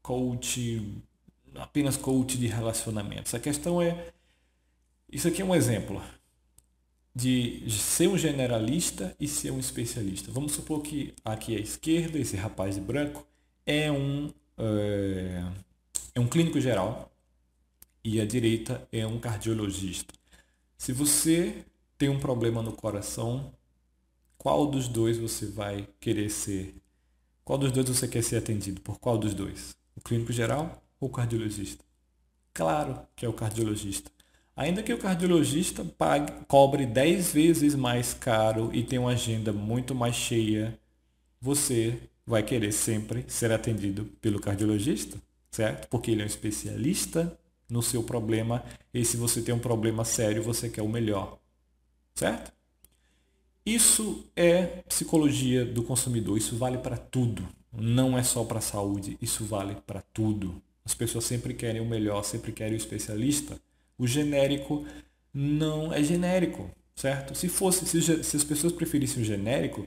coach 0.00 1.02
apenas 1.56 1.96
coach 1.96 2.38
de 2.38 2.46
relacionamentos. 2.46 3.34
A 3.34 3.40
questão 3.40 3.82
é 3.82 4.12
isso 5.10 5.26
aqui 5.26 5.42
é 5.42 5.44
um 5.44 5.54
exemplo 5.54 6.00
de 7.18 7.68
ser 7.68 8.06
um 8.06 8.16
generalista 8.16 9.12
e 9.18 9.26
ser 9.26 9.50
um 9.50 9.58
especialista. 9.58 10.30
Vamos 10.30 10.52
supor 10.52 10.82
que 10.82 11.12
aqui 11.24 11.56
à 11.56 11.58
esquerda, 11.58 12.16
esse 12.16 12.36
rapaz 12.36 12.76
de 12.76 12.80
branco, 12.80 13.26
é 13.66 13.90
um, 13.90 14.32
é, 14.56 15.42
é 16.14 16.20
um 16.20 16.28
clínico 16.28 16.60
geral 16.60 17.10
e 18.04 18.20
à 18.20 18.24
direita 18.24 18.86
é 18.92 19.04
um 19.04 19.18
cardiologista. 19.18 20.14
Se 20.76 20.92
você 20.92 21.64
tem 21.98 22.08
um 22.08 22.20
problema 22.20 22.62
no 22.62 22.70
coração, 22.70 23.52
qual 24.36 24.68
dos 24.68 24.86
dois 24.86 25.18
você 25.18 25.46
vai 25.46 25.88
querer 25.98 26.30
ser? 26.30 26.72
Qual 27.44 27.58
dos 27.58 27.72
dois 27.72 27.88
você 27.88 28.06
quer 28.06 28.22
ser 28.22 28.36
atendido? 28.36 28.80
Por 28.80 29.00
qual 29.00 29.18
dos 29.18 29.34
dois? 29.34 29.76
O 29.96 30.00
clínico 30.00 30.32
geral 30.32 30.80
ou 31.00 31.08
o 31.08 31.12
cardiologista? 31.12 31.84
Claro 32.54 33.00
que 33.16 33.26
é 33.26 33.28
o 33.28 33.32
cardiologista. 33.32 34.08
Ainda 34.58 34.82
que 34.82 34.92
o 34.92 34.98
cardiologista 34.98 35.84
pague, 35.84 36.32
cobre 36.48 36.84
10 36.84 37.32
vezes 37.32 37.76
mais 37.76 38.12
caro 38.12 38.70
e 38.74 38.82
tenha 38.82 39.00
uma 39.00 39.12
agenda 39.12 39.52
muito 39.52 39.94
mais 39.94 40.16
cheia, 40.16 40.76
você 41.40 41.96
vai 42.26 42.42
querer 42.42 42.72
sempre 42.72 43.24
ser 43.28 43.52
atendido 43.52 44.06
pelo 44.20 44.40
cardiologista, 44.40 45.16
certo? 45.48 45.86
Porque 45.86 46.10
ele 46.10 46.22
é 46.22 46.24
um 46.24 46.26
especialista 46.26 47.38
no 47.70 47.80
seu 47.80 48.02
problema 48.02 48.64
e 48.92 49.04
se 49.04 49.16
você 49.16 49.40
tem 49.40 49.54
um 49.54 49.60
problema 49.60 50.04
sério, 50.04 50.42
você 50.42 50.68
quer 50.68 50.82
o 50.82 50.88
melhor, 50.88 51.38
certo? 52.12 52.50
Isso 53.64 54.24
é 54.34 54.82
psicologia 54.88 55.64
do 55.64 55.84
consumidor, 55.84 56.36
isso 56.36 56.56
vale 56.56 56.78
para 56.78 56.96
tudo, 56.96 57.46
não 57.72 58.18
é 58.18 58.24
só 58.24 58.42
para 58.42 58.58
a 58.58 58.60
saúde, 58.60 59.16
isso 59.22 59.44
vale 59.44 59.76
para 59.86 60.02
tudo. 60.12 60.60
As 60.84 60.96
pessoas 60.96 61.26
sempre 61.26 61.54
querem 61.54 61.80
o 61.80 61.86
melhor, 61.86 62.24
sempre 62.24 62.50
querem 62.50 62.74
o 62.74 62.76
especialista. 62.76 63.56
O 63.98 64.06
genérico 64.06 64.86
não 65.34 65.92
é 65.92 66.02
genérico, 66.02 66.70
certo? 66.94 67.34
Se 67.34 67.48
fosse, 67.48 67.84
se, 67.86 68.22
se 68.22 68.36
as 68.36 68.44
pessoas 68.44 68.72
preferissem 68.72 69.22
o 69.22 69.24
genérico, 69.24 69.86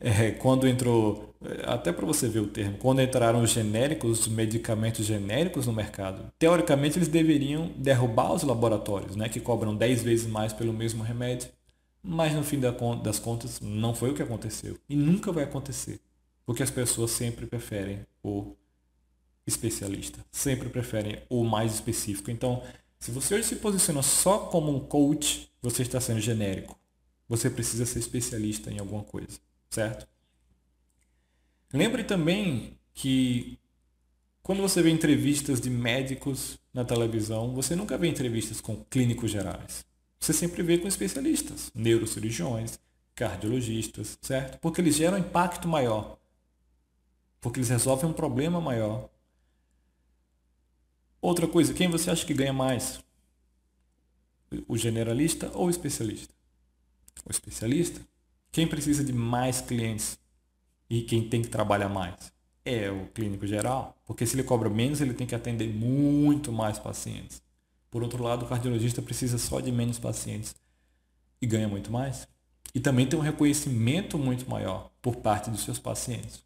é, 0.00 0.30
quando 0.32 0.66
entrou, 0.66 1.34
é, 1.44 1.70
até 1.70 1.92
para 1.92 2.06
você 2.06 2.28
ver 2.28 2.40
o 2.40 2.46
termo, 2.46 2.78
quando 2.78 3.02
entraram 3.02 3.42
os 3.42 3.50
genéricos, 3.50 4.20
os 4.20 4.28
medicamentos 4.28 5.04
genéricos 5.04 5.66
no 5.66 5.72
mercado, 5.72 6.32
teoricamente 6.38 6.98
eles 6.98 7.08
deveriam 7.08 7.72
derrubar 7.76 8.32
os 8.32 8.42
laboratórios, 8.42 9.16
né, 9.16 9.28
que 9.28 9.40
cobram 9.40 9.74
10 9.74 10.02
vezes 10.02 10.26
mais 10.26 10.52
pelo 10.52 10.72
mesmo 10.72 11.02
remédio, 11.02 11.48
mas 12.02 12.32
no 12.32 12.44
fim 12.44 12.60
das 12.60 13.18
contas 13.18 13.60
não 13.60 13.94
foi 13.94 14.10
o 14.10 14.14
que 14.14 14.22
aconteceu 14.22 14.78
e 14.88 14.94
nunca 14.94 15.32
vai 15.32 15.44
acontecer, 15.44 16.00
porque 16.46 16.62
as 16.62 16.70
pessoas 16.70 17.10
sempre 17.10 17.46
preferem 17.46 18.06
o 18.22 18.54
especialista. 19.48 20.24
Sempre 20.30 20.68
preferem 20.68 21.22
o 21.28 21.42
mais 21.44 21.74
específico. 21.74 22.30
Então, 22.30 22.62
se 22.98 23.10
você 23.10 23.34
hoje 23.34 23.48
se 23.48 23.56
posiciona 23.56 24.02
só 24.02 24.38
como 24.46 24.74
um 24.74 24.80
coach, 24.80 25.50
você 25.62 25.82
está 25.82 26.00
sendo 26.00 26.20
genérico. 26.20 26.78
Você 27.28 27.50
precisa 27.50 27.84
ser 27.84 27.98
especialista 27.98 28.70
em 28.70 28.78
alguma 28.78 29.04
coisa, 29.04 29.38
certo? 29.68 30.06
Lembre 31.72 32.02
também 32.02 32.78
que 32.94 33.58
quando 34.42 34.62
você 34.62 34.82
vê 34.82 34.90
entrevistas 34.90 35.60
de 35.60 35.68
médicos 35.68 36.58
na 36.72 36.84
televisão, 36.84 37.54
você 37.54 37.76
nunca 37.76 37.98
vê 37.98 38.08
entrevistas 38.08 38.60
com 38.60 38.82
clínicos 38.84 39.30
gerais. 39.30 39.84
Você 40.18 40.32
sempre 40.32 40.62
vê 40.62 40.78
com 40.78 40.88
especialistas, 40.88 41.70
neurocirurgiões, 41.74 42.78
cardiologistas, 43.14 44.18
certo? 44.22 44.58
Porque 44.58 44.80
eles 44.80 44.96
geram 44.96 45.18
impacto 45.18 45.68
maior. 45.68 46.18
Porque 47.40 47.58
eles 47.60 47.68
resolvem 47.68 48.08
um 48.08 48.12
problema 48.12 48.60
maior. 48.60 49.10
Outra 51.20 51.48
coisa, 51.48 51.74
quem 51.74 51.88
você 51.88 52.10
acha 52.10 52.24
que 52.24 52.32
ganha 52.32 52.52
mais? 52.52 53.02
O 54.68 54.76
generalista 54.76 55.50
ou 55.52 55.66
o 55.66 55.70
especialista? 55.70 56.32
O 57.26 57.30
especialista? 57.30 58.00
Quem 58.52 58.68
precisa 58.68 59.02
de 59.02 59.12
mais 59.12 59.60
clientes 59.60 60.18
e 60.88 61.02
quem 61.02 61.28
tem 61.28 61.42
que 61.42 61.48
trabalhar 61.48 61.88
mais? 61.88 62.32
É 62.64 62.90
o 62.90 63.08
clínico 63.08 63.46
geral, 63.46 64.00
porque 64.06 64.24
se 64.26 64.36
ele 64.36 64.44
cobra 64.44 64.70
menos, 64.70 65.00
ele 65.00 65.12
tem 65.12 65.26
que 65.26 65.34
atender 65.34 65.68
muito 65.68 66.52
mais 66.52 66.78
pacientes. 66.78 67.42
Por 67.90 68.02
outro 68.02 68.22
lado, 68.22 68.44
o 68.44 68.48
cardiologista 68.48 69.02
precisa 69.02 69.38
só 69.38 69.60
de 69.60 69.72
menos 69.72 69.98
pacientes 69.98 70.54
e 71.42 71.46
ganha 71.46 71.68
muito 71.68 71.90
mais. 71.90 72.28
E 72.74 72.80
também 72.80 73.06
tem 73.06 73.18
um 73.18 73.22
reconhecimento 73.22 74.18
muito 74.18 74.48
maior 74.48 74.92
por 75.02 75.16
parte 75.16 75.50
dos 75.50 75.64
seus 75.64 75.78
pacientes. 75.78 76.44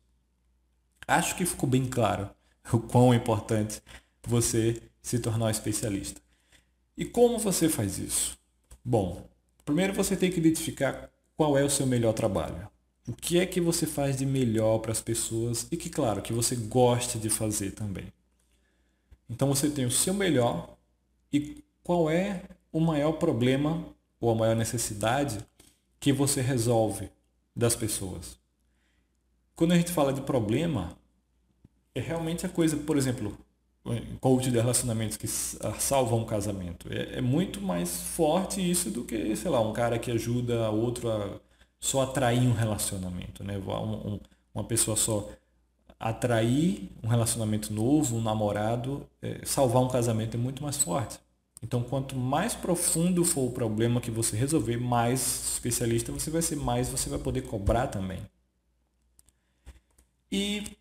Acho 1.06 1.36
que 1.36 1.44
ficou 1.44 1.68
bem 1.68 1.84
claro 1.86 2.30
o 2.72 2.78
quão 2.78 3.12
importante 3.12 3.82
você 4.26 4.80
se 5.00 5.18
tornar 5.18 5.46
um 5.46 5.50
especialista. 5.50 6.20
E 6.96 7.04
como 7.04 7.38
você 7.38 7.68
faz 7.68 7.98
isso? 7.98 8.38
Bom, 8.84 9.28
primeiro 9.64 9.92
você 9.92 10.16
tem 10.16 10.30
que 10.30 10.38
identificar 10.38 11.10
qual 11.36 11.56
é 11.56 11.64
o 11.64 11.70
seu 11.70 11.86
melhor 11.86 12.12
trabalho. 12.12 12.68
O 13.08 13.12
que 13.12 13.38
é 13.38 13.46
que 13.46 13.60
você 13.60 13.86
faz 13.86 14.16
de 14.16 14.24
melhor 14.24 14.78
para 14.78 14.92
as 14.92 15.00
pessoas 15.00 15.66
e 15.70 15.76
que, 15.76 15.90
claro, 15.90 16.22
que 16.22 16.32
você 16.32 16.54
goste 16.54 17.18
de 17.18 17.28
fazer 17.28 17.72
também. 17.72 18.12
Então 19.28 19.48
você 19.48 19.68
tem 19.68 19.84
o 19.84 19.90
seu 19.90 20.14
melhor 20.14 20.76
e 21.32 21.64
qual 21.82 22.08
é 22.08 22.42
o 22.70 22.78
maior 22.78 23.12
problema 23.12 23.84
ou 24.20 24.30
a 24.30 24.34
maior 24.34 24.54
necessidade 24.54 25.44
que 25.98 26.12
você 26.12 26.40
resolve 26.40 27.10
das 27.56 27.74
pessoas. 27.74 28.38
Quando 29.56 29.72
a 29.72 29.76
gente 29.76 29.90
fala 29.90 30.12
de 30.12 30.20
problema, 30.20 30.96
é 31.94 32.00
realmente 32.00 32.46
a 32.46 32.48
coisa, 32.48 32.76
por 32.76 32.96
exemplo, 32.96 33.36
coach 34.20 34.50
de 34.50 34.58
relacionamentos 34.58 35.16
que 35.16 35.26
salva 35.26 36.14
um 36.14 36.24
casamento. 36.24 36.88
É, 36.92 37.18
é, 37.18 37.20
muito 37.20 37.60
mais 37.60 37.96
forte 37.96 38.60
isso 38.60 38.90
do 38.90 39.04
que, 39.04 39.34
sei 39.36 39.50
lá, 39.50 39.60
um 39.60 39.72
cara 39.72 39.98
que 39.98 40.10
ajuda 40.10 40.70
outro 40.70 41.10
a 41.10 41.40
só 41.80 42.02
atrair 42.02 42.46
um 42.46 42.52
relacionamento, 42.52 43.42
né? 43.42 43.58
Um, 43.58 44.14
um, 44.14 44.20
uma 44.54 44.64
pessoa 44.64 44.96
só 44.96 45.28
atrair 45.98 46.90
um 47.02 47.08
relacionamento 47.08 47.72
novo, 47.72 48.16
um 48.16 48.22
namorado, 48.22 49.06
é, 49.20 49.40
salvar 49.44 49.82
um 49.82 49.88
casamento 49.88 50.36
é 50.36 50.40
muito 50.40 50.62
mais 50.62 50.76
forte. 50.76 51.18
Então, 51.62 51.82
quanto 51.82 52.16
mais 52.16 52.54
profundo 52.54 53.24
for 53.24 53.48
o 53.48 53.52
problema 53.52 54.00
que 54.00 54.10
você 54.10 54.36
resolver, 54.36 54.76
mais 54.78 55.52
especialista 55.54 56.12
você 56.12 56.30
vai 56.30 56.42
ser, 56.42 56.56
mais 56.56 56.88
você 56.88 57.08
vai 57.08 57.18
poder 57.18 57.42
cobrar 57.42 57.86
também. 57.88 58.20
E 60.30 60.76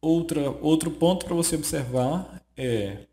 outra, 0.00 0.50
outro 0.60 0.90
ponto 0.90 1.26
para 1.26 1.34
você 1.34 1.56
observar 1.56 2.42
é 2.56 3.06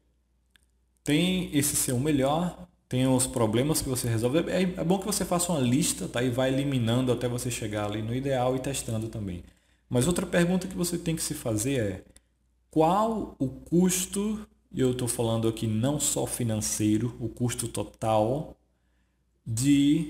tem 1.03 1.49
esse 1.53 1.75
seu 1.75 1.99
melhor, 1.99 2.67
tem 2.87 3.07
os 3.07 3.27
problemas 3.27 3.81
que 3.81 3.89
você 3.89 4.07
resolve. 4.07 4.39
É, 4.49 4.61
é 4.61 4.83
bom 4.83 4.97
que 4.97 5.05
você 5.05 5.25
faça 5.25 5.51
uma 5.51 5.59
lista 5.59 6.07
tá? 6.07 6.23
e 6.23 6.29
vá 6.29 6.47
eliminando 6.47 7.11
até 7.11 7.27
você 7.27 7.51
chegar 7.51 7.85
ali 7.85 8.01
no 8.01 8.15
ideal 8.15 8.55
e 8.55 8.59
testando 8.59 9.09
também. 9.09 9.43
Mas 9.89 10.07
outra 10.07 10.25
pergunta 10.25 10.67
que 10.67 10.75
você 10.75 10.97
tem 10.97 11.15
que 11.15 11.21
se 11.21 11.33
fazer 11.33 11.79
é 11.79 12.03
qual 12.71 13.35
o 13.37 13.47
custo 13.47 14.47
e 14.73 14.81
eu 14.81 14.91
estou 14.91 15.07
falando 15.07 15.47
aqui 15.47 15.67
não 15.67 15.99
só 15.99 16.25
financeiro, 16.25 17.15
o 17.19 17.29
custo 17.29 17.67
total 17.67 18.57
de, 19.45 20.09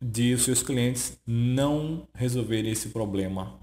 de 0.00 0.34
os 0.34 0.44
seus 0.44 0.62
clientes 0.62 1.18
não 1.26 2.06
resolverem 2.14 2.70
esse 2.70 2.90
problema 2.90 3.58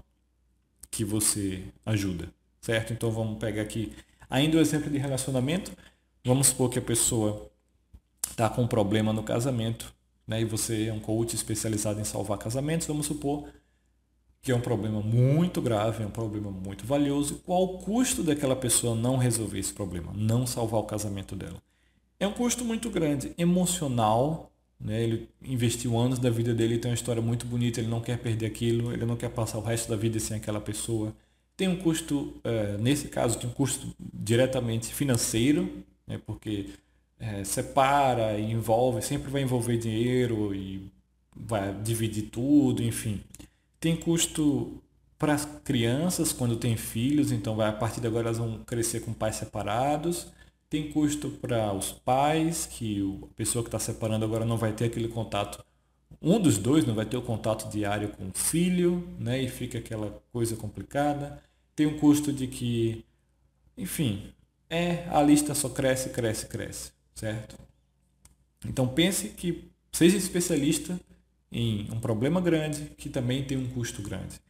que 0.90 1.04
você 1.04 1.64
ajuda, 1.84 2.28
certo? 2.60 2.92
Então 2.92 3.10
vamos 3.10 3.38
pegar 3.38 3.62
aqui 3.62 3.92
ainda 4.28 4.56
o 4.56 4.60
exemplo 4.60 4.90
de 4.90 4.98
relacionamento. 4.98 5.72
Vamos 6.24 6.48
supor 6.48 6.70
que 6.70 6.78
a 6.78 6.82
pessoa 6.82 7.50
está 8.28 8.48
com 8.48 8.62
um 8.62 8.68
problema 8.68 9.12
no 9.12 9.22
casamento, 9.22 9.94
né? 10.26 10.40
E 10.40 10.44
você 10.44 10.86
é 10.86 10.92
um 10.92 11.00
coach 11.00 11.34
especializado 11.34 12.00
em 12.00 12.04
salvar 12.04 12.38
casamentos. 12.38 12.86
Vamos 12.86 13.06
supor 13.06 13.48
que 14.40 14.52
é 14.52 14.54
um 14.54 14.60
problema 14.60 15.00
muito 15.00 15.60
grave, 15.60 16.02
é 16.02 16.06
um 16.06 16.10
problema 16.10 16.50
muito 16.50 16.86
valioso. 16.86 17.40
Qual 17.44 17.64
o 17.64 17.78
custo 17.78 18.22
daquela 18.22 18.56
pessoa 18.56 18.94
não 18.94 19.16
resolver 19.16 19.58
esse 19.58 19.72
problema, 19.72 20.12
não 20.14 20.46
salvar 20.46 20.80
o 20.80 20.84
casamento 20.84 21.34
dela? 21.34 21.60
É 22.20 22.26
um 22.26 22.32
custo 22.32 22.64
muito 22.64 22.90
grande, 22.90 23.32
emocional. 23.38 24.50
Né? 24.80 25.02
Ele 25.02 25.28
investiu 25.42 25.96
anos 25.98 26.18
da 26.18 26.30
vida 26.30 26.54
dele, 26.54 26.78
tem 26.78 26.90
uma 26.90 26.94
história 26.94 27.20
muito 27.20 27.46
bonita, 27.46 27.80
ele 27.80 27.88
não 27.88 28.00
quer 28.00 28.18
perder 28.18 28.46
aquilo, 28.46 28.92
ele 28.92 29.04
não 29.04 29.16
quer 29.16 29.30
passar 29.30 29.58
o 29.58 29.62
resto 29.62 29.88
da 29.88 29.96
vida 29.96 30.18
sem 30.20 30.36
aquela 30.36 30.60
pessoa. 30.60 31.14
Tem 31.56 31.68
um 31.68 31.76
custo, 31.76 32.34
é, 32.44 32.76
nesse 32.78 33.08
caso, 33.08 33.38
tem 33.38 33.50
um 33.50 33.52
custo 33.52 33.88
diretamente 33.98 34.94
financeiro, 34.94 35.68
né? 36.06 36.20
porque 36.24 36.66
é, 37.18 37.42
separa 37.42 38.38
e 38.38 38.52
envolve, 38.52 39.02
sempre 39.02 39.30
vai 39.30 39.42
envolver 39.42 39.76
dinheiro 39.76 40.54
e 40.54 40.90
vai 41.34 41.74
dividir 41.82 42.24
tudo, 42.30 42.82
enfim. 42.82 43.20
Tem 43.80 43.96
custo 43.96 44.80
para 45.18 45.34
as 45.34 45.44
crianças 45.64 46.32
quando 46.32 46.56
tem 46.56 46.76
filhos, 46.76 47.32
então 47.32 47.56
vai, 47.56 47.68
a 47.68 47.72
partir 47.72 48.00
de 48.00 48.06
agora 48.06 48.28
elas 48.28 48.38
vão 48.38 48.60
crescer 48.64 49.00
com 49.00 49.12
pais 49.12 49.36
separados. 49.36 50.28
Tem 50.70 50.92
custo 50.92 51.30
para 51.30 51.72
os 51.72 51.92
pais, 51.92 52.66
que 52.66 53.00
a 53.22 53.34
pessoa 53.34 53.62
que 53.62 53.68
está 53.68 53.78
separando 53.78 54.24
agora 54.24 54.44
não 54.44 54.58
vai 54.58 54.72
ter 54.72 54.86
aquele 54.86 55.08
contato. 55.08 55.64
Um 56.20 56.38
dos 56.38 56.58
dois 56.58 56.86
não 56.86 56.94
vai 56.94 57.06
ter 57.06 57.16
o 57.16 57.22
contato 57.22 57.70
diário 57.70 58.10
com 58.10 58.28
o 58.28 58.32
filho, 58.32 59.08
né? 59.18 59.40
E 59.42 59.48
fica 59.48 59.78
aquela 59.78 60.22
coisa 60.32 60.56
complicada. 60.56 61.42
Tem 61.74 61.86
um 61.86 61.98
custo 61.98 62.32
de 62.32 62.46
que, 62.46 63.04
enfim, 63.76 64.32
é 64.68 65.06
a 65.10 65.22
lista 65.22 65.54
só 65.54 65.68
cresce, 65.68 66.10
cresce, 66.10 66.46
cresce, 66.46 66.92
certo? 67.14 67.56
Então 68.66 68.86
pense 68.86 69.28
que 69.28 69.70
seja 69.92 70.16
especialista 70.16 71.00
em 71.50 71.88
um 71.90 72.00
problema 72.00 72.40
grande 72.40 72.90
que 72.96 73.08
também 73.08 73.44
tem 73.44 73.56
um 73.56 73.68
custo 73.68 74.02
grande. 74.02 74.40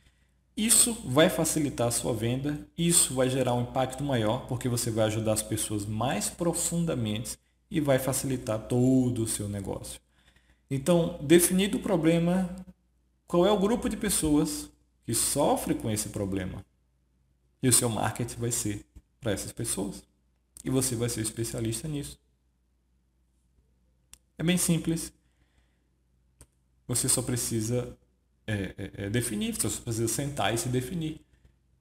Isso 0.58 0.92
vai 1.04 1.30
facilitar 1.30 1.86
a 1.86 1.92
sua 1.92 2.12
venda, 2.12 2.66
isso 2.76 3.14
vai 3.14 3.30
gerar 3.30 3.54
um 3.54 3.62
impacto 3.62 4.02
maior, 4.02 4.44
porque 4.48 4.68
você 4.68 4.90
vai 4.90 5.04
ajudar 5.04 5.34
as 5.34 5.42
pessoas 5.42 5.86
mais 5.86 6.28
profundamente 6.28 7.38
e 7.70 7.80
vai 7.80 7.96
facilitar 8.00 8.58
todo 8.66 9.22
o 9.22 9.28
seu 9.28 9.48
negócio. 9.48 10.00
Então, 10.68 11.16
definido 11.22 11.78
o 11.78 11.80
problema, 11.80 12.56
qual 13.24 13.46
é 13.46 13.52
o 13.52 13.58
grupo 13.60 13.88
de 13.88 13.96
pessoas 13.96 14.68
que 15.04 15.14
sofre 15.14 15.76
com 15.76 15.88
esse 15.88 16.08
problema? 16.08 16.66
E 17.62 17.68
o 17.68 17.72
seu 17.72 17.88
marketing 17.88 18.40
vai 18.40 18.50
ser 18.50 18.84
para 19.20 19.30
essas 19.30 19.52
pessoas. 19.52 20.02
E 20.64 20.70
você 20.70 20.96
vai 20.96 21.08
ser 21.08 21.20
especialista 21.20 21.86
nisso. 21.86 22.18
É 24.36 24.42
bem 24.42 24.58
simples 24.58 25.12
você 26.88 27.08
só 27.08 27.22
precisa 27.22 27.96
é, 28.48 28.74
é, 28.78 29.06
é, 29.06 29.10
você 29.10 29.80
precisa 29.80 30.08
sentar 30.08 30.54
e 30.54 30.58
se 30.58 30.68
definir. 30.68 31.20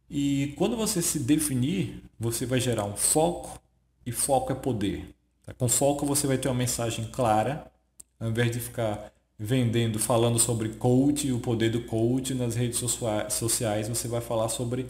E 0.10 0.54
quando 0.58 0.76
você 0.76 1.02
se 1.02 1.20
definir, 1.20 2.04
você 2.20 2.46
vai 2.46 2.60
gerar 2.60 2.86
um 2.86 2.96
foco, 2.96 3.60
e 4.06 4.12
foco 4.12 4.52
é 4.52 4.56
poder. 4.56 5.16
Tá? 5.44 5.54
Com 5.54 5.68
foco 5.68 6.06
você 6.06 6.28
vai 6.28 6.38
ter 6.38 6.50
uma 6.50 6.56
mensagem 6.56 7.06
clara, 7.06 7.72
ao 8.20 8.30
invés 8.30 8.52
de 8.52 8.60
ficar 8.60 9.14
vendendo, 9.40 10.00
falando 10.00 10.40
sobre 10.40 10.70
coach, 10.70 11.32
o 11.32 11.40
poder 11.40 11.70
do 11.70 11.82
coach 11.82 12.34
nas 12.34 12.56
redes 12.56 12.80
sociais, 13.30 13.88
você 13.88 14.08
vai 14.08 14.22
falar 14.22 14.50
sobre 14.50 14.88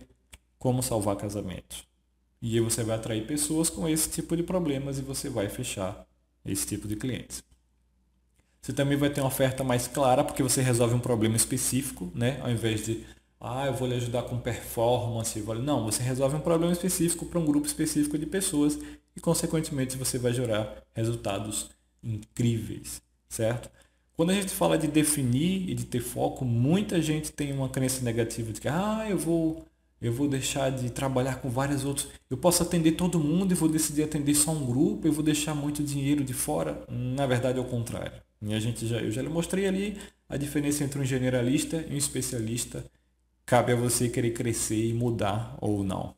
como 0.57 0.81
salvar 0.81 1.15
casamentos. 1.15 1.85
E 2.41 2.55
aí 2.55 2.59
você 2.59 2.83
vai 2.83 2.95
atrair 2.95 3.25
pessoas 3.27 3.69
com 3.69 3.87
esse 3.87 4.09
tipo 4.09 4.35
de 4.35 4.43
problemas 4.43 4.97
e 4.99 5.01
você 5.01 5.29
vai 5.29 5.49
fechar 5.49 6.07
esse 6.45 6.65
tipo 6.65 6.87
de 6.87 6.95
clientes. 6.95 7.43
Você 8.67 8.73
também 8.73 8.97
vai 8.97 9.09
ter 9.09 9.21
uma 9.21 9.27
oferta 9.27 9.63
mais 9.63 9.87
clara 9.87 10.25
porque 10.25 10.43
você 10.43 10.61
resolve 10.61 10.93
um 10.93 10.99
problema 10.99 11.37
específico, 11.37 12.11
né? 12.13 12.37
Ao 12.41 12.51
invés 12.51 12.85
de, 12.85 13.05
ah, 13.39 13.65
eu 13.65 13.73
vou 13.73 13.87
lhe 13.87 13.95
ajudar 13.95 14.23
com 14.23 14.37
performance. 14.37 15.39
Não, 15.63 15.85
você 15.85 16.03
resolve 16.03 16.35
um 16.35 16.41
problema 16.41 16.73
específico 16.73 17.25
para 17.25 17.39
um 17.39 17.45
grupo 17.45 17.65
específico 17.65 18.17
de 18.17 18.25
pessoas 18.25 18.77
e, 19.15 19.21
consequentemente, 19.21 19.95
você 19.95 20.19
vai 20.19 20.33
gerar 20.33 20.83
resultados 20.93 21.69
incríveis, 22.03 23.01
certo? 23.29 23.69
Quando 24.17 24.31
a 24.31 24.33
gente 24.33 24.49
fala 24.49 24.77
de 24.77 24.87
definir 24.87 25.69
e 25.69 25.73
de 25.73 25.85
ter 25.85 26.01
foco, 26.01 26.43
muita 26.43 27.01
gente 27.01 27.31
tem 27.31 27.53
uma 27.53 27.69
crença 27.69 28.03
negativa 28.03 28.51
de 28.51 28.59
que, 28.59 28.67
ah, 28.67 29.07
eu 29.09 29.17
vou 29.17 29.65
eu 30.01 30.11
vou 30.11 30.27
deixar 30.27 30.71
de 30.71 30.89
trabalhar 30.89 31.35
com 31.41 31.49
vários 31.49 31.85
outros. 31.85 32.09
Eu 32.29 32.35
posso 32.35 32.63
atender 32.63 32.91
todo 32.91 33.17
mundo 33.17 33.53
e 33.53 33.55
vou 33.55 33.69
decidir 33.69 34.03
atender 34.03 34.35
só 34.35 34.51
um 34.51 34.65
grupo, 34.65 35.07
eu 35.07 35.13
vou 35.13 35.23
deixar 35.23 35.55
muito 35.55 35.81
dinheiro 35.81 36.21
de 36.21 36.33
fora. 36.33 36.85
Na 36.89 37.25
verdade 37.25 37.59
é 37.59 37.61
o 37.61 37.65
contrário. 37.65 38.26
E 38.41 38.53
a 38.53 38.59
gente 38.59 38.87
já, 38.87 38.97
eu 38.97 39.11
já 39.11 39.21
lhe 39.21 39.29
mostrei 39.29 39.67
ali 39.67 39.97
a 40.29 40.37
diferença 40.37 40.83
entre 40.83 40.99
um 40.99 41.05
generalista 41.05 41.83
e 41.89 41.93
um 41.93 41.97
especialista. 41.97 42.85
Cabe 43.45 43.71
a 43.71 43.75
você 43.75 44.09
querer 44.09 44.31
crescer 44.31 44.89
e 44.89 44.93
mudar 44.93 45.57
ou 45.61 45.83
não. 45.83 46.15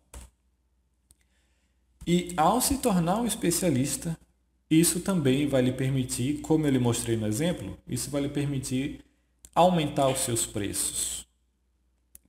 E 2.06 2.34
ao 2.36 2.60
se 2.60 2.80
tornar 2.80 3.22
um 3.22 3.26
especialista, 3.26 4.18
isso 4.70 5.00
também 5.00 5.48
vai 5.48 5.62
lhe 5.62 5.72
permitir, 5.72 6.42
como 6.42 6.66
eu 6.66 6.72
lhe 6.72 6.80
mostrei 6.80 7.16
no 7.16 7.28
exemplo, 7.28 7.78
isso 7.88 8.10
vai 8.10 8.22
lhe 8.22 8.30
permitir 8.30 9.04
aumentar 9.54 10.08
os 10.10 10.20
seus 10.20 10.46
preços, 10.46 11.28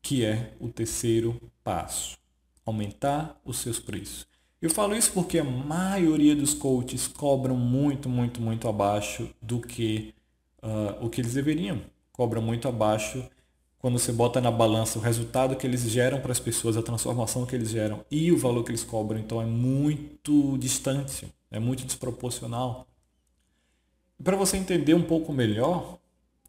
que 0.02 0.24
é 0.24 0.54
o 0.60 0.68
terceiro 0.68 1.40
passo. 1.62 2.18
Aumentar 2.64 3.40
os 3.44 3.58
seus 3.58 3.78
preços. 3.78 4.29
Eu 4.60 4.68
falo 4.68 4.94
isso 4.94 5.12
porque 5.12 5.38
a 5.38 5.44
maioria 5.44 6.36
dos 6.36 6.52
coaches 6.52 7.08
cobram 7.08 7.56
muito, 7.56 8.10
muito, 8.10 8.42
muito 8.42 8.68
abaixo 8.68 9.30
do 9.40 9.58
que 9.58 10.14
uh, 10.62 11.02
o 11.02 11.08
que 11.08 11.22
eles 11.22 11.32
deveriam. 11.32 11.80
Cobram 12.12 12.42
muito 12.42 12.68
abaixo 12.68 13.24
quando 13.78 13.98
você 13.98 14.12
bota 14.12 14.38
na 14.38 14.50
balança 14.50 14.98
o 14.98 15.02
resultado 15.02 15.56
que 15.56 15.66
eles 15.66 15.80
geram 15.88 16.20
para 16.20 16.32
as 16.32 16.38
pessoas, 16.38 16.76
a 16.76 16.82
transformação 16.82 17.46
que 17.46 17.56
eles 17.56 17.70
geram 17.70 18.04
e 18.10 18.30
o 18.30 18.36
valor 18.36 18.62
que 18.62 18.70
eles 18.70 18.84
cobram. 18.84 19.18
Então 19.18 19.40
é 19.40 19.46
muito 19.46 20.58
distante, 20.58 21.32
é 21.50 21.58
muito 21.58 21.86
desproporcional. 21.86 22.86
Para 24.22 24.36
você 24.36 24.58
entender 24.58 24.92
um 24.92 25.02
pouco 25.02 25.32
melhor, 25.32 25.98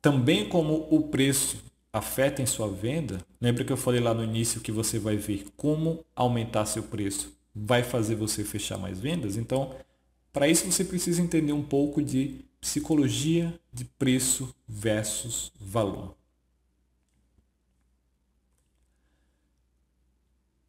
também 0.02 0.50
como 0.50 0.86
o 0.92 1.04
preço 1.04 1.64
afeta 1.94 2.42
em 2.42 2.46
sua 2.46 2.68
venda, 2.68 3.26
lembra 3.40 3.64
que 3.64 3.72
eu 3.72 3.78
falei 3.78 4.02
lá 4.02 4.14
no 4.14 4.26
início 4.26 4.60
que 4.60 4.72
você 4.72 5.00
vai 5.00 5.16
ver 5.16 5.46
como 5.56 6.04
aumentar 6.14 6.66
seu 6.66 6.84
preço 6.84 7.40
vai 7.54 7.84
fazer 7.84 8.16
você 8.16 8.44
fechar 8.44 8.78
mais 8.78 9.00
vendas. 9.00 9.38
Então, 9.38 9.76
para 10.32 10.48
isso 10.48 10.70
você 10.70 10.84
precisa 10.84 11.22
entender 11.22 11.54
um 11.54 11.64
pouco 11.64 12.02
de 12.02 12.46
psicologia 12.60 13.60
de 13.74 13.86
preço 13.86 14.56
versus 14.68 15.52
valor. 15.60 16.16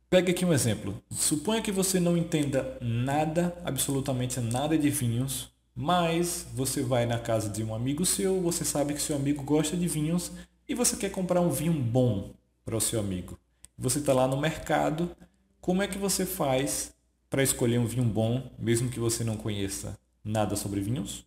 Pega 0.08 0.30
aqui 0.30 0.44
um 0.44 0.52
exemplo. 0.52 1.02
Suponha 1.10 1.62
que 1.62 1.72
você 1.72 1.98
não 1.98 2.16
entenda 2.16 2.76
nada, 2.82 3.56
absolutamente 3.64 4.40
nada 4.40 4.76
de 4.76 4.90
vinhos, 4.90 5.50
mas 5.74 6.46
você 6.52 6.82
vai 6.82 7.06
na 7.06 7.18
casa 7.18 7.48
de 7.48 7.64
um 7.64 7.74
amigo 7.74 8.04
seu, 8.04 8.40
você 8.40 8.62
sabe 8.64 8.92
que 8.92 9.00
seu 9.00 9.16
amigo 9.16 9.42
gosta 9.42 9.74
de 9.74 9.88
vinhos 9.88 10.30
e 10.68 10.74
você 10.74 10.96
quer 10.96 11.10
comprar 11.10 11.40
um 11.40 11.50
vinho 11.50 11.72
bom 11.72 12.34
para 12.64 12.76
o 12.76 12.80
seu 12.80 13.00
amigo. 13.00 13.38
Você 13.78 14.00
está 14.00 14.12
lá 14.12 14.28
no 14.28 14.36
mercado 14.36 15.16
como 15.62 15.80
é 15.80 15.86
que 15.86 15.96
você 15.96 16.26
faz 16.26 16.92
para 17.30 17.40
escolher 17.40 17.78
um 17.78 17.86
vinho 17.86 18.04
bom, 18.04 18.50
mesmo 18.58 18.90
que 18.90 18.98
você 18.98 19.22
não 19.22 19.36
conheça 19.36 19.96
nada 20.24 20.56
sobre 20.56 20.80
vinhos? 20.80 21.24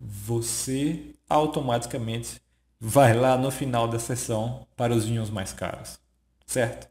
Você 0.00 1.14
automaticamente 1.28 2.40
vai 2.80 3.12
lá 3.14 3.36
no 3.36 3.50
final 3.50 3.86
da 3.86 3.98
sessão 3.98 4.66
para 4.74 4.94
os 4.94 5.04
vinhos 5.04 5.28
mais 5.28 5.52
caros, 5.52 6.00
certo? 6.46 6.88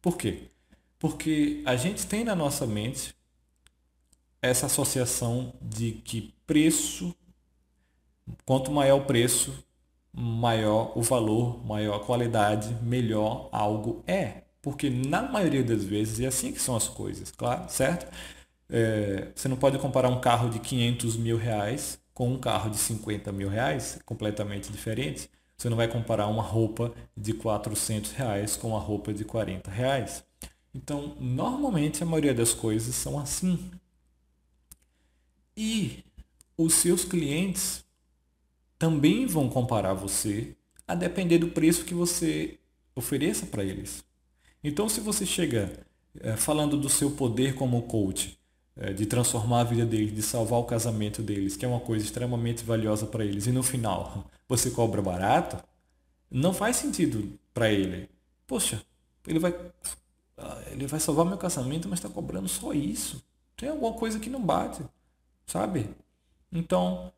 Por 0.00 0.16
quê? 0.16 0.44
Porque 0.96 1.60
a 1.66 1.74
gente 1.74 2.06
tem 2.06 2.22
na 2.22 2.36
nossa 2.36 2.64
mente 2.64 3.12
essa 4.40 4.66
associação 4.66 5.52
de 5.60 5.90
que 6.04 6.32
preço, 6.46 7.12
quanto 8.44 8.70
maior 8.70 9.00
o 9.00 9.04
preço, 9.06 9.52
maior 10.12 10.96
o 10.96 11.02
valor, 11.02 11.66
maior 11.66 11.96
a 11.96 12.04
qualidade, 12.04 12.72
melhor 12.80 13.48
algo 13.50 14.04
é. 14.06 14.45
Porque 14.66 14.90
na 14.90 15.22
maioria 15.22 15.62
das 15.62 15.84
vezes 15.84 16.18
é 16.18 16.26
assim 16.26 16.50
que 16.50 16.60
são 16.60 16.74
as 16.74 16.88
coisas, 16.88 17.30
claro, 17.30 17.70
certo? 17.70 18.12
É, 18.68 19.30
você 19.32 19.46
não 19.46 19.56
pode 19.56 19.78
comparar 19.78 20.08
um 20.08 20.20
carro 20.20 20.50
de 20.50 20.58
500 20.58 21.16
mil 21.16 21.36
reais 21.36 22.00
com 22.12 22.32
um 22.32 22.36
carro 22.36 22.68
de 22.68 22.76
50 22.76 23.30
mil 23.30 23.48
reais, 23.48 24.00
completamente 24.04 24.72
diferente. 24.72 25.30
Você 25.56 25.68
não 25.68 25.76
vai 25.76 25.86
comparar 25.86 26.26
uma 26.26 26.42
roupa 26.42 26.92
de 27.16 27.32
400 27.32 28.10
reais 28.10 28.56
com 28.56 28.70
uma 28.70 28.80
roupa 28.80 29.14
de 29.14 29.24
40 29.24 29.70
reais. 29.70 30.24
Então, 30.74 31.16
normalmente 31.20 32.02
a 32.02 32.06
maioria 32.06 32.34
das 32.34 32.52
coisas 32.52 32.92
são 32.92 33.20
assim. 33.20 33.70
E 35.56 36.02
os 36.58 36.74
seus 36.74 37.04
clientes 37.04 37.84
também 38.76 39.26
vão 39.26 39.48
comparar 39.48 39.94
você 39.94 40.56
a 40.88 40.96
depender 40.96 41.38
do 41.38 41.50
preço 41.50 41.84
que 41.84 41.94
você 41.94 42.58
ofereça 42.96 43.46
para 43.46 43.62
eles. 43.62 44.04
Então, 44.66 44.88
se 44.88 45.00
você 45.00 45.24
chega 45.24 45.78
é, 46.18 46.36
falando 46.36 46.76
do 46.76 46.88
seu 46.88 47.12
poder 47.12 47.54
como 47.54 47.82
coach, 47.82 48.36
é, 48.74 48.92
de 48.92 49.06
transformar 49.06 49.60
a 49.60 49.64
vida 49.64 49.86
deles, 49.86 50.12
de 50.12 50.22
salvar 50.22 50.58
o 50.58 50.64
casamento 50.64 51.22
deles, 51.22 51.56
que 51.56 51.64
é 51.64 51.68
uma 51.68 51.78
coisa 51.78 52.04
extremamente 52.04 52.64
valiosa 52.64 53.06
para 53.06 53.24
eles, 53.24 53.46
e 53.46 53.52
no 53.52 53.62
final 53.62 54.28
você 54.48 54.68
cobra 54.72 55.00
barato, 55.00 55.56
não 56.28 56.52
faz 56.52 56.78
sentido 56.78 57.38
para 57.54 57.70
ele. 57.70 58.10
Poxa, 58.44 58.82
ele 59.24 59.38
vai, 59.38 59.54
ah, 60.36 60.62
ele 60.72 60.88
vai 60.88 60.98
salvar 60.98 61.24
meu 61.24 61.38
casamento, 61.38 61.88
mas 61.88 62.00
está 62.00 62.08
cobrando 62.08 62.48
só 62.48 62.72
isso. 62.72 63.22
Tem 63.56 63.68
alguma 63.68 63.92
coisa 63.92 64.18
que 64.18 64.28
não 64.28 64.42
bate, 64.42 64.82
sabe? 65.46 65.88
Então, 66.50 67.12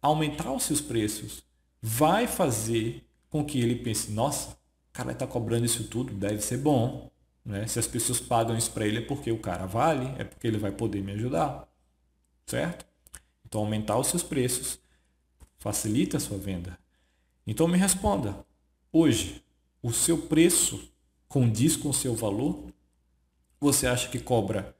aumentar 0.00 0.52
os 0.52 0.62
seus 0.62 0.80
preços 0.80 1.42
vai 1.82 2.28
fazer 2.28 3.04
com 3.28 3.44
que 3.44 3.60
ele 3.60 3.74
pense, 3.74 4.12
nossa, 4.12 4.56
cara 4.98 5.12
está 5.12 5.28
cobrando 5.28 5.64
isso 5.64 5.84
tudo, 5.84 6.12
deve 6.12 6.40
ser 6.40 6.58
bom. 6.58 7.08
Né? 7.44 7.68
Se 7.68 7.78
as 7.78 7.86
pessoas 7.86 8.18
pagam 8.18 8.58
isso 8.58 8.72
para 8.72 8.84
ele 8.84 8.98
é 8.98 9.00
porque 9.00 9.30
o 9.30 9.38
cara 9.38 9.64
vale, 9.64 10.12
é 10.20 10.24
porque 10.24 10.44
ele 10.44 10.58
vai 10.58 10.72
poder 10.72 11.00
me 11.04 11.12
ajudar. 11.12 11.68
Certo? 12.44 12.84
Então 13.46 13.60
aumentar 13.60 13.96
os 13.96 14.08
seus 14.08 14.24
preços 14.24 14.80
facilita 15.56 16.16
a 16.16 16.20
sua 16.20 16.36
venda. 16.36 16.76
Então 17.46 17.68
me 17.68 17.78
responda, 17.78 18.44
hoje 18.92 19.40
o 19.80 19.92
seu 19.92 20.18
preço 20.18 20.90
condiz 21.28 21.76
com 21.76 21.90
o 21.90 21.94
seu 21.94 22.16
valor? 22.16 22.72
Você 23.60 23.86
acha 23.86 24.08
que 24.08 24.18
cobra 24.18 24.74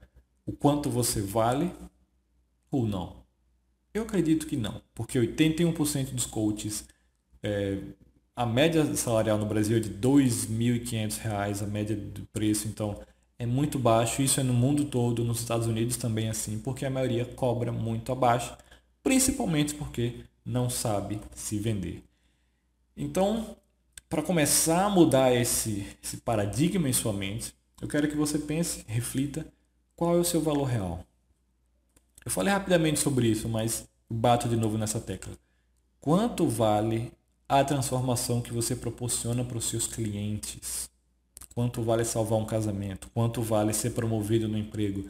o 0.45 0.51
quanto 0.51 0.91
você 0.91 1.23
vale 1.23 1.73
ou 2.73 2.85
não? 2.85 3.25
Eu 3.95 4.03
acredito 4.03 4.49
que 4.49 4.57
não, 4.57 4.83
porque 4.97 5.17
81% 5.17 6.13
dos 6.13 6.27
coaches, 6.27 6.89
é, 7.41 7.79
a 8.39 8.47
média 8.47 8.95
salarial 8.95 9.37
no 9.37 9.47
Brasil 9.47 9.79
é 9.79 9.81
de 9.81 9.89
R$ 9.89 9.97
2.500, 9.97 11.61
a 11.61 11.67
média 11.67 11.97
do 11.97 12.25
preço, 12.27 12.69
então 12.69 13.01
é 13.37 13.45
muito 13.45 13.81
baixo. 13.81 14.23
Isso 14.23 14.39
é 14.39 14.45
no 14.45 14.53
mundo 14.53 14.85
todo, 14.85 15.25
nos 15.25 15.41
Estados 15.41 15.67
Unidos 15.67 15.97
também 15.97 16.29
é 16.29 16.31
assim, 16.31 16.61
porque 16.61 16.87
a 16.87 16.91
maioria 16.91 17.25
cobra 17.25 17.73
muito 17.73 18.13
abaixo, 18.13 18.57
principalmente 19.03 19.75
porque 19.75 20.21
não 20.47 20.71
sabe 20.71 21.21
se 21.35 21.59
vender. 21.59 22.05
Então, 22.97 23.57
para 24.09 24.23
começar 24.23 24.85
a 24.85 24.89
mudar 24.89 25.35
esse, 25.35 25.85
esse 26.01 26.19
paradigma 26.19 26.89
em 26.89 26.93
sua 26.93 27.13
mente, 27.13 27.53
eu 27.83 27.89
quero 27.89 28.07
que 28.07 28.17
você 28.17 28.39
pense, 28.39 28.85
reflita 28.87 29.53
qual 29.97 30.17
é 30.17 30.21
o 30.21 30.25
seu 30.25 30.41
valor 30.41 30.67
real. 30.67 31.05
Eu 32.25 32.31
falei 32.31 32.53
rapidamente 32.53 33.01
sobre 33.01 33.27
isso, 33.27 33.49
mas 33.49 33.89
bato 34.09 34.49
de 34.49 34.55
novo 34.55 34.79
nessa 34.79 35.01
tecla. 35.01 35.33
Quanto 36.01 36.47
vale 36.47 37.18
a 37.49 37.65
transformação 37.65 38.43
que 38.43 38.53
você 38.53 38.77
proporciona 38.77 39.43
para 39.43 39.57
os 39.57 39.65
seus 39.65 39.87
clientes? 39.87 40.91
Quanto 41.55 41.83
vale 41.83 42.05
salvar 42.05 42.39
um 42.39 42.45
casamento? 42.45 43.09
Quanto 43.15 43.43
vale 43.43 43.73
ser 43.73 43.91
promovido 43.91 44.47
no 44.47 44.59
emprego? 44.59 45.09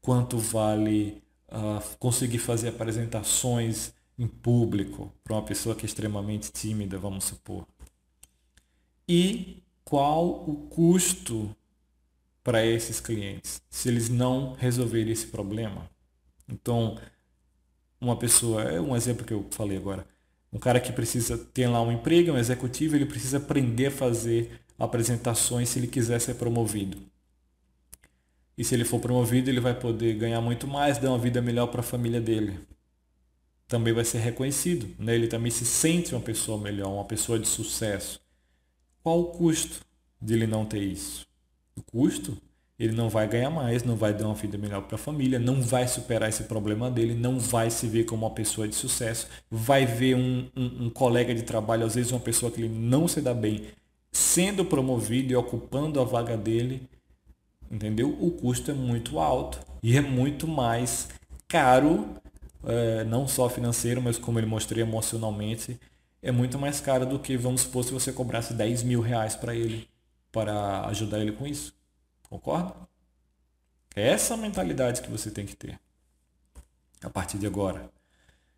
Quanto 0.00 0.38
vale 0.38 1.22
uh, 1.48 1.96
conseguir 1.98 2.38
fazer 2.38 2.68
apresentações 2.68 3.92
em 4.18 4.26
público 4.26 5.12
para 5.24 5.34
uma 5.34 5.42
pessoa 5.42 5.74
que 5.74 5.86
é 5.86 5.86
extremamente 5.86 6.52
tímida, 6.52 6.98
vamos 6.98 7.24
supor? 7.24 7.66
E 9.08 9.62
qual 9.82 10.48
o 10.48 10.68
custo 10.68 11.56
para 12.44 12.64
esses 12.64 13.00
clientes 13.00 13.62
se 13.70 13.88
eles 13.88 14.08
não 14.08 14.52
resolverem 14.52 15.12
esse 15.12 15.26
problema? 15.26 15.90
Então, 16.46 16.98
uma 18.00 18.16
pessoa, 18.16 18.62
é 18.62 18.80
um 18.80 18.94
exemplo 18.94 19.24
que 19.24 19.32
eu 19.32 19.46
falei 19.50 19.76
agora, 19.76 20.06
um 20.52 20.58
cara 20.58 20.80
que 20.80 20.92
precisa 20.92 21.36
ter 21.36 21.66
lá 21.66 21.82
um 21.82 21.92
emprego, 21.92 22.32
um 22.32 22.38
executivo, 22.38 22.96
ele 22.96 23.06
precisa 23.06 23.36
aprender 23.36 23.86
a 23.86 23.90
fazer 23.90 24.60
apresentações 24.78 25.68
se 25.68 25.78
ele 25.78 25.86
quiser 25.86 26.20
ser 26.20 26.34
promovido. 26.34 26.98
E 28.56 28.64
se 28.64 28.74
ele 28.74 28.84
for 28.84 28.98
promovido, 28.98 29.50
ele 29.50 29.60
vai 29.60 29.78
poder 29.78 30.14
ganhar 30.14 30.40
muito 30.40 30.66
mais, 30.66 30.98
dar 30.98 31.10
uma 31.10 31.18
vida 31.18 31.40
melhor 31.40 31.68
para 31.68 31.80
a 31.80 31.84
família 31.84 32.20
dele. 32.20 32.58
Também 33.68 33.92
vai 33.92 34.04
ser 34.04 34.18
reconhecido, 34.18 34.88
né? 34.98 35.14
ele 35.14 35.28
também 35.28 35.50
se 35.50 35.64
sente 35.64 36.14
uma 36.14 36.20
pessoa 36.20 36.58
melhor, 36.58 36.88
uma 36.88 37.04
pessoa 37.04 37.38
de 37.38 37.46
sucesso. 37.46 38.20
Qual 39.02 39.20
o 39.20 39.26
custo 39.26 39.84
de 40.20 40.34
ele 40.34 40.46
não 40.46 40.64
ter 40.64 40.82
isso? 40.82 41.26
O 41.76 41.82
custo 41.82 42.36
ele 42.78 42.94
não 42.94 43.08
vai 43.08 43.26
ganhar 43.26 43.50
mais, 43.50 43.82
não 43.82 43.96
vai 43.96 44.14
dar 44.14 44.26
uma 44.26 44.34
vida 44.34 44.56
melhor 44.56 44.82
para 44.82 44.94
a 44.94 44.98
família, 44.98 45.38
não 45.38 45.60
vai 45.60 45.88
superar 45.88 46.28
esse 46.28 46.44
problema 46.44 46.88
dele, 46.90 47.12
não 47.12 47.38
vai 47.38 47.70
se 47.70 47.88
ver 47.88 48.04
como 48.04 48.24
uma 48.24 48.34
pessoa 48.34 48.68
de 48.68 48.74
sucesso, 48.74 49.26
vai 49.50 49.84
ver 49.84 50.14
um, 50.14 50.48
um, 50.56 50.84
um, 50.84 50.90
colega 50.90 51.34
de 51.34 51.42
trabalho, 51.42 51.84
às 51.84 51.96
vezes 51.96 52.12
uma 52.12 52.20
pessoa 52.20 52.52
que 52.52 52.60
ele 52.60 52.68
não 52.68 53.08
se 53.08 53.20
dá 53.20 53.34
bem, 53.34 53.64
sendo 54.12 54.64
promovido 54.64 55.32
e 55.32 55.36
ocupando 55.36 56.00
a 56.00 56.04
vaga 56.04 56.36
dele, 56.36 56.82
entendeu? 57.68 58.16
O 58.20 58.30
custo 58.30 58.70
é 58.70 58.74
muito 58.74 59.18
alto 59.18 59.58
e 59.82 59.96
é 59.96 60.00
muito 60.00 60.46
mais 60.46 61.08
caro, 61.48 62.08
é, 62.64 63.02
não 63.04 63.26
só 63.26 63.48
financeiro, 63.48 64.00
mas 64.00 64.18
como 64.18 64.38
ele 64.38 64.46
mostrei 64.46 64.82
emocionalmente, 64.82 65.80
é 66.22 66.30
muito 66.30 66.58
mais 66.58 66.80
caro 66.80 67.06
do 67.06 67.18
que, 67.18 67.36
vamos 67.36 67.62
supor, 67.62 67.84
se 67.84 67.92
você 67.92 68.12
cobrasse 68.12 68.54
10 68.54 68.84
mil 68.84 69.00
reais 69.00 69.34
para 69.34 69.54
ele, 69.54 69.88
para 70.30 70.86
ajudar 70.86 71.20
ele 71.20 71.32
com 71.32 71.46
isso. 71.46 71.77
Concorda? 72.28 72.74
É 73.94 74.08
essa 74.08 74.36
mentalidade 74.36 75.02
que 75.02 75.10
você 75.10 75.30
tem 75.30 75.46
que 75.46 75.56
ter 75.56 75.80
a 77.02 77.10
partir 77.10 77.38
de 77.38 77.46
agora. 77.46 77.90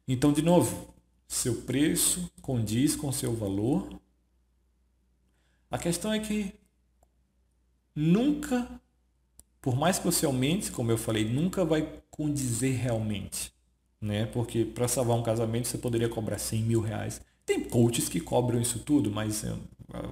Então, 0.06 0.32
de 0.32 0.42
novo, 0.42 0.94
seu 1.28 1.62
preço 1.62 2.30
condiz 2.42 2.96
com 2.96 3.12
seu 3.12 3.34
valor. 3.34 3.88
A 5.70 5.78
questão 5.78 6.12
é 6.12 6.18
que 6.18 6.52
nunca, 7.94 8.68
por 9.60 9.76
mais 9.76 9.98
que 9.98 10.04
você 10.04 10.26
aumente, 10.26 10.72
como 10.72 10.90
eu 10.90 10.98
falei, 10.98 11.24
nunca 11.24 11.64
vai 11.64 12.02
condizer 12.10 12.76
realmente. 12.76 13.52
Né? 14.00 14.26
Porque 14.26 14.64
para 14.64 14.88
salvar 14.88 15.16
um 15.16 15.22
casamento 15.22 15.68
você 15.68 15.78
poderia 15.78 16.08
cobrar 16.08 16.38
100 16.38 16.62
mil 16.62 16.80
reais. 16.80 17.20
Tem 17.46 17.62
coaches 17.62 18.08
que 18.08 18.20
cobram 18.20 18.60
isso 18.60 18.78
tudo, 18.80 19.10
mas 19.10 19.44
eh, 19.44 19.54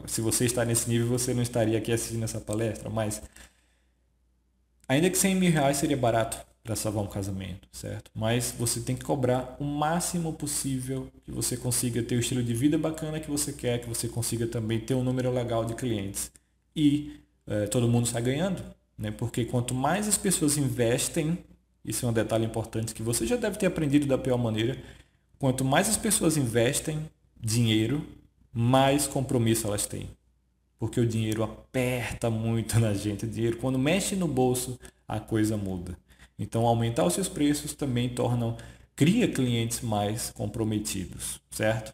se 0.06 0.20
você 0.20 0.44
está 0.44 0.64
nesse 0.64 0.88
nível, 0.88 1.08
você 1.08 1.32
não 1.32 1.42
estaria 1.42 1.78
aqui 1.78 1.92
assistindo 1.92 2.24
essa 2.24 2.40
palestra. 2.40 2.90
Mas 2.90 3.22
Ainda 4.88 5.10
que 5.10 5.18
100 5.18 5.34
mil 5.34 5.52
reais 5.52 5.76
seria 5.76 5.96
barato 5.96 6.38
para 6.64 6.74
salvar 6.74 7.04
um 7.04 7.06
casamento, 7.06 7.68
certo? 7.72 8.10
Mas 8.14 8.54
você 8.58 8.80
tem 8.80 8.96
que 8.96 9.04
cobrar 9.04 9.56
o 9.60 9.64
máximo 9.64 10.32
possível 10.32 11.08
que 11.24 11.30
você 11.30 11.56
consiga 11.56 12.02
ter 12.02 12.16
o 12.16 12.20
estilo 12.20 12.42
de 12.42 12.54
vida 12.54 12.76
bacana 12.76 13.20
que 13.20 13.30
você 13.30 13.52
quer, 13.52 13.80
que 13.80 13.88
você 13.88 14.08
consiga 14.08 14.46
também 14.46 14.80
ter 14.80 14.94
um 14.94 15.02
número 15.02 15.30
legal 15.30 15.64
de 15.64 15.74
clientes. 15.74 16.30
E 16.74 17.20
é, 17.46 17.66
todo 17.66 17.88
mundo 17.88 18.06
sai 18.06 18.22
ganhando, 18.22 18.62
né? 18.98 19.10
Porque 19.10 19.44
quanto 19.44 19.74
mais 19.74 20.08
as 20.08 20.18
pessoas 20.18 20.56
investem, 20.58 21.38
isso 21.84 22.04
é 22.04 22.08
um 22.08 22.12
detalhe 22.12 22.44
importante 22.44 22.94
que 22.94 23.02
você 23.02 23.26
já 23.26 23.36
deve 23.36 23.58
ter 23.58 23.66
aprendido 23.66 24.06
da 24.06 24.18
pior 24.18 24.38
maneira, 24.38 24.76
quanto 25.38 25.64
mais 25.64 25.88
as 25.88 25.96
pessoas 25.96 26.36
investem 26.36 27.08
dinheiro, 27.40 28.04
mais 28.52 29.06
compromisso 29.06 29.66
elas 29.66 29.86
têm. 29.86 30.08
Porque 30.78 31.00
o 31.00 31.06
dinheiro 31.06 31.42
aperta 31.42 32.30
muito 32.30 32.78
na 32.78 32.94
gente. 32.94 33.24
O 33.24 33.28
dinheiro, 33.28 33.56
quando 33.56 33.78
mexe 33.78 34.14
no 34.14 34.28
bolso, 34.28 34.78
a 35.06 35.18
coisa 35.18 35.56
muda. 35.56 35.98
Então, 36.38 36.66
aumentar 36.66 37.04
os 37.04 37.14
seus 37.14 37.28
preços 37.28 37.74
também 37.74 38.08
tornam, 38.08 38.56
cria 38.94 39.26
clientes 39.26 39.80
mais 39.80 40.30
comprometidos, 40.30 41.40
certo? 41.50 41.92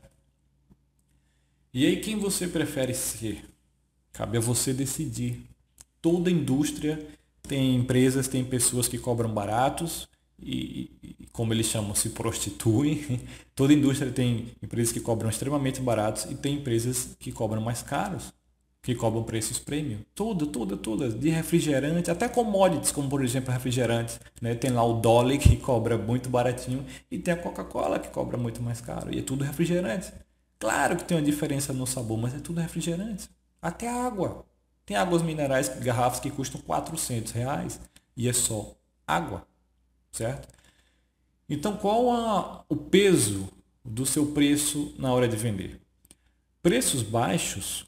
E 1.73 1.87
aí, 1.87 2.01
quem 2.01 2.19
você 2.19 2.47
prefere 2.47 2.95
ser? 2.95 3.45
Cabe 4.13 4.37
a 4.37 4.41
você 4.41 4.73
decidir. 4.73 5.43
Toda 6.01 6.31
indústria 6.31 7.09
tem 7.43 7.75
empresas, 7.75 8.29
tem 8.29 8.45
pessoas 8.45 8.87
que 8.87 8.99
cobram 8.99 9.33
baratos 9.33 10.09
e, 10.41 10.91
como 11.33 11.53
eles 11.53 11.67
chamam, 11.67 11.95
se 11.95 12.11
prostituem. 12.11 13.21
Toda 13.57 13.73
indústria 13.73 14.13
tem 14.13 14.53
empresas 14.63 14.93
que 14.93 15.01
cobram 15.01 15.31
extremamente 15.31 15.81
baratos 15.81 16.25
e 16.31 16.35
tem 16.35 16.57
empresas 16.57 17.17
que 17.19 17.33
cobram 17.33 17.63
mais 17.63 17.83
caros, 17.83 18.33
que 18.85 18.95
cobram 18.95 19.25
preços 19.25 19.59
premium. 19.59 19.99
Toda, 20.15 20.47
toda, 20.47 20.77
toda. 20.77 21.09
De 21.11 21.29
refrigerante, 21.29 22.09
até 22.11 22.29
commodities, 22.29 22.93
como 22.93 23.09
por 23.09 23.25
exemplo 23.25 23.53
refrigerantes. 23.53 24.21
Né? 24.41 24.55
Tem 24.55 24.71
lá 24.71 24.85
o 24.85 25.01
Dolly 25.01 25.39
que 25.39 25.57
cobra 25.57 25.99
muito 25.99 26.29
baratinho 26.29 26.87
e 27.11 27.19
tem 27.19 27.35
a 27.35 27.37
Coca-Cola 27.37 27.99
que 27.99 28.09
cobra 28.09 28.37
muito 28.37 28.63
mais 28.63 28.81
caro. 28.81 29.13
E 29.13 29.19
é 29.19 29.23
tudo 29.23 29.43
refrigerante. 29.43 30.13
Claro 30.61 30.97
que 30.97 31.05
tem 31.05 31.17
uma 31.17 31.25
diferença 31.25 31.73
no 31.73 31.87
sabor, 31.87 32.17
mas 32.19 32.35
é 32.35 32.39
tudo 32.39 32.61
refrigerante. 32.61 33.29
Até 33.61 33.89
água. 33.89 34.45
Tem 34.87 34.97
águas 34.97 35.23
minerais, 35.23 35.69
garrafas 35.81 36.21
que 36.21 36.31
custam 36.31 36.61
400 36.61 37.33
reais 37.33 37.81
e 38.17 38.29
é 38.29 38.33
só 38.33 38.77
água 39.07 39.45
certo? 40.15 40.49
Então, 41.49 41.77
qual 41.77 42.11
a, 42.11 42.65
o 42.69 42.77
peso 42.77 43.49
do 43.85 44.07
seu 44.07 44.27
preço 44.27 44.95
na 44.99 45.13
hora 45.13 45.29
de 45.29 45.37
vender? 45.37 45.81
Preços 46.63 47.03
baixos, 47.03 47.85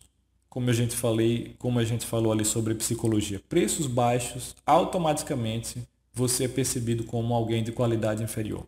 como 0.57 0.71
a 0.71 0.73
gente 0.73 0.97
falei, 0.97 1.55
como 1.59 1.79
a 1.79 1.85
gente 1.85 2.07
falou 2.07 2.33
ali 2.33 2.42
sobre 2.42 2.75
psicologia, 2.75 3.42
preços 3.47 3.87
baixos, 3.87 4.57
automaticamente 4.64 5.87
você 6.14 6.45
é 6.45 6.49
percebido 6.49 7.05
como 7.05 7.35
alguém 7.35 7.62
de 7.62 7.73
qualidade 7.73 8.23
inferior, 8.23 8.66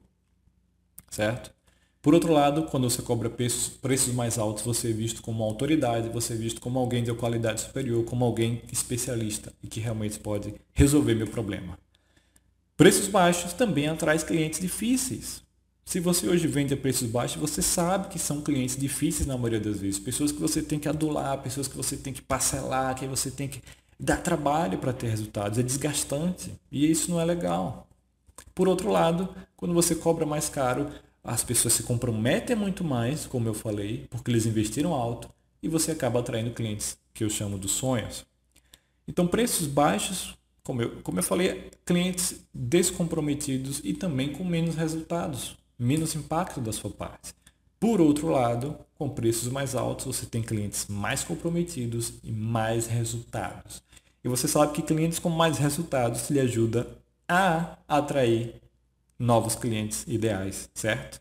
certo? 1.08 1.50
Por 2.02 2.12
outro 2.12 2.30
lado, 2.30 2.64
quando 2.64 2.90
você 2.90 3.00
cobra 3.00 3.30
preços, 3.30 3.70
preços 3.70 4.12
mais 4.12 4.38
altos, 4.38 4.64
você 4.64 4.90
é 4.90 4.92
visto 4.92 5.22
como 5.22 5.42
autoridade, 5.42 6.10
você 6.10 6.34
é 6.34 6.36
visto 6.36 6.60
como 6.60 6.78
alguém 6.78 7.02
de 7.02 7.14
qualidade 7.14 7.62
superior, 7.62 8.04
como 8.04 8.22
alguém 8.22 8.60
especialista 8.70 9.50
e 9.62 9.66
que 9.66 9.80
realmente 9.80 10.20
pode 10.20 10.52
resolver 10.74 11.14
meu 11.14 11.28
problema. 11.28 11.78
Preços 12.76 13.08
baixos 13.08 13.54
também 13.54 13.88
atrai 13.88 14.18
clientes 14.18 14.60
difíceis. 14.60 15.42
Se 15.88 16.00
você 16.00 16.28
hoje 16.28 16.46
vende 16.46 16.74
a 16.74 16.76
preços 16.76 17.08
baixos, 17.08 17.40
você 17.40 17.62
sabe 17.62 18.08
que 18.08 18.18
são 18.18 18.42
clientes 18.42 18.76
difíceis 18.76 19.26
na 19.26 19.38
maioria 19.38 19.58
das 19.58 19.80
vezes. 19.80 19.98
Pessoas 19.98 20.30
que 20.30 20.38
você 20.38 20.60
tem 20.60 20.78
que 20.78 20.86
adular, 20.86 21.40
pessoas 21.40 21.66
que 21.66 21.74
você 21.74 21.96
tem 21.96 22.12
que 22.12 22.20
parcelar, 22.20 22.94
que 22.94 23.06
você 23.06 23.30
tem 23.30 23.48
que 23.48 23.62
dar 23.98 24.18
trabalho 24.18 24.76
para 24.76 24.92
ter 24.92 25.08
resultados. 25.08 25.58
É 25.58 25.62
desgastante 25.62 26.52
e 26.70 26.90
isso 26.90 27.10
não 27.10 27.18
é 27.18 27.24
legal. 27.24 27.88
Por 28.54 28.68
outro 28.68 28.90
lado, 28.90 29.34
quando 29.56 29.72
você 29.72 29.94
cobra 29.94 30.26
mais 30.26 30.50
caro, 30.50 30.90
as 31.24 31.42
pessoas 31.42 31.72
se 31.72 31.84
comprometem 31.84 32.54
muito 32.54 32.84
mais, 32.84 33.24
como 33.24 33.48
eu 33.48 33.54
falei, 33.54 34.06
porque 34.10 34.30
eles 34.30 34.44
investiram 34.44 34.92
alto 34.92 35.30
e 35.62 35.68
você 35.68 35.90
acaba 35.90 36.20
atraindo 36.20 36.50
clientes 36.50 36.98
que 37.14 37.24
eu 37.24 37.30
chamo 37.30 37.56
dos 37.56 37.70
sonhos. 37.70 38.26
Então, 39.08 39.26
preços 39.26 39.66
baixos 39.66 40.36
como 40.62 40.82
eu, 40.82 41.00
como 41.02 41.18
eu 41.18 41.22
falei, 41.22 41.70
clientes 41.86 42.44
descomprometidos 42.52 43.80
e 43.82 43.94
também 43.94 44.34
com 44.34 44.44
menos 44.44 44.74
resultados, 44.74 45.56
menos 45.78 46.14
impacto 46.14 46.60
da 46.60 46.72
sua 46.72 46.90
parte. 46.90 47.34
Por 47.78 48.00
outro 48.00 48.28
lado, 48.28 48.76
com 48.98 49.08
preços 49.08 49.48
mais 49.48 49.74
altos, 49.74 50.06
você 50.06 50.26
tem 50.26 50.42
clientes 50.42 50.86
mais 50.88 51.22
comprometidos 51.22 52.14
e 52.24 52.32
mais 52.32 52.86
resultados. 52.86 53.82
E 54.24 54.28
você 54.28 54.48
sabe 54.48 54.72
que 54.72 54.82
clientes 54.82 55.18
com 55.18 55.30
mais 55.30 55.58
resultados 55.58 56.28
lhe 56.28 56.40
ajuda 56.40 56.88
a 57.28 57.78
atrair 57.86 58.54
novos 59.18 59.54
clientes 59.54 60.04
ideais, 60.08 60.68
certo? 60.74 61.20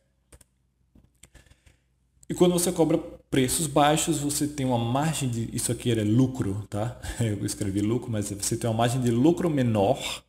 E 2.29 2.33
quando 2.33 2.53
você 2.53 2.71
cobra 2.71 2.97
preços 3.29 3.67
baixos, 3.67 4.19
você 4.19 4.47
tem 4.47 4.65
uma 4.65 4.77
margem 4.77 5.29
de. 5.29 5.49
Isso 5.55 5.71
aqui 5.71 5.91
era 5.91 6.03
lucro, 6.03 6.65
tá? 6.69 6.99
Eu 7.19 7.45
escrevi 7.45 7.81
lucro, 7.81 8.11
mas 8.11 8.29
você 8.31 8.57
tem 8.57 8.69
uma 8.69 8.77
margem 8.77 9.01
de 9.01 9.11
lucro 9.11 9.49
menor. 9.49 10.23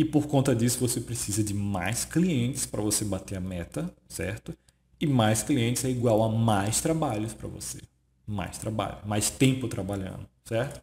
E 0.00 0.04
por 0.06 0.26
conta 0.26 0.56
disso, 0.56 0.78
você 0.80 0.98
precisa 0.98 1.44
de 1.44 1.52
mais 1.52 2.06
clientes 2.06 2.64
para 2.64 2.80
você 2.80 3.04
bater 3.04 3.36
a 3.36 3.40
meta, 3.40 3.94
certo? 4.08 4.56
E 4.98 5.06
mais 5.06 5.42
clientes 5.42 5.84
é 5.84 5.90
igual 5.90 6.22
a 6.22 6.28
mais 6.30 6.80
trabalhos 6.80 7.34
para 7.34 7.46
você. 7.46 7.82
Mais 8.26 8.56
trabalho, 8.56 8.96
mais 9.04 9.28
tempo 9.28 9.68
trabalhando, 9.68 10.26
certo? 10.42 10.80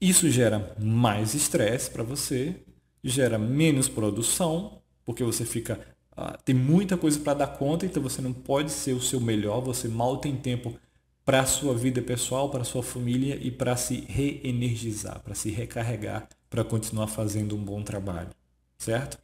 Isso 0.00 0.30
gera 0.30 0.74
mais 0.80 1.34
estresse 1.34 1.90
para 1.90 2.02
você, 2.02 2.56
gera 3.04 3.38
menos 3.38 3.86
produção, 3.86 4.80
porque 5.04 5.22
você 5.22 5.44
fica 5.44 5.78
Uh, 6.12 6.36
tem 6.44 6.54
muita 6.54 6.94
coisa 6.94 7.18
para 7.20 7.32
dar 7.32 7.46
conta, 7.46 7.86
então 7.86 8.02
você 8.02 8.20
não 8.20 8.34
pode 8.34 8.70
ser 8.70 8.92
o 8.92 9.00
seu 9.00 9.18
melhor, 9.18 9.62
você 9.62 9.88
mal 9.88 10.18
tem 10.18 10.36
tempo 10.36 10.78
para 11.24 11.40
a 11.40 11.46
sua 11.46 11.74
vida 11.74 12.02
pessoal, 12.02 12.50
para 12.50 12.60
a 12.60 12.66
sua 12.66 12.82
família 12.82 13.38
e 13.40 13.50
para 13.50 13.74
se 13.78 14.04
reenergizar, 14.06 15.20
para 15.20 15.34
se 15.34 15.48
recarregar, 15.48 16.28
para 16.52 16.62
continuar 16.62 17.06
fazendo 17.06 17.56
um 17.56 17.64
bom 17.64 17.82
trabalho, 17.82 18.28
certo? 18.76 19.18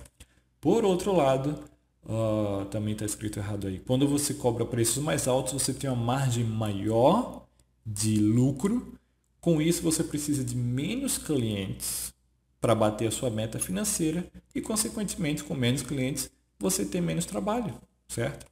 Por 0.58 0.82
outro 0.82 1.14
lado, 1.14 1.62
uh, 2.06 2.64
também 2.70 2.94
está 2.94 3.04
escrito 3.04 3.38
errado 3.38 3.66
aí, 3.66 3.78
quando 3.80 4.08
você 4.08 4.32
cobra 4.32 4.64
preços 4.64 5.02
mais 5.02 5.28
altos, 5.28 5.52
você 5.52 5.74
tem 5.74 5.90
uma 5.90 6.02
margem 6.02 6.42
maior 6.42 7.46
de 7.84 8.18
lucro, 8.18 8.94
com 9.42 9.60
isso 9.60 9.82
você 9.82 10.02
precisa 10.02 10.42
de 10.42 10.56
menos 10.56 11.18
clientes 11.18 12.14
para 12.62 12.74
bater 12.74 13.08
a 13.08 13.10
sua 13.10 13.28
meta 13.28 13.58
financeira 13.58 14.26
e, 14.54 14.62
consequentemente, 14.62 15.44
com 15.44 15.54
menos 15.54 15.82
clientes, 15.82 16.30
você 16.58 16.82
tem 16.82 17.02
menos 17.02 17.26
trabalho, 17.26 17.74
certo? 18.08 18.46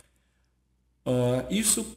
Uh, 1.06 1.50
isso 1.50 1.96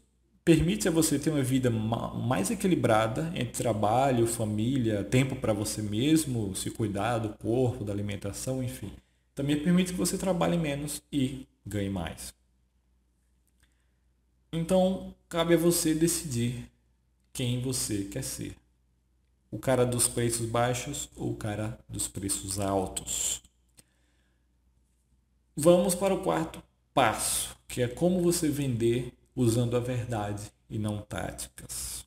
permite 0.49 0.87
a 0.87 0.91
você 0.91 1.19
ter 1.19 1.29
uma 1.29 1.43
vida 1.43 1.69
mais 1.69 2.49
equilibrada 2.49 3.31
entre 3.35 3.61
trabalho, 3.61 4.25
família, 4.25 5.03
tempo 5.03 5.35
para 5.35 5.53
você 5.53 5.79
mesmo, 5.79 6.55
se 6.55 6.71
cuidar 6.71 7.19
do 7.19 7.29
corpo, 7.37 7.83
da 7.83 7.93
alimentação, 7.93 8.63
enfim. 8.63 8.91
Também 9.35 9.61
permite 9.61 9.91
que 9.91 9.97
você 9.97 10.17
trabalhe 10.17 10.57
menos 10.57 11.03
e 11.13 11.45
ganhe 11.63 11.91
mais. 11.91 12.33
Então, 14.51 15.13
cabe 15.29 15.53
a 15.53 15.57
você 15.57 15.93
decidir 15.93 16.67
quem 17.31 17.61
você 17.61 18.05
quer 18.05 18.23
ser. 18.23 18.55
O 19.51 19.59
cara 19.59 19.85
dos 19.85 20.07
preços 20.07 20.47
baixos 20.47 21.11
ou 21.15 21.33
o 21.33 21.35
cara 21.35 21.77
dos 21.87 22.07
preços 22.07 22.59
altos. 22.59 23.43
Vamos 25.55 25.93
para 25.93 26.15
o 26.15 26.23
quarto 26.23 26.59
passo, 26.91 27.55
que 27.67 27.83
é 27.83 27.87
como 27.87 28.23
você 28.23 28.49
vender 28.49 29.13
usando 29.41 29.77
a 29.77 29.79
verdade 29.79 30.51
e 30.69 30.77
não 30.77 30.97
táticas. 31.01 32.05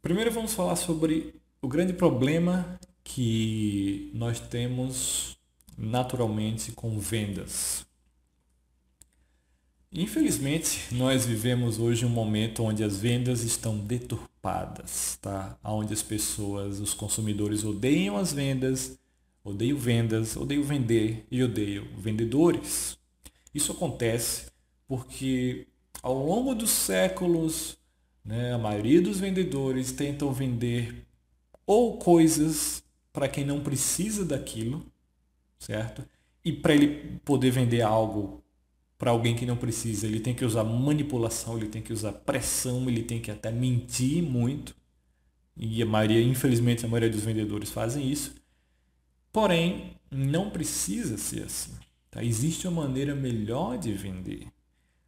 Primeiro 0.00 0.32
vamos 0.32 0.54
falar 0.54 0.76
sobre 0.76 1.34
o 1.60 1.68
grande 1.68 1.92
problema 1.92 2.78
que 3.04 4.10
nós 4.14 4.40
temos 4.40 5.38
naturalmente 5.76 6.72
com 6.72 6.98
vendas. 6.98 7.86
Infelizmente, 9.92 10.94
nós 10.94 11.26
vivemos 11.26 11.78
hoje 11.78 12.06
um 12.06 12.08
momento 12.08 12.62
onde 12.62 12.82
as 12.82 12.96
vendas 12.96 13.42
estão 13.42 13.78
deturpadas, 13.78 15.18
tá? 15.20 15.58
Onde 15.62 15.92
as 15.92 16.02
pessoas, 16.02 16.80
os 16.80 16.94
consumidores 16.94 17.62
odeiam 17.62 18.16
as 18.16 18.32
vendas 18.32 18.98
Odeio 19.44 19.76
vendas, 19.76 20.36
odeio 20.36 20.62
vender 20.62 21.26
e 21.28 21.42
odeio 21.42 21.88
vendedores. 21.98 22.96
Isso 23.54 23.72
acontece 23.72 24.46
porque 24.86 25.66
ao 26.02 26.14
longo 26.14 26.54
dos 26.54 26.70
séculos, 26.70 27.78
né, 28.24 28.52
a 28.52 28.58
maioria 28.58 29.00
dos 29.00 29.20
vendedores 29.20 29.92
tentam 29.92 30.32
vender 30.32 31.06
ou 31.66 31.98
coisas 31.98 32.82
para 33.12 33.28
quem 33.28 33.44
não 33.44 33.62
precisa 33.62 34.24
daquilo, 34.24 34.84
certo? 35.58 36.04
E 36.44 36.52
para 36.52 36.74
ele 36.74 37.20
poder 37.24 37.50
vender 37.50 37.82
algo 37.82 38.42
para 38.98 39.10
alguém 39.10 39.34
que 39.34 39.44
não 39.44 39.56
precisa, 39.56 40.06
ele 40.06 40.20
tem 40.20 40.34
que 40.34 40.44
usar 40.44 40.62
manipulação, 40.62 41.56
ele 41.56 41.68
tem 41.68 41.82
que 41.82 41.92
usar 41.92 42.12
pressão, 42.12 42.88
ele 42.88 43.02
tem 43.02 43.20
que 43.20 43.32
até 43.32 43.50
mentir 43.50 44.22
muito. 44.22 44.76
E 45.56 45.82
a 45.82 45.86
maioria, 45.86 46.22
infelizmente, 46.22 46.84
a 46.84 46.88
maioria 46.88 47.10
dos 47.10 47.24
vendedores 47.24 47.70
fazem 47.70 48.08
isso. 48.10 48.34
Porém, 49.32 49.96
não 50.10 50.50
precisa 50.50 51.18
ser 51.18 51.44
assim. 51.44 51.72
Tá? 52.12 52.22
Existe 52.22 52.68
uma 52.68 52.82
maneira 52.82 53.14
melhor 53.14 53.76
de 53.76 53.92
vender. 53.92 54.46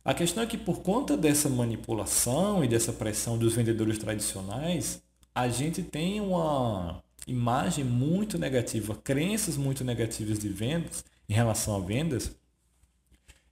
A 0.05 0.13
questão 0.13 0.43
é 0.43 0.47
que 0.47 0.59
por 0.59 0.81
conta 0.81 1.17
dessa 1.17 1.49
manipulação 1.49 2.65
e 2.65 2.69
dessa 2.69 2.93
pressão 2.93 3.39
dos 3.39 3.55
vendedores 3.55 3.99
tradicionais, 3.99 5.03
a 5.35 5.49
gente 5.49 5.83
tem 5.83 6.21
uma 6.21 7.03
imagem 7.27 7.85
muito 7.85 8.39
negativa, 8.39 8.95
crenças 8.97 9.57
muito 9.57 9.85
negativas 9.85 10.39
de 10.39 10.49
vendas 10.49 11.05
em 11.29 11.35
relação 11.35 11.77
a 11.77 11.81
vendas. 11.81 12.35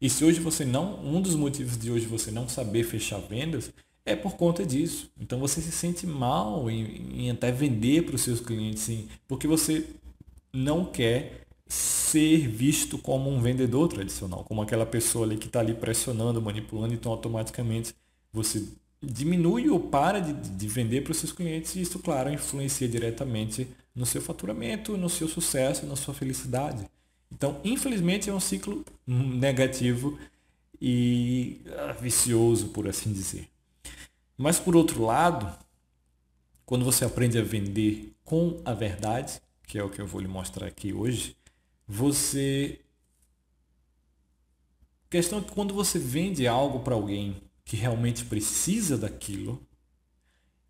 E 0.00 0.10
se 0.10 0.24
hoje 0.24 0.40
você 0.40 0.64
não, 0.64 0.98
um 1.04 1.20
dos 1.20 1.34
motivos 1.34 1.78
de 1.78 1.90
hoje 1.90 2.06
você 2.06 2.30
não 2.30 2.48
saber 2.48 2.84
fechar 2.84 3.20
vendas 3.20 3.72
é 4.04 4.16
por 4.16 4.36
conta 4.36 4.64
disso. 4.64 5.10
Então 5.20 5.38
você 5.38 5.60
se 5.60 5.72
sente 5.72 6.06
mal 6.06 6.70
em, 6.70 7.26
em 7.26 7.30
até 7.30 7.52
vender 7.52 8.04
para 8.04 8.16
os 8.16 8.22
seus 8.22 8.40
clientes, 8.40 8.82
sim, 8.82 9.08
porque 9.28 9.46
você 9.46 9.86
não 10.52 10.84
quer 10.84 11.41
ser 11.68 12.48
visto 12.48 12.98
como 12.98 13.30
um 13.30 13.40
vendedor 13.40 13.88
tradicional, 13.88 14.44
como 14.44 14.62
aquela 14.62 14.84
pessoa 14.84 15.24
ali 15.24 15.36
que 15.36 15.46
está 15.46 15.60
ali 15.60 15.74
pressionando, 15.74 16.42
manipulando, 16.42 16.94
então 16.94 17.10
automaticamente 17.12 17.94
você 18.32 18.66
diminui 19.02 19.68
ou 19.68 19.80
para 19.80 20.20
de, 20.20 20.32
de 20.32 20.68
vender 20.68 21.02
para 21.02 21.12
os 21.12 21.16
seus 21.16 21.32
clientes 21.32 21.74
e 21.74 21.80
isso, 21.80 21.98
claro, 21.98 22.32
influencia 22.32 22.88
diretamente 22.88 23.66
no 23.94 24.06
seu 24.06 24.22
faturamento, 24.22 24.96
no 24.96 25.08
seu 25.08 25.26
sucesso, 25.28 25.86
na 25.86 25.96
sua 25.96 26.14
felicidade. 26.14 26.86
Então, 27.30 27.60
infelizmente, 27.64 28.28
é 28.30 28.32
um 28.32 28.40
ciclo 28.40 28.84
negativo 29.06 30.18
e 30.80 31.60
ah, 31.78 31.92
vicioso, 31.92 32.68
por 32.68 32.88
assim 32.88 33.12
dizer. 33.12 33.48
Mas, 34.36 34.58
por 34.58 34.76
outro 34.76 35.02
lado, 35.04 35.52
quando 36.64 36.84
você 36.84 37.04
aprende 37.04 37.38
a 37.38 37.42
vender 37.42 38.12
com 38.24 38.60
a 38.64 38.72
verdade, 38.72 39.40
que 39.66 39.78
é 39.78 39.82
o 39.82 39.88
que 39.88 40.00
eu 40.00 40.06
vou 40.06 40.20
lhe 40.20 40.28
mostrar 40.28 40.66
aqui 40.66 40.92
hoje, 40.92 41.36
você. 41.92 42.80
A 45.06 45.10
questão 45.10 45.40
é 45.40 45.42
que 45.42 45.52
quando 45.52 45.74
você 45.74 45.98
vende 45.98 46.46
algo 46.46 46.80
para 46.80 46.94
alguém 46.94 47.42
que 47.64 47.76
realmente 47.76 48.24
precisa 48.24 48.96
daquilo, 48.96 49.64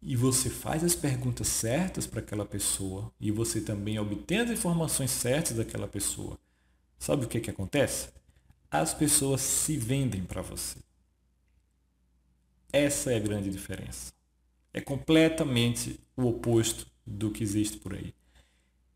e 0.01 0.17
você 0.17 0.51
faz 0.51 0.83
as 0.83 0.97
perguntas 0.97 1.47
certas 1.47 2.09
para 2.09 2.19
aquela 2.19 2.45
pessoa, 2.45 3.13
e 3.21 3.31
você 3.31 3.61
também 3.61 4.01
obtém 4.01 4.39
as 4.39 4.51
informações 4.51 5.13
certas 5.13 5.57
daquela 5.57 5.87
pessoa, 5.87 6.37
sabe 6.99 7.25
o 7.25 7.29
que, 7.29 7.41
que 7.41 7.51
acontece? 7.51 8.09
As 8.69 8.93
pessoas 8.93 9.43
se 9.43 9.77
vendem 9.77 10.25
para 10.25 10.43
você. 10.43 10.81
Essa 12.73 13.13
é 13.13 13.17
a 13.17 13.21
grande 13.21 13.49
diferença. 13.49 14.13
É 14.73 14.81
completamente 14.81 16.01
o 16.17 16.27
oposto 16.27 16.91
do 17.07 17.31
que 17.31 17.45
existe 17.45 17.79
por 17.79 17.95
aí. 17.95 18.13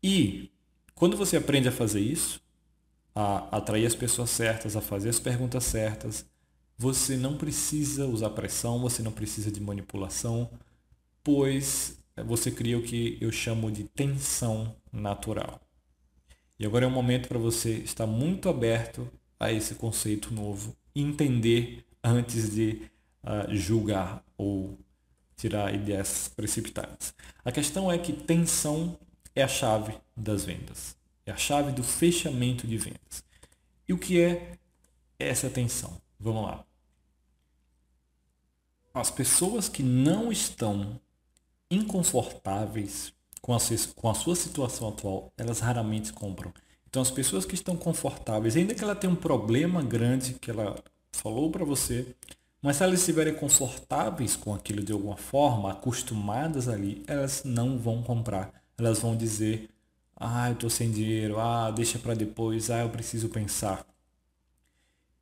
E 0.03 0.51
quando 0.97 1.15
você 1.15 1.37
aprende 1.37 1.67
a 1.67 1.71
fazer 1.71 1.99
isso, 1.99 2.41
a 3.13 3.57
atrair 3.57 3.85
as 3.85 3.93
pessoas 3.93 4.31
certas, 4.31 4.75
a 4.75 4.81
fazer 4.81 5.09
as 5.09 5.19
perguntas 5.19 5.63
certas, 5.63 6.25
você 6.75 7.15
não 7.15 7.37
precisa 7.37 8.07
usar 8.07 8.31
pressão, 8.31 8.79
você 8.79 9.03
não 9.03 9.11
precisa 9.11 9.51
de 9.51 9.61
manipulação, 9.61 10.49
pois 11.23 11.99
você 12.25 12.49
cria 12.49 12.77
o 12.77 12.81
que 12.81 13.15
eu 13.21 13.31
chamo 13.31 13.71
de 13.71 13.83
tensão 13.83 14.75
natural. 14.91 15.61
E 16.59 16.65
agora 16.65 16.85
é 16.85 16.87
um 16.87 16.91
momento 16.91 17.27
para 17.27 17.37
você 17.37 17.73
estar 17.73 18.07
muito 18.07 18.49
aberto 18.49 19.07
a 19.39 19.51
esse 19.51 19.75
conceito 19.75 20.33
novo, 20.33 20.75
entender 20.95 21.85
antes 22.03 22.55
de 22.55 22.81
uh, 23.23 23.55
julgar 23.55 24.23
ou 24.35 24.75
tirar 25.35 25.73
ideias 25.75 26.31
precipitadas. 26.35 27.13
A 27.45 27.51
questão 27.51 27.91
é 27.91 27.99
que 27.99 28.11
tensão 28.11 28.97
é 29.37 29.43
a 29.43 29.47
chave 29.47 29.95
das 30.15 30.43
vendas. 30.43 30.97
É 31.23 31.31
a 31.31 31.37
chave 31.37 31.71
do 31.71 31.83
fechamento 31.83 32.65
de 32.65 32.75
vendas. 32.75 33.23
E 33.87 33.93
o 33.93 33.97
que 33.97 34.19
é 34.19 34.57
essa 35.19 35.45
atenção? 35.45 36.01
Vamos 36.19 36.43
lá. 36.43 36.65
As 38.95 39.11
pessoas 39.11 39.69
que 39.69 39.83
não 39.83 40.31
estão 40.31 40.99
inconfortáveis 41.69 43.13
com 43.39 43.53
a, 43.53 43.59
com 43.95 44.09
a 44.09 44.15
sua 44.15 44.35
situação 44.35 44.89
atual, 44.89 45.31
elas 45.37 45.59
raramente 45.59 46.11
compram. 46.11 46.51
Então, 46.89 46.99
as 46.99 47.11
pessoas 47.11 47.45
que 47.45 47.53
estão 47.53 47.77
confortáveis, 47.77 48.55
ainda 48.55 48.73
que 48.73 48.83
ela 48.83 48.95
tenha 48.95 49.13
um 49.13 49.15
problema 49.15 49.83
grande 49.83 50.33
que 50.33 50.49
ela 50.49 50.83
falou 51.11 51.51
para 51.51 51.63
você, 51.63 52.15
mas 52.59 52.77
se 52.77 52.83
elas 52.83 53.01
estiverem 53.01 53.35
confortáveis 53.35 54.35
com 54.35 54.55
aquilo 54.55 54.81
de 54.81 54.93
alguma 54.93 55.15
forma, 55.15 55.71
acostumadas 55.73 56.67
ali, 56.67 57.03
elas 57.05 57.43
não 57.43 57.77
vão 57.77 58.01
comprar 58.01 58.51
elas 58.77 58.99
vão 58.99 59.15
dizer: 59.15 59.69
"Ah, 60.15 60.49
eu 60.49 60.55
tô 60.55 60.69
sem 60.69 60.91
dinheiro. 60.91 61.39
Ah, 61.39 61.71
deixa 61.71 61.99
para 61.99 62.13
depois. 62.13 62.69
Ah, 62.69 62.79
eu 62.81 62.89
preciso 62.89 63.29
pensar". 63.29 63.85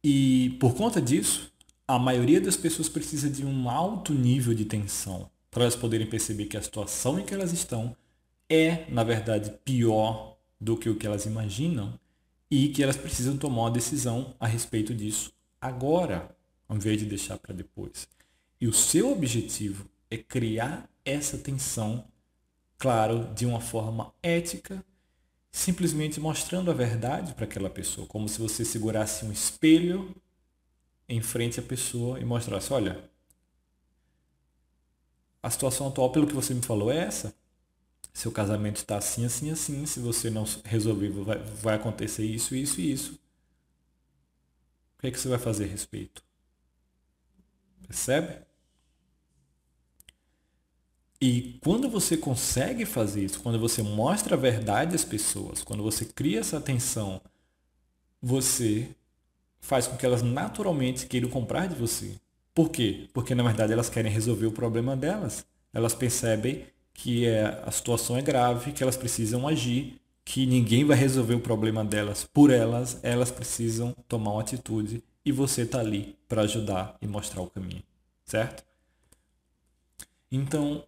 E 0.03 0.55
por 0.59 0.75
conta 0.75 1.01
disso, 1.01 1.51
a 1.87 1.97
maioria 1.99 2.39
das 2.41 2.57
pessoas 2.57 2.89
precisa 2.89 3.29
de 3.29 3.45
um 3.45 3.69
alto 3.69 4.13
nível 4.13 4.53
de 4.53 4.65
tensão 4.65 5.29
para 5.51 5.63
elas 5.63 5.75
poderem 5.75 6.07
perceber 6.07 6.45
que 6.45 6.57
a 6.57 6.61
situação 6.61 7.19
em 7.19 7.25
que 7.25 7.33
elas 7.33 7.53
estão 7.53 7.95
é, 8.49 8.89
na 8.91 9.03
verdade, 9.03 9.51
pior 9.63 10.37
do 10.59 10.77
que 10.77 10.89
o 10.89 10.95
que 10.95 11.07
elas 11.07 11.25
imaginam 11.25 11.99
e 12.49 12.69
que 12.69 12.83
elas 12.83 12.97
precisam 12.97 13.37
tomar 13.37 13.63
uma 13.63 13.71
decisão 13.71 14.35
a 14.39 14.47
respeito 14.47 14.93
disso 14.93 15.31
agora, 15.59 16.35
ao 16.67 16.77
invés 16.77 16.99
de 16.99 17.05
deixar 17.05 17.37
para 17.37 17.53
depois. 17.53 18.07
E 18.59 18.67
o 18.67 18.73
seu 18.73 19.11
objetivo 19.11 19.89
é 20.09 20.17
criar 20.17 20.89
essa 21.03 21.37
tensão 21.37 22.05
claro, 22.77 23.33
de 23.33 23.45
uma 23.45 23.61
forma 23.61 24.13
ética, 24.21 24.83
simplesmente 25.51 26.19
mostrando 26.19 26.69
a 26.69 26.73
verdade 26.73 27.33
para 27.33 27.45
aquela 27.45 27.69
pessoa, 27.69 28.07
como 28.07 28.27
se 28.27 28.39
você 28.39 28.65
segurasse 28.65 29.25
um 29.25 29.31
espelho 29.31 30.15
em 31.07 31.21
frente 31.21 31.59
à 31.59 31.63
pessoa 31.63 32.19
e 32.19 32.25
mostrasse, 32.25 32.73
olha, 32.73 33.09
a 35.41 35.49
situação 35.49 35.87
atual, 35.87 36.11
pelo 36.11 36.25
que 36.25 36.33
você 36.33 36.53
me 36.53 36.61
falou, 36.61 36.91
é 36.91 36.97
essa. 36.97 37.35
Seu 38.11 38.31
casamento 38.31 38.77
está 38.77 38.97
assim, 38.97 39.25
assim, 39.25 39.51
assim. 39.51 39.85
Se 39.85 39.99
você 39.99 40.29
não 40.29 40.43
resolver, 40.63 41.09
vai, 41.09 41.37
vai 41.37 41.75
acontecer 41.75 42.25
isso, 42.25 42.55
isso 42.55 42.81
e 42.81 42.91
isso. 42.91 43.13
O 44.97 45.01
que, 45.01 45.07
é 45.07 45.11
que 45.11 45.19
você 45.19 45.27
vai 45.29 45.37
fazer 45.37 45.65
a 45.65 45.67
respeito? 45.67 46.23
Percebe? 47.87 48.43
E 51.21 51.57
quando 51.61 51.89
você 51.89 52.17
consegue 52.17 52.85
fazer 52.85 53.23
isso, 53.23 53.41
quando 53.41 53.59
você 53.59 53.81
mostra 53.81 54.35
a 54.35 54.39
verdade 54.39 54.95
às 54.95 55.05
pessoas, 55.05 55.63
quando 55.63 55.81
você 55.81 56.05
cria 56.05 56.39
essa 56.39 56.57
atenção, 56.57 57.21
você 58.21 58.89
faz 59.59 59.87
com 59.87 59.97
que 59.97 60.05
elas 60.05 60.21
naturalmente 60.21 61.07
queiram 61.07 61.29
comprar 61.29 61.67
de 61.67 61.75
você. 61.75 62.15
Por 62.53 62.69
quê? 62.69 63.07
Porque 63.13 63.33
na 63.33 63.43
verdade 63.43 63.73
elas 63.73 63.89
querem 63.89 64.11
resolver 64.11 64.45
o 64.45 64.51
problema 64.51 64.95
delas. 64.95 65.45
Elas 65.73 65.93
percebem 65.93 66.65
que 66.93 67.25
é, 67.25 67.61
a 67.65 67.71
situação 67.71 68.17
é 68.17 68.21
grave, 68.21 68.71
que 68.71 68.81
elas 68.81 68.95
precisam 68.95 69.47
agir, 69.47 69.99
que 70.23 70.45
ninguém 70.45 70.85
vai 70.85 70.97
resolver 70.97 71.35
o 71.35 71.39
problema 71.39 71.83
delas 71.83 72.23
por 72.23 72.49
elas, 72.49 72.99
elas 73.03 73.29
precisam 73.29 73.95
tomar 74.07 74.31
uma 74.31 74.41
atitude 74.41 75.03
e 75.23 75.31
você 75.31 75.63
está 75.63 75.79
ali 75.79 76.15
para 76.27 76.43
ajudar 76.43 76.95
e 77.01 77.07
mostrar 77.07 77.41
o 77.41 77.49
caminho, 77.49 77.83
certo? 78.25 78.63
Então, 80.31 80.83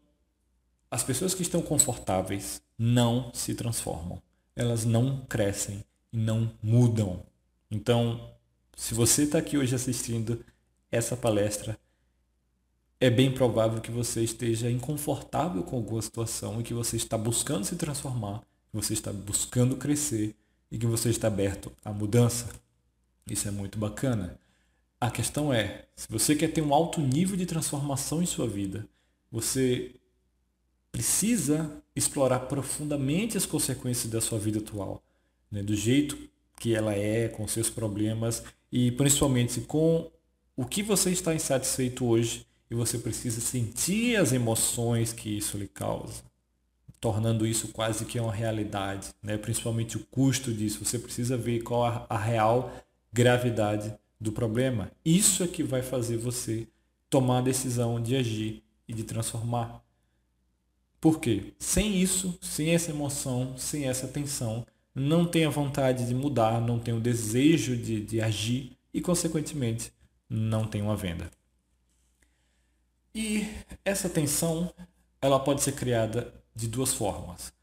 as 0.89 1.03
pessoas 1.03 1.33
que 1.33 1.41
estão 1.41 1.61
confortáveis 1.61 2.61
não 2.77 3.31
se 3.33 3.53
transformam. 3.53 4.21
Elas 4.55 4.85
não 4.85 5.25
crescem 5.25 5.83
e 6.11 6.17
não 6.17 6.51
mudam. 6.63 7.23
Então, 7.69 8.31
se 8.75 8.93
você 8.93 9.23
está 9.23 9.37
aqui 9.37 9.57
hoje 9.57 9.75
assistindo 9.75 10.43
essa 10.91 11.17
palestra, 11.17 11.77
é 12.99 13.09
bem 13.09 13.31
provável 13.31 13.81
que 13.81 13.91
você 13.91 14.23
esteja 14.23 14.71
inconfortável 14.71 15.61
com 15.63 15.75
alguma 15.75 16.01
situação 16.01 16.59
e 16.59 16.63
que 16.63 16.73
você 16.73 16.95
está 16.95 17.17
buscando 17.17 17.65
se 17.65 17.75
transformar, 17.75 18.39
que 18.71 18.75
você 18.75 18.93
está 18.93 19.11
buscando 19.13 19.75
crescer 19.75 20.35
e 20.71 20.77
que 20.77 20.85
você 20.85 21.09
está 21.09 21.27
aberto 21.27 21.71
à 21.83 21.91
mudança. 21.91 22.49
Isso 23.29 23.47
é 23.47 23.51
muito 23.51 23.77
bacana. 23.77 24.39
A 24.99 25.11
questão 25.11 25.53
é, 25.53 25.85
se 25.95 26.07
você 26.09 26.35
quer 26.35 26.47
ter 26.47 26.61
um 26.61 26.73
alto 26.73 26.99
nível 26.99 27.37
de 27.37 27.45
transformação 27.45 28.21
em 28.21 28.25
sua 28.25 28.47
vida, 28.47 28.87
você 29.31 29.93
precisa 30.97 31.69
explorar 31.95 32.39
profundamente 32.39 33.37
as 33.37 33.45
consequências 33.45 34.11
da 34.11 34.19
sua 34.19 34.39
vida 34.39 34.57
atual, 34.57 35.03
né? 35.51 35.61
do 35.61 35.75
jeito 35.75 36.17
que 36.59 36.73
ela 36.73 36.91
é, 36.91 37.27
com 37.27 37.47
seus 37.47 37.69
problemas 37.69 38.43
e 38.71 38.89
principalmente 38.89 39.61
com 39.61 40.09
o 40.55 40.65
que 40.65 40.81
você 40.81 41.11
está 41.11 41.35
insatisfeito 41.35 42.03
hoje 42.03 42.47
e 42.71 42.73
você 42.73 42.97
precisa 42.97 43.39
sentir 43.39 44.15
as 44.15 44.33
emoções 44.33 45.13
que 45.13 45.37
isso 45.37 45.55
lhe 45.55 45.67
causa, 45.67 46.23
tornando 46.99 47.45
isso 47.45 47.67
quase 47.67 48.03
que 48.03 48.19
uma 48.19 48.33
realidade, 48.33 49.09
né? 49.21 49.37
principalmente 49.37 49.97
o 49.97 50.05
custo 50.07 50.51
disso. 50.51 50.83
Você 50.83 50.97
precisa 50.97 51.37
ver 51.37 51.61
qual 51.61 51.85
a, 51.85 52.07
a 52.09 52.17
real 52.17 52.73
gravidade 53.13 53.93
do 54.19 54.31
problema. 54.31 54.91
Isso 55.05 55.43
é 55.43 55.47
que 55.47 55.61
vai 55.61 55.83
fazer 55.83 56.17
você 56.17 56.67
tomar 57.07 57.37
a 57.37 57.41
decisão 57.41 58.01
de 58.01 58.15
agir 58.15 58.63
e 58.87 58.93
de 58.93 59.03
transformar. 59.03 59.85
Por 60.99 61.19
quê? 61.19 61.53
Sem 61.59 62.01
isso, 62.01 62.37
sem 62.41 62.73
essa 62.73 62.91
emoção, 62.91 63.57
sem 63.57 63.87
essa 63.87 64.07
tensão, 64.07 64.65
não 64.93 65.25
tem 65.25 65.45
a 65.45 65.49
vontade 65.49 66.07
de 66.07 66.15
mudar, 66.15 66.59
não 66.59 66.79
tem 66.79 66.93
o 66.93 66.99
desejo 66.99 67.77
de, 67.77 68.01
de 68.01 68.19
agir 68.19 68.75
e, 68.93 68.99
consequentemente, 68.99 69.93
não 70.27 70.65
tem 70.65 70.81
uma 70.81 70.95
venda. 70.95 71.29
E 73.13 73.47
essa 73.85 74.09
tensão, 74.09 74.73
ela 75.21 75.39
pode 75.39 75.61
ser 75.61 75.73
criada 75.73 76.33
de 76.55 76.67
duas 76.67 76.93
formas. 76.93 77.53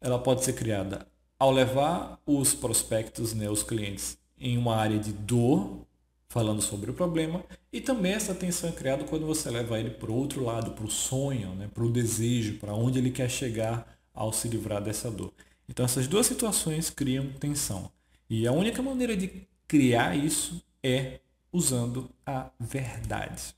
Ela 0.00 0.18
pode 0.18 0.44
ser 0.44 0.54
criada 0.54 1.06
ao 1.38 1.50
levar 1.50 2.18
os 2.26 2.54
prospectos, 2.54 3.34
né, 3.34 3.48
os 3.50 3.62
clientes, 3.62 4.18
em 4.38 4.56
uma 4.56 4.76
área 4.76 4.98
de 4.98 5.12
dor, 5.12 5.86
falando 6.28 6.60
sobre 6.60 6.90
o 6.90 6.94
problema, 6.94 7.42
e 7.72 7.80
também 7.80 8.12
essa 8.12 8.32
atenção 8.32 8.68
é 8.68 8.72
criada 8.72 9.04
quando 9.04 9.26
você 9.26 9.50
leva 9.50 9.80
ele 9.80 9.90
para 9.90 10.10
o 10.10 10.14
outro 10.14 10.44
lado, 10.44 10.72
para 10.72 10.84
o 10.84 10.90
sonho, 10.90 11.54
né, 11.54 11.68
para 11.72 11.84
o 11.84 11.90
desejo, 11.90 12.58
para 12.58 12.74
onde 12.74 12.98
ele 12.98 13.10
quer 13.10 13.30
chegar 13.30 13.98
ao 14.12 14.32
se 14.32 14.46
livrar 14.48 14.82
dessa 14.82 15.10
dor. 15.10 15.32
Então 15.68 15.84
essas 15.84 16.06
duas 16.06 16.26
situações 16.26 16.90
criam 16.90 17.30
tensão. 17.32 17.90
E 18.28 18.46
a 18.46 18.52
única 18.52 18.82
maneira 18.82 19.16
de 19.16 19.46
criar 19.66 20.16
isso 20.16 20.62
é 20.82 21.20
usando 21.52 22.10
a 22.26 22.50
verdade. 22.60 23.54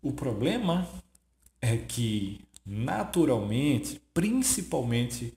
O 0.00 0.12
problema 0.12 0.88
é 1.60 1.76
que, 1.76 2.40
naturalmente, 2.64 4.00
principalmente 4.12 5.36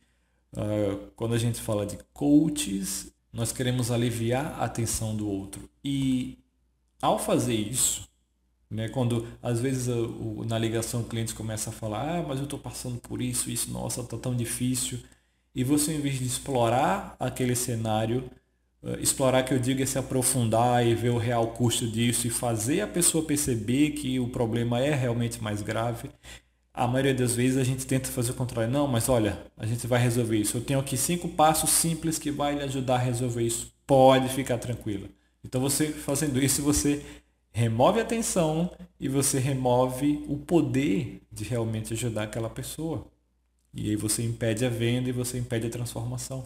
uh, 0.54 1.12
quando 1.16 1.34
a 1.34 1.38
gente 1.38 1.62
fala 1.62 1.86
de 1.86 1.98
coaches, 2.14 3.14
nós 3.38 3.52
queremos 3.52 3.92
aliviar 3.92 4.60
a 4.60 4.68
tensão 4.68 5.16
do 5.16 5.30
outro. 5.30 5.70
E 5.86 6.40
ao 7.00 7.20
fazer 7.20 7.54
isso, 7.54 8.10
né, 8.68 8.90
quando 8.90 9.28
às 9.44 9.62
vezes 9.62 9.88
o, 9.88 10.44
na 10.44 10.58
ligação 10.58 11.02
o 11.02 11.04
cliente 11.04 11.36
começa 11.36 11.70
a 11.70 11.74
falar, 11.74 12.18
ah, 12.18 12.26
mas 12.28 12.40
eu 12.40 12.46
estou 12.46 12.58
passando 12.58 12.98
por 12.98 13.22
isso, 13.22 13.52
isso, 13.52 13.70
nossa, 13.70 14.02
está 14.02 14.18
tão 14.18 14.36
difícil. 14.36 15.00
E 15.54 15.64
você, 15.64 15.94
em 15.94 16.02
vez 16.02 16.18
de 16.18 16.26
explorar 16.26 17.16
aquele 17.20 17.56
cenário, 17.56 18.28
uh, 18.82 19.00
explorar 19.00 19.44
que 19.44 19.54
eu 19.54 19.60
digo 19.60 19.84
é 19.84 19.86
se 19.86 20.00
aprofundar 20.00 20.84
e 20.84 20.96
ver 20.96 21.10
o 21.10 21.20
real 21.20 21.50
custo 21.50 21.88
disso 21.88 22.26
e 22.26 22.32
fazer 22.32 22.82
a 22.82 22.88
pessoa 22.88 23.24
perceber 23.24 23.92
que 23.92 24.20
o 24.20 24.30
problema 24.30 24.80
é 24.80 24.96
realmente 24.96 25.44
mais 25.44 25.62
grave, 25.62 26.10
a 26.78 26.88
maioria 26.88 27.16
das 27.16 27.36
vezes 27.36 27.58
a 27.58 27.64
gente 27.64 27.88
tenta 27.88 28.08
fazer 28.10 28.32
o 28.32 28.36
contrário. 28.36 28.72
Não, 28.72 28.88
mas 28.88 29.10
olha, 29.10 29.40
a 29.58 29.66
gente 29.66 29.88
vai 29.88 30.00
resolver 30.00 30.38
isso. 30.38 30.58
Eu 30.58 30.64
tenho 30.64 30.80
aqui 30.80 30.96
cinco 30.96 31.28
passos 31.28 31.72
simples 31.72 32.20
que 32.20 32.30
vai 32.30 32.54
lhe 32.54 32.62
ajudar 32.62 32.96
a 32.96 33.00
resolver 33.00 33.42
isso. 33.42 33.74
Pode 33.88 34.30
ficar 34.30 34.60
tranquila. 34.60 35.10
Então 35.44 35.60
você 35.60 35.92
fazendo 35.92 36.40
isso, 36.40 36.62
você 36.62 37.04
remove 37.52 38.00
a 38.00 38.06
tensão 38.06 38.70
e 39.00 39.10
você 39.10 39.40
remove 39.40 40.24
o 40.28 40.38
poder 40.38 41.24
de 41.32 41.44
realmente 41.44 41.94
ajudar 41.94 42.24
aquela 42.24 42.50
pessoa. 42.50 43.08
E 43.74 43.90
aí 43.90 43.96
você 43.96 44.24
impede 44.24 44.64
a 44.64 44.70
venda 44.70 45.10
e 45.10 45.12
você 45.12 45.40
impede 45.40 45.66
a 45.66 45.72
transformação. 45.72 46.44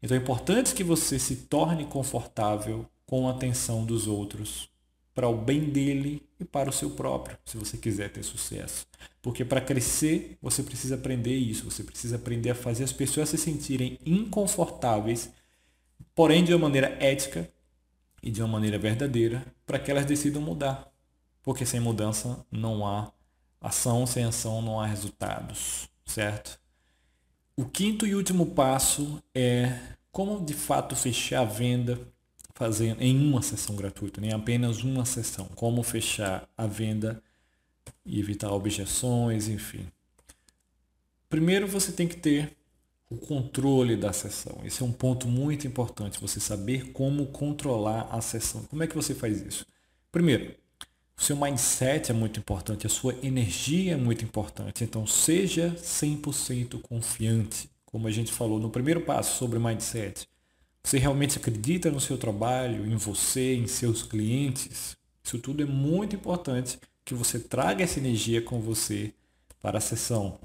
Então 0.00 0.16
é 0.16 0.20
importante 0.20 0.74
que 0.74 0.84
você 0.84 1.18
se 1.18 1.34
torne 1.36 1.84
confortável 1.86 2.86
com 3.04 3.26
a 3.26 3.32
atenção 3.32 3.84
dos 3.84 4.06
outros 4.06 4.70
para 5.12 5.28
o 5.28 5.36
bem 5.36 5.64
dele 5.64 6.22
e 6.40 6.44
para 6.44 6.70
o 6.70 6.72
seu 6.72 6.90
próprio, 6.90 7.36
se 7.44 7.58
você 7.58 7.76
quiser 7.76 8.10
ter 8.10 8.22
sucesso. 8.22 8.86
Porque 9.20 9.44
para 9.44 9.60
crescer, 9.60 10.38
você 10.40 10.62
precisa 10.62 10.94
aprender 10.94 11.36
isso, 11.36 11.70
você 11.70 11.84
precisa 11.84 12.16
aprender 12.16 12.50
a 12.50 12.54
fazer 12.54 12.84
as 12.84 12.92
pessoas 12.92 13.28
se 13.28 13.36
sentirem 13.36 13.98
inconfortáveis, 14.04 15.30
porém 16.14 16.42
de 16.42 16.54
uma 16.54 16.66
maneira 16.66 16.96
ética 16.98 17.48
e 18.22 18.30
de 18.30 18.40
uma 18.40 18.48
maneira 18.48 18.78
verdadeira, 18.78 19.44
para 19.66 19.78
que 19.78 19.90
elas 19.90 20.06
decidam 20.06 20.40
mudar. 20.40 20.90
Porque 21.42 21.66
sem 21.66 21.80
mudança 21.80 22.44
não 22.50 22.86
há 22.86 23.12
ação, 23.60 24.06
sem 24.06 24.24
ação 24.24 24.62
não 24.62 24.80
há 24.80 24.86
resultados, 24.86 25.88
certo? 26.06 26.58
O 27.54 27.66
quinto 27.66 28.06
e 28.06 28.14
último 28.14 28.46
passo 28.46 29.22
é 29.34 29.78
como 30.10 30.42
de 30.44 30.54
fato 30.54 30.96
fechar 30.96 31.42
a 31.42 31.44
venda 31.44 32.00
fazendo 32.60 33.00
em 33.00 33.16
uma 33.26 33.40
sessão 33.40 33.74
gratuita, 33.74 34.20
nem 34.20 34.34
apenas 34.34 34.84
uma 34.84 35.06
sessão. 35.06 35.48
Como 35.54 35.82
fechar 35.82 36.46
a 36.58 36.66
venda 36.66 37.22
e 38.04 38.20
evitar 38.20 38.52
objeções, 38.52 39.48
enfim. 39.48 39.86
Primeiro 41.30 41.66
você 41.66 41.90
tem 41.90 42.06
que 42.06 42.18
ter 42.18 42.54
o 43.08 43.16
controle 43.16 43.96
da 43.96 44.12
sessão. 44.12 44.60
Esse 44.62 44.82
é 44.82 44.84
um 44.84 44.92
ponto 44.92 45.26
muito 45.26 45.66
importante, 45.66 46.20
você 46.20 46.38
saber 46.38 46.92
como 46.92 47.28
controlar 47.28 48.10
a 48.12 48.20
sessão. 48.20 48.62
Como 48.64 48.82
é 48.82 48.86
que 48.86 48.94
você 48.94 49.14
faz 49.14 49.40
isso? 49.40 49.64
Primeiro, 50.12 50.54
o 51.16 51.22
seu 51.22 51.36
mindset 51.36 52.10
é 52.10 52.14
muito 52.14 52.38
importante, 52.38 52.86
a 52.86 52.90
sua 52.90 53.16
energia 53.22 53.94
é 53.94 53.96
muito 53.96 54.22
importante. 54.22 54.84
Então, 54.84 55.06
seja 55.06 55.74
100% 55.78 56.78
confiante. 56.82 57.70
Como 57.86 58.06
a 58.06 58.10
gente 58.10 58.30
falou 58.30 58.60
no 58.60 58.68
primeiro 58.68 59.00
passo 59.00 59.38
sobre 59.38 59.58
mindset. 59.58 60.28
Você 60.82 60.98
realmente 60.98 61.38
acredita 61.38 61.90
no 61.90 62.00
seu 62.00 62.16
trabalho, 62.16 62.86
em 62.86 62.96
você, 62.96 63.54
em 63.54 63.66
seus 63.66 64.02
clientes? 64.02 64.96
Isso 65.22 65.38
tudo 65.38 65.62
é 65.62 65.66
muito 65.66 66.16
importante 66.16 66.78
que 67.04 67.14
você 67.14 67.38
traga 67.38 67.84
essa 67.84 67.98
energia 67.98 68.42
com 68.42 68.60
você 68.60 69.12
para 69.60 69.78
a 69.78 69.80
sessão. 69.80 70.38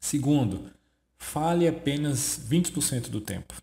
Segundo, 0.00 0.70
fale 1.16 1.68
apenas 1.68 2.40
20% 2.48 3.08
do 3.08 3.20
tempo. 3.20 3.54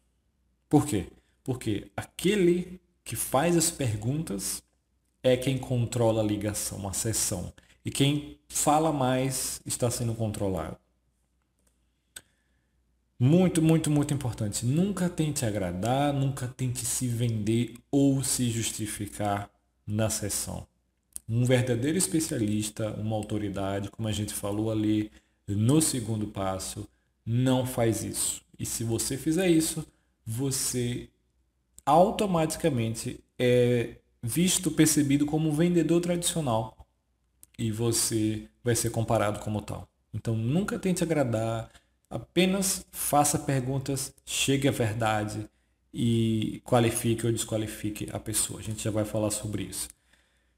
Por 0.69 0.85
quê? 0.85 1.07
Porque 1.43 1.91
aquele 1.95 2.79
que 3.03 3.15
faz 3.15 3.57
as 3.57 3.69
perguntas 3.69 4.63
é 5.21 5.35
quem 5.35 5.57
controla 5.57 6.21
a 6.21 6.25
ligação, 6.25 6.87
a 6.87 6.93
sessão. 6.93 7.51
E 7.83 7.91
quem 7.91 8.39
fala 8.47 8.91
mais 8.91 9.61
está 9.65 9.89
sendo 9.89 10.13
controlado. 10.13 10.77
Muito, 13.19 13.61
muito, 13.61 13.91
muito 13.91 14.13
importante. 14.13 14.65
Nunca 14.65 15.09
tente 15.09 15.45
agradar, 15.45 16.13
nunca 16.13 16.47
tente 16.47 16.85
se 16.85 17.07
vender 17.07 17.75
ou 17.91 18.23
se 18.23 18.49
justificar 18.49 19.49
na 19.85 20.09
sessão. 20.09 20.65
Um 21.27 21.45
verdadeiro 21.45 21.97
especialista, 21.97 22.91
uma 22.93 23.15
autoridade, 23.15 23.89
como 23.89 24.07
a 24.07 24.11
gente 24.11 24.33
falou 24.33 24.71
ali 24.71 25.11
no 25.47 25.81
segundo 25.81 26.27
passo, 26.27 26.87
não 27.25 27.65
faz 27.65 28.03
isso. 28.03 28.41
E 28.57 28.65
se 28.65 28.83
você 28.83 29.17
fizer 29.17 29.49
isso, 29.49 29.85
você 30.25 31.09
automaticamente 31.85 33.19
é 33.37 33.97
visto, 34.23 34.71
percebido 34.71 35.25
como 35.25 35.49
um 35.49 35.53
vendedor 35.53 36.01
tradicional 36.01 36.87
e 37.57 37.71
você 37.71 38.47
vai 38.63 38.75
ser 38.75 38.91
comparado 38.91 39.39
como 39.39 39.61
tal. 39.61 39.87
Então 40.13 40.35
nunca 40.35 40.79
tente 40.79 41.03
agradar, 41.03 41.69
Apenas 42.09 42.85
faça 42.91 43.37
perguntas, 43.37 44.11
chegue 44.25 44.67
à 44.67 44.71
verdade 44.71 45.47
e 45.93 46.61
qualifique 46.65 47.25
ou 47.25 47.31
desqualifique 47.31 48.07
a 48.11 48.19
pessoa. 48.19 48.59
A 48.59 48.63
gente 48.63 48.83
já 48.83 48.89
vai 48.89 49.05
falar 49.05 49.29
sobre 49.29 49.63
isso. 49.63 49.87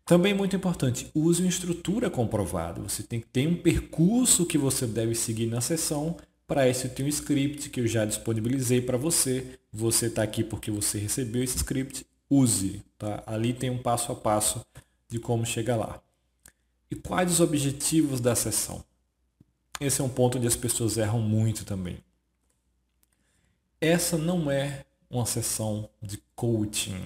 Também 0.05 0.33
muito 0.33 0.55
importante, 0.55 1.09
use 1.13 1.41
uma 1.41 1.49
estrutura 1.49 2.09
comprovada. 2.09 2.81
Você 2.81 3.03
tem 3.03 3.19
que 3.19 3.27
ter 3.27 3.47
um 3.47 3.55
percurso 3.55 4.45
que 4.45 4.57
você 4.57 4.87
deve 4.87 5.13
seguir 5.15 5.47
na 5.47 5.61
sessão. 5.61 6.17
Para 6.47 6.67
isso 6.67 6.89
tem 6.89 7.05
um 7.05 7.09
script 7.09 7.69
que 7.69 7.79
eu 7.79 7.87
já 7.87 8.05
disponibilizei 8.05 8.81
para 8.81 8.97
você. 8.97 9.59
Você 9.71 10.07
está 10.07 10.23
aqui 10.23 10.43
porque 10.43 10.71
você 10.71 10.97
recebeu 10.97 11.43
esse 11.43 11.57
script. 11.57 12.05
Use. 12.29 12.81
Tá? 12.97 13.23
Ali 13.25 13.53
tem 13.53 13.69
um 13.69 13.77
passo 13.77 14.11
a 14.11 14.15
passo 14.15 14.65
de 15.07 15.19
como 15.19 15.45
chegar 15.45 15.75
lá. 15.75 16.01
E 16.89 16.95
quais 16.95 17.31
os 17.31 17.39
objetivos 17.39 18.19
da 18.19 18.35
sessão? 18.35 18.83
Esse 19.81 19.99
é 19.99 20.03
um 20.03 20.09
ponto 20.09 20.37
onde 20.37 20.45
as 20.45 20.55
pessoas 20.55 20.95
erram 20.95 21.19
muito 21.19 21.65
também. 21.65 21.97
Essa 23.81 24.15
não 24.15 24.51
é 24.51 24.85
uma 25.09 25.25
sessão 25.25 25.89
de 25.99 26.21
coaching, 26.35 27.03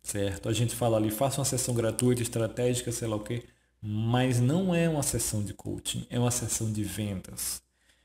certo? 0.00 0.48
A 0.48 0.54
gente 0.54 0.74
fala 0.74 0.96
ali, 0.96 1.10
faça 1.10 1.38
uma 1.38 1.44
sessão 1.44 1.74
gratuita, 1.74 2.22
estratégica, 2.22 2.90
sei 2.90 3.06
lá 3.06 3.16
o 3.16 3.20
quê, 3.20 3.44
mas 3.82 4.40
não 4.40 4.74
é 4.74 4.88
uma 4.88 5.02
sessão 5.02 5.44
de 5.44 5.52
coaching, 5.52 6.06
é 6.08 6.18
uma 6.18 6.30
sessão 6.30 6.72
de 6.72 6.82
vendas. 6.82 7.60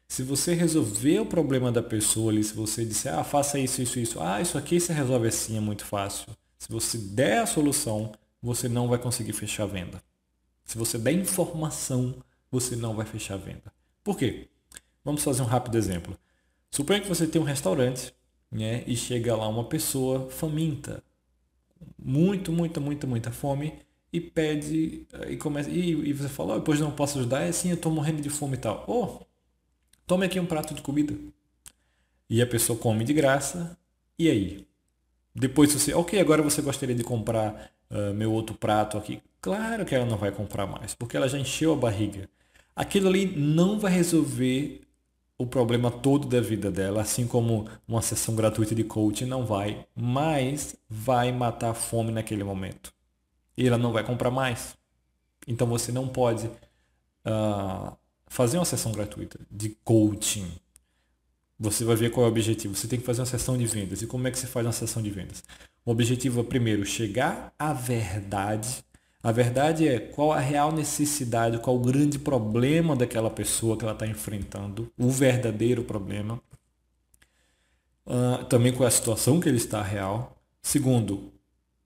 Se 0.06 0.22
você 0.22 0.54
resolver 0.54 1.22
o 1.22 1.26
problema 1.26 1.72
da 1.72 1.82
pessoa 1.82 2.30
ali, 2.30 2.44
se 2.44 2.54
você 2.54 2.84
disser, 2.84 3.14
ah, 3.18 3.24
faça 3.24 3.58
isso, 3.58 3.82
isso, 3.82 3.98
isso, 4.02 4.20
ah, 4.20 4.42
isso 4.42 4.58
aqui 4.58 4.82
você 4.82 4.92
resolve 4.92 5.30
assim, 5.30 5.56
é 5.56 5.62
muito 5.62 5.86
fácil. 5.86 6.28
Se 6.60 6.68
você 6.70 6.98
der 6.98 7.38
a 7.38 7.46
solução, 7.46 8.12
você 8.42 8.68
não 8.68 8.90
vai 8.90 9.00
conseguir 9.00 9.32
fechar 9.32 9.64
a 9.64 9.68
venda. 9.68 10.04
Se 10.66 10.78
você 10.78 10.98
der 10.98 11.14
informação, 11.14 12.14
você 12.52 12.76
não 12.76 12.94
vai 12.94 13.06
fechar 13.06 13.36
a 13.36 13.38
venda. 13.38 13.72
Por 14.04 14.18
quê? 14.18 14.50
Vamos 15.04 15.24
fazer 15.24 15.42
um 15.42 15.46
rápido 15.46 15.78
exemplo. 15.78 16.18
Suponha 16.72 17.02
que 17.02 17.08
você 17.08 17.28
tem 17.28 17.42
um 17.42 17.46
restaurante 17.46 18.14
né, 18.52 18.84
e 18.88 18.96
chega 18.96 19.36
lá 19.36 19.48
uma 19.48 19.64
pessoa 19.66 20.30
faminta, 20.30 21.04
muito, 21.98 22.52
muita, 22.52 22.80
muita, 22.80 23.08
muita 23.08 23.32
fome 23.32 23.74
e 24.12 24.22
pede 24.22 25.08
e 25.28 25.38
começa 25.38 25.70
e, 25.70 25.92
e 25.92 26.14
você 26.14 26.30
fala, 26.30 26.56
oh, 26.56 26.60
depois 26.60 26.80
não 26.80 26.92
posso 26.92 27.18
ajudar, 27.20 27.42
é 27.42 27.50
assim, 27.50 27.70
eu 27.70 27.76
estou 27.76 27.92
morrendo 27.92 28.22
de 28.22 28.30
fome 28.30 28.56
e 28.56 28.60
tal. 28.60 28.84
Oh, 28.88 29.26
tome 30.06 30.26
aqui 30.26 30.40
um 30.40 30.46
prato 30.46 30.74
de 30.74 30.82
comida. 30.82 31.16
E 32.30 32.42
a 32.42 32.48
pessoa 32.48 32.78
come 32.78 33.04
de 33.04 33.14
graça. 33.14 33.78
E 34.18 34.30
aí? 34.30 34.68
Depois 35.36 35.72
você, 35.72 35.94
ok, 35.94 36.20
agora 36.20 36.42
você 36.42 36.62
gostaria 36.62 36.96
de 36.96 37.04
comprar 37.04 37.72
uh, 37.90 38.14
meu 38.14 38.32
outro 38.32 38.56
prato 38.56 38.98
aqui. 38.98 39.22
Claro 39.42 39.86
que 39.86 39.96
ela 39.96 40.06
não 40.06 40.18
vai 40.18 40.32
comprar 40.32 40.66
mais, 40.68 40.94
porque 40.94 41.18
ela 41.18 41.28
já 41.28 41.38
encheu 41.38 41.74
a 41.74 41.76
barriga 41.76 42.30
aquilo 42.76 43.08
ali 43.08 43.26
não 43.26 43.80
vai 43.80 43.92
resolver 43.92 44.82
o 45.38 45.48
problema 45.48 45.92
todo 45.92 46.28
da 46.28 46.40
vida 46.40 46.72
dela, 46.72 47.02
assim 47.02 47.28
como 47.28 47.68
uma 47.88 48.02
sessão 48.02 48.36
gratuita 48.36 48.74
de 48.76 48.84
coaching 48.84 49.26
não 49.26 49.46
vai, 49.46 49.86
mas 49.96 50.76
vai 50.90 51.32
matar 51.32 51.72
a 51.72 51.74
fome 51.74 52.12
naquele 52.12 52.44
momento. 52.44 52.94
E 53.58 53.68
ela 53.68 53.78
não 53.78 53.92
vai 53.92 54.04
comprar 54.04 54.32
mais. 54.32 54.76
Então 55.48 55.68
você 55.68 55.92
não 55.92 56.08
pode 56.08 56.48
uh, 56.48 57.96
fazer 58.28 58.58
uma 58.58 58.66
sessão 58.66 58.92
gratuita 58.92 59.40
de 59.52 59.70
coaching. 59.84 60.52
Você 61.60 61.84
vai 61.84 61.96
ver 61.96 62.12
qual 62.12 62.26
é 62.26 62.30
o 62.30 62.32
objetivo. 62.32 62.76
Você 62.76 62.88
tem 62.88 63.00
que 63.00 63.06
fazer 63.06 63.22
uma 63.22 63.28
sessão 63.28 63.58
de 63.58 63.66
vendas. 63.66 64.02
E 64.02 64.08
como 64.08 64.28
é 64.28 64.32
que 64.32 64.40
você 64.40 64.48
faz 64.48 64.66
uma 64.66 64.72
sessão 64.72 65.02
de 65.02 65.10
vendas? 65.10 65.44
O 65.86 65.92
objetivo 65.92 66.42
é 66.42 66.44
primeiro 66.44 66.86
chegar 66.86 67.54
à 67.60 67.74
verdade. 67.74 68.84
A 69.24 69.32
verdade 69.32 69.88
é 69.88 70.00
qual 70.00 70.34
a 70.34 70.40
real 70.40 70.74
necessidade, 70.74 71.58
qual 71.60 71.78
o 71.78 71.80
grande 71.80 72.20
problema 72.20 72.94
daquela 72.94 73.30
pessoa 73.30 73.78
que 73.78 73.86
ela 73.86 73.94
está 73.94 74.06
enfrentando, 74.06 74.92
o 74.98 75.10
verdadeiro 75.10 75.82
problema. 75.86 76.42
Uh, 78.06 78.44
também 78.50 78.74
qual 78.74 78.84
é 78.84 78.88
a 78.90 78.92
situação 78.92 79.40
que 79.40 79.48
ele 79.48 79.56
está 79.56 79.82
real. 79.82 80.36
Segundo, 80.62 81.32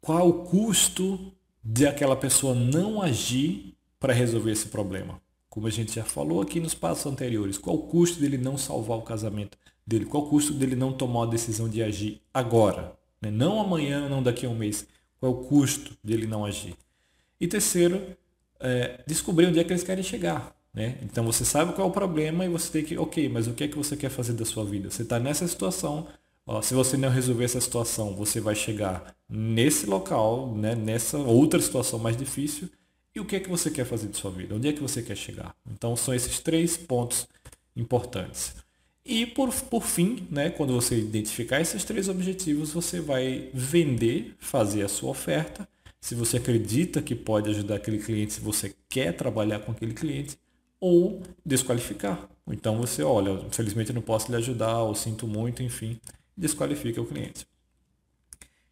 qual 0.02 0.28
o 0.28 0.46
custo 0.46 1.32
de 1.64 1.86
aquela 1.86 2.16
pessoa 2.16 2.56
não 2.56 3.00
agir 3.00 3.78
para 4.00 4.14
resolver 4.14 4.52
esse 4.52 4.70
problema? 4.70 5.22
Como 5.48 5.68
a 5.68 5.72
gente 5.72 5.94
já 5.94 6.04
falou 6.04 6.42
aqui 6.42 6.60
nos 6.60 6.74
passos 6.74 7.06
anteriores, 7.06 7.60
qual 7.60 7.76
o 7.76 7.88
custo 7.88 8.20
dele 8.20 8.40
não 8.40 8.58
salvar 8.58 8.98
o 8.98 9.04
casamento 9.04 9.60
dele? 9.86 10.06
Qual 10.06 10.24
o 10.24 10.30
custo 10.30 10.54
dele 10.54 10.76
não 10.76 10.92
tomar 10.92 11.24
a 11.24 11.28
decisão 11.28 11.70
de 11.70 11.84
agir 11.84 12.20
agora? 12.34 12.98
Né? 13.22 13.30
Não 13.30 13.60
amanhã, 13.60 14.10
não 14.10 14.24
daqui 14.24 14.48
a 14.48 14.50
um 14.50 14.56
mês. 14.56 14.88
Qual 15.20 15.32
é 15.32 15.36
o 15.36 15.40
custo 15.44 15.96
dele 16.04 16.26
não 16.26 16.44
agir? 16.44 16.76
E 17.40 17.48
terceiro, 17.48 18.02
é, 18.60 19.02
descobrir 19.06 19.48
onde 19.48 19.60
é 19.60 19.64
que 19.64 19.72
eles 19.72 19.84
querem 19.84 20.04
chegar. 20.04 20.56
Né? 20.74 20.98
Então 21.02 21.26
você 21.26 21.44
sabe 21.44 21.74
qual 21.74 21.88
é 21.88 21.90
o 21.90 21.94
problema 21.94 22.46
e 22.46 22.50
você 22.50 22.72
tem 22.72 22.84
que, 22.84 22.98
ok, 22.98 23.28
mas 23.30 23.48
o 23.48 23.54
que 23.54 23.64
é 23.64 23.68
que 23.68 23.78
você 23.78 23.98
quer 23.98 24.10
fazer 24.10 24.34
da 24.34 24.46
sua 24.46 24.64
vida? 24.64 24.90
Você 24.90 25.02
está 25.02 25.20
nessa 25.20 25.48
situação, 25.48 26.08
ó, 26.46 26.62
se 26.62 26.74
você 26.74 26.96
não 26.96 27.10
resolver 27.10 27.46
essa 27.46 27.60
situação, 27.60 28.16
você 28.16 28.40
vai 28.40 28.54
chegar 28.54 29.16
nesse 29.28 29.86
local, 29.88 30.54
né, 30.56 30.76
nessa 30.76 31.18
outra 31.18 31.60
situação 31.60 31.98
mais 31.98 32.16
difícil. 32.16 32.70
E 33.16 33.20
o 33.20 33.26
que 33.26 33.36
é 33.36 33.40
que 33.40 33.50
você 33.50 33.72
quer 33.72 33.86
fazer 33.86 34.08
de 34.08 34.18
sua 34.18 34.30
vida? 34.30 34.54
Onde 34.54 34.68
é 34.68 34.74
que 34.74 34.80
você 34.80 35.02
quer 35.02 35.18
chegar? 35.18 35.56
Então 35.72 35.96
são 35.96 36.14
esses 36.14 36.40
três 36.40 36.78
pontos 36.78 37.28
importantes. 37.76 38.56
E 39.04 39.26
por, 39.26 39.52
por 39.64 39.84
fim, 39.84 40.28
né, 40.30 40.50
quando 40.50 40.74
você 40.74 41.00
identificar 41.00 41.60
esses 41.60 41.84
três 41.84 42.10
objetivos, 42.10 42.72
você 42.72 43.00
vai 43.00 43.50
vender, 43.54 44.36
fazer 44.38 44.84
a 44.84 44.88
sua 44.88 45.10
oferta. 45.10 45.68
Se 46.08 46.16
você 46.16 46.38
acredita 46.38 47.02
que 47.02 47.14
pode 47.14 47.50
ajudar 47.50 47.76
aquele 47.76 48.00
cliente, 48.00 48.32
se 48.32 48.40
você 48.40 48.74
quer 48.88 49.12
trabalhar 49.12 49.60
com 49.60 49.74
aquele 49.74 49.94
cliente, 49.94 50.40
ou 50.80 51.22
desqualificar. 51.46 52.30
Então 52.48 52.78
você, 52.78 53.04
olha, 53.04 53.32
infelizmente 53.46 53.92
não 53.92 54.02
posso 54.02 54.32
lhe 54.32 54.38
ajudar, 54.38 54.84
ou 54.84 54.96
sinto 54.96 55.28
muito, 55.28 55.62
enfim, 55.62 56.00
desqualifica 56.38 57.02
o 57.02 57.06
cliente. 57.06 57.46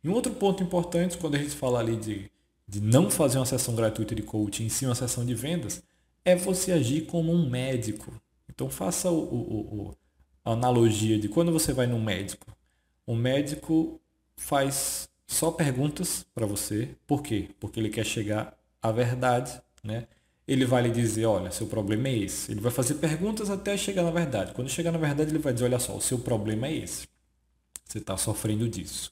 E 0.01 0.07
um 0.07 0.13
outro 0.13 0.33
ponto 0.33 0.63
importante, 0.63 1.17
quando 1.17 1.35
a 1.35 1.37
gente 1.37 1.57
fala 1.57 1.81
ali 1.81 1.97
de, 1.97 2.31
de 2.65 2.79
não 2.79 3.11
fazer 3.11 3.37
uma 3.37 3.45
sessão 3.45 3.75
gratuita 3.75 4.15
de 4.15 4.21
coaching, 4.21 4.69
sim 4.69 4.85
uma 4.85 4.95
sessão 4.95 5.25
de 5.25 5.35
vendas, 5.35 5.83
é 6.23 6.37
você 6.37 6.71
agir 6.71 7.01
como 7.05 7.33
um 7.33 7.49
médico. 7.49 8.13
Então 8.49 8.69
faça 8.69 9.11
o, 9.11 9.19
o, 9.19 9.87
o, 9.89 9.95
a 10.45 10.53
analogia 10.53 11.19
de 11.19 11.27
quando 11.27 11.51
você 11.51 11.73
vai 11.73 11.85
no 11.85 11.99
médico. 11.99 12.47
O 13.05 13.13
médico 13.13 13.99
faz 14.37 15.09
só 15.35 15.51
perguntas 15.51 16.25
para 16.33 16.45
você. 16.45 16.89
Por 17.05 17.21
quê? 17.21 17.49
Porque 17.59 17.79
ele 17.79 17.89
quer 17.89 18.05
chegar 18.05 18.57
à 18.81 18.91
verdade, 18.91 19.61
né? 19.83 20.07
ele 20.47 20.65
vai 20.65 20.83
lhe 20.83 20.91
dizer, 20.91 21.25
olha, 21.25 21.49
seu 21.51 21.67
problema 21.67 22.07
é 22.07 22.17
esse. 22.17 22.51
Ele 22.51 22.61
vai 22.61 22.71
fazer 22.71 22.95
perguntas 22.95 23.49
até 23.49 23.75
chegar 23.75 24.03
na 24.03 24.11
verdade. 24.11 24.53
Quando 24.53 24.69
chegar 24.69 24.91
na 24.91 24.97
verdade, 24.97 25.31
ele 25.31 25.39
vai 25.39 25.53
dizer, 25.53 25.65
olha 25.65 25.79
só, 25.79 25.95
o 25.95 26.01
seu 26.01 26.19
problema 26.19 26.67
é 26.67 26.75
esse. 26.77 27.07
Você 27.83 27.97
está 27.97 28.15
sofrendo 28.15 28.67
disso. 28.69 29.11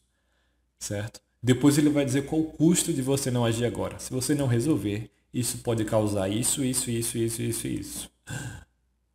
Certo? 0.80 1.22
Depois 1.42 1.78
ele 1.78 1.90
vai 1.90 2.06
dizer 2.06 2.26
qual 2.26 2.42
o 2.42 2.46
custo 2.46 2.94
de 2.94 3.02
você 3.02 3.32
não 3.32 3.44
agir 3.44 3.66
agora. 3.66 3.98
Se 4.00 4.12
você 4.12 4.36
não 4.36 4.48
resolver, 4.48 5.10
isso 5.34 5.58
pode 5.60 5.84
causar 5.86 6.30
isso, 6.30 6.64
isso, 6.64 6.90
isso, 6.92 7.18
isso, 7.18 7.42
isso, 7.42 7.68
isso. 7.68 8.12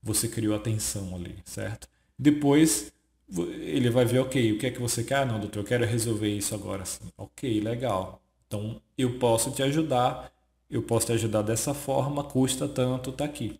Você 0.03 0.29
criou 0.29 0.55
a 0.57 0.59
tensão 0.59 1.15
ali, 1.15 1.37
certo? 1.45 1.89
Depois 2.19 2.93
ele 3.31 3.91
vai 3.91 4.05
ver, 4.05 4.21
ok, 4.21 4.53
o 4.53 4.59
que 4.59 4.67
é 4.67 4.71
que 4.71 4.81
você 4.81 5.05
quer? 5.05 5.17
Ah, 5.17 5.25
não, 5.25 5.41
doutor, 5.41 5.61
eu 5.61 5.65
quero 5.65 5.85
resolver 5.85 6.29
isso 6.29 6.55
agora. 6.55 6.83
Assim. 6.83 7.05
Ok, 7.17 7.61
legal. 7.61 8.23
Então 8.47 8.81
eu 8.97 9.19
posso 9.19 9.51
te 9.51 9.63
ajudar 9.63 10.33
eu 10.71 10.83
posso 10.83 11.07
te 11.07 11.13
ajudar 11.13 11.43
dessa 11.43 11.73
forma, 11.73 12.23
custa 12.23 12.69
tanto, 12.69 13.13
tá 13.13 13.25
aqui. 13.25 13.59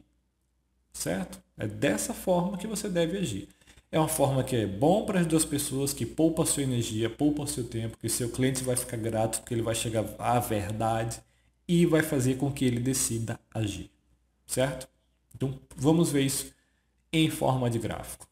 Certo? 0.93 1.41
É 1.57 1.67
dessa 1.67 2.13
forma 2.13 2.59
que 2.59 2.67
você 2.67 2.89
deve 2.89 3.19
agir. 3.19 3.49
É 3.91 3.99
uma 3.99 4.09
forma 4.09 4.45
que 4.45 4.55
é 4.55 4.67
bom 4.67 5.07
para 5.07 5.21
as 5.21 5.27
duas 5.27 5.45
pessoas, 5.45 5.95
que 5.95 6.05
poupa 6.05 6.45
sua 6.45 6.63
energia, 6.63 7.09
poupa 7.09 7.47
seu 7.47 7.65
tempo, 7.65 7.97
que 7.97 8.09
seu 8.09 8.31
cliente 8.31 8.63
vai 8.63 8.77
ficar 8.77 8.99
grato, 8.99 9.43
que 9.43 9.55
ele 9.55 9.63
vai 9.63 9.75
chegar 9.75 10.05
à 10.19 10.39
verdade 10.39 11.21
e 11.67 11.87
vai 11.87 12.03
fazer 12.03 12.37
com 12.37 12.53
que 12.53 12.65
ele 12.65 12.81
decida 12.81 13.41
agir. 13.55 13.91
Certo? 14.47 14.87
Então, 15.35 15.59
vamos 15.77 16.13
ver 16.13 16.23
isso 16.23 16.53
em 17.11 17.31
forma 17.31 17.71
de 17.71 17.79
gráfico. 17.79 18.29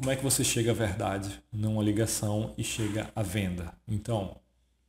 Como 0.00 0.10
é 0.10 0.16
que 0.16 0.24
você 0.24 0.42
chega 0.42 0.70
à 0.70 0.74
verdade 0.74 1.42
numa 1.52 1.82
ligação 1.82 2.54
e 2.56 2.64
chega 2.64 3.10
à 3.14 3.22
venda? 3.22 3.70
Então, 3.86 4.34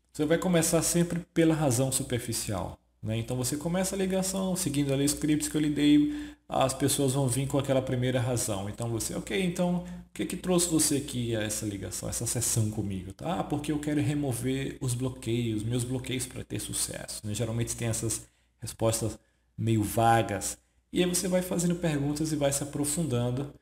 você 0.09 0.24
vai 0.24 0.38
começar 0.38 0.82
sempre 0.82 1.20
pela 1.34 1.53
razão 1.53 1.91
superficial. 1.91 2.80
Né? 3.03 3.18
Então 3.18 3.36
você 3.36 3.57
começa 3.57 3.93
a 3.93 3.97
ligação, 3.97 4.55
seguindo 4.55 4.93
ali 4.93 5.03
os 5.03 5.12
scripts 5.12 5.49
que 5.49 5.57
eu 5.57 5.59
lhe 5.59 5.70
dei, 5.70 6.34
as 6.47 6.74
pessoas 6.74 7.12
vão 7.12 7.28
vir 7.28 7.45
com 7.45 7.59
aquela 7.59 7.82
primeira 7.82 8.22
razão. 8.22 8.70
Então 8.70 8.88
você, 8.88 9.14
ok, 9.14 9.38
então 9.43 9.80
o 9.80 10.14
que 10.14 10.26
que 10.26 10.38
trouxe 10.38 10.70
você 10.70 10.95
aqui 10.95 11.36
a 11.36 11.41
essa 11.41 11.66
ligação, 11.66 12.07
essa 12.07 12.26
sessão 12.26 12.72
comigo? 12.72 13.12
Tá? 13.12 13.41
Ah, 13.41 13.43
porque 13.43 13.74
eu 13.74 13.80
quero 13.80 13.99
remover 13.99 14.78
os 14.80 14.93
bloqueios, 14.93 15.62
meus 15.62 15.84
bloqueios 15.84 16.26
para 16.26 16.45
ter 16.45 16.59
sucesso. 16.59 17.28
Né? 17.28 17.34
Geralmente 17.34 17.76
tem 17.76 17.89
essas 17.89 18.30
respostas 18.62 19.20
meio 19.57 19.84
vagas. 19.84 20.57
E 20.93 21.03
aí 21.03 21.09
você 21.09 21.28
vai 21.28 21.41
fazendo 21.41 21.76
perguntas 21.76 22.32
e 22.32 22.38
vai 22.38 22.53
se 22.53 22.64
aprofundando 22.64 23.53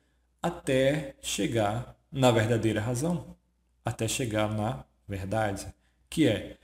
até 0.42 1.14
chegar 1.20 1.96
na 2.10 2.30
verdadeira 2.30 2.80
razão, 2.80 3.36
até 3.84 4.08
chegar 4.08 4.50
na 4.52 4.84
verdade 5.06 5.72
que 6.10 6.26
é 6.26 6.56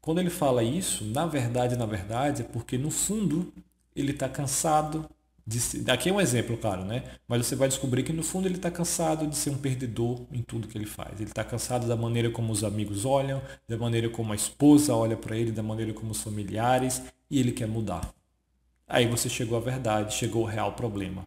quando 0.00 0.20
ele 0.20 0.30
fala 0.30 0.62
isso, 0.62 1.04
na 1.04 1.26
verdade, 1.26 1.76
na 1.76 1.84
verdade, 1.84 2.42
é 2.42 2.44
porque 2.44 2.78
no 2.78 2.92
fundo 2.92 3.52
ele 3.94 4.12
está 4.12 4.28
cansado 4.28 5.10
de 5.44 5.58
ser, 5.58 5.90
aqui 5.90 6.08
é 6.08 6.12
um 6.12 6.20
exemplo, 6.20 6.56
claro, 6.56 6.84
né? 6.84 7.02
Mas 7.26 7.44
você 7.44 7.56
vai 7.56 7.66
descobrir 7.66 8.04
que 8.04 8.12
no 8.12 8.22
fundo 8.22 8.46
ele 8.46 8.54
está 8.54 8.70
cansado 8.70 9.26
de 9.26 9.36
ser 9.36 9.50
um 9.50 9.58
perdedor 9.58 10.20
em 10.32 10.42
tudo 10.42 10.68
que 10.68 10.78
ele 10.78 10.86
faz. 10.86 11.20
Ele 11.20 11.28
está 11.28 11.42
cansado 11.42 11.88
da 11.88 11.96
maneira 11.96 12.30
como 12.30 12.52
os 12.52 12.62
amigos 12.62 13.04
olham, 13.04 13.42
da 13.68 13.76
maneira 13.76 14.08
como 14.08 14.32
a 14.32 14.36
esposa 14.36 14.94
olha 14.94 15.16
para 15.16 15.36
ele, 15.36 15.50
da 15.50 15.62
maneira 15.62 15.92
como 15.92 16.12
os 16.12 16.22
familiares, 16.22 17.02
e 17.28 17.40
ele 17.40 17.50
quer 17.50 17.66
mudar. 17.66 18.08
Aí 18.86 19.08
você 19.08 19.28
chegou 19.28 19.58
à 19.58 19.60
verdade, 19.60 20.14
chegou 20.14 20.42
ao 20.44 20.48
real 20.52 20.72
problema. 20.74 21.26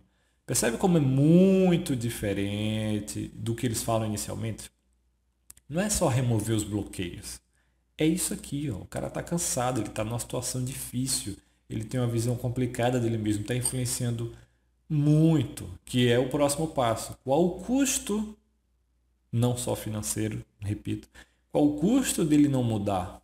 Percebe 0.50 0.78
como 0.78 0.98
é 0.98 1.02
muito 1.02 1.96
diferente 1.96 3.32
do 3.36 3.54
que 3.54 3.68
eles 3.68 3.84
falam 3.84 4.08
inicialmente? 4.08 4.72
Não 5.70 5.80
é 5.80 5.90
só 5.90 6.08
remover 6.08 6.56
os 6.56 6.64
bloqueios 6.64 7.40
é 8.00 8.06
isso 8.06 8.34
aqui, 8.34 8.70
ó. 8.72 8.78
O 8.78 8.86
cara 8.86 9.08
está 9.08 9.22
cansado, 9.22 9.82
ele 9.82 9.90
está 9.90 10.04
numa 10.04 10.20
situação 10.20 10.64
difícil, 10.64 11.36
ele 11.70 11.84
tem 11.84 12.00
uma 12.00 12.08
visão 12.08 12.36
complicada 12.36 13.00
dele 13.00 13.18
mesmo, 13.18 13.42
está 13.42 13.54
influenciando 13.54 14.34
muito, 14.88 15.70
que 15.84 16.10
é 16.10 16.18
o 16.18 16.30
próximo 16.30 16.70
passo. 16.70 17.18
Qual 17.24 17.46
o 17.46 17.60
custo, 17.60 18.38
não 19.32 19.58
só 19.58 19.76
financeiro, 19.76 20.44
repito, 20.62 21.10
qual 21.52 21.66
o 21.68 21.78
custo 21.78 22.24
dele 22.24 22.48
não 22.48 22.64
mudar? 22.64 23.22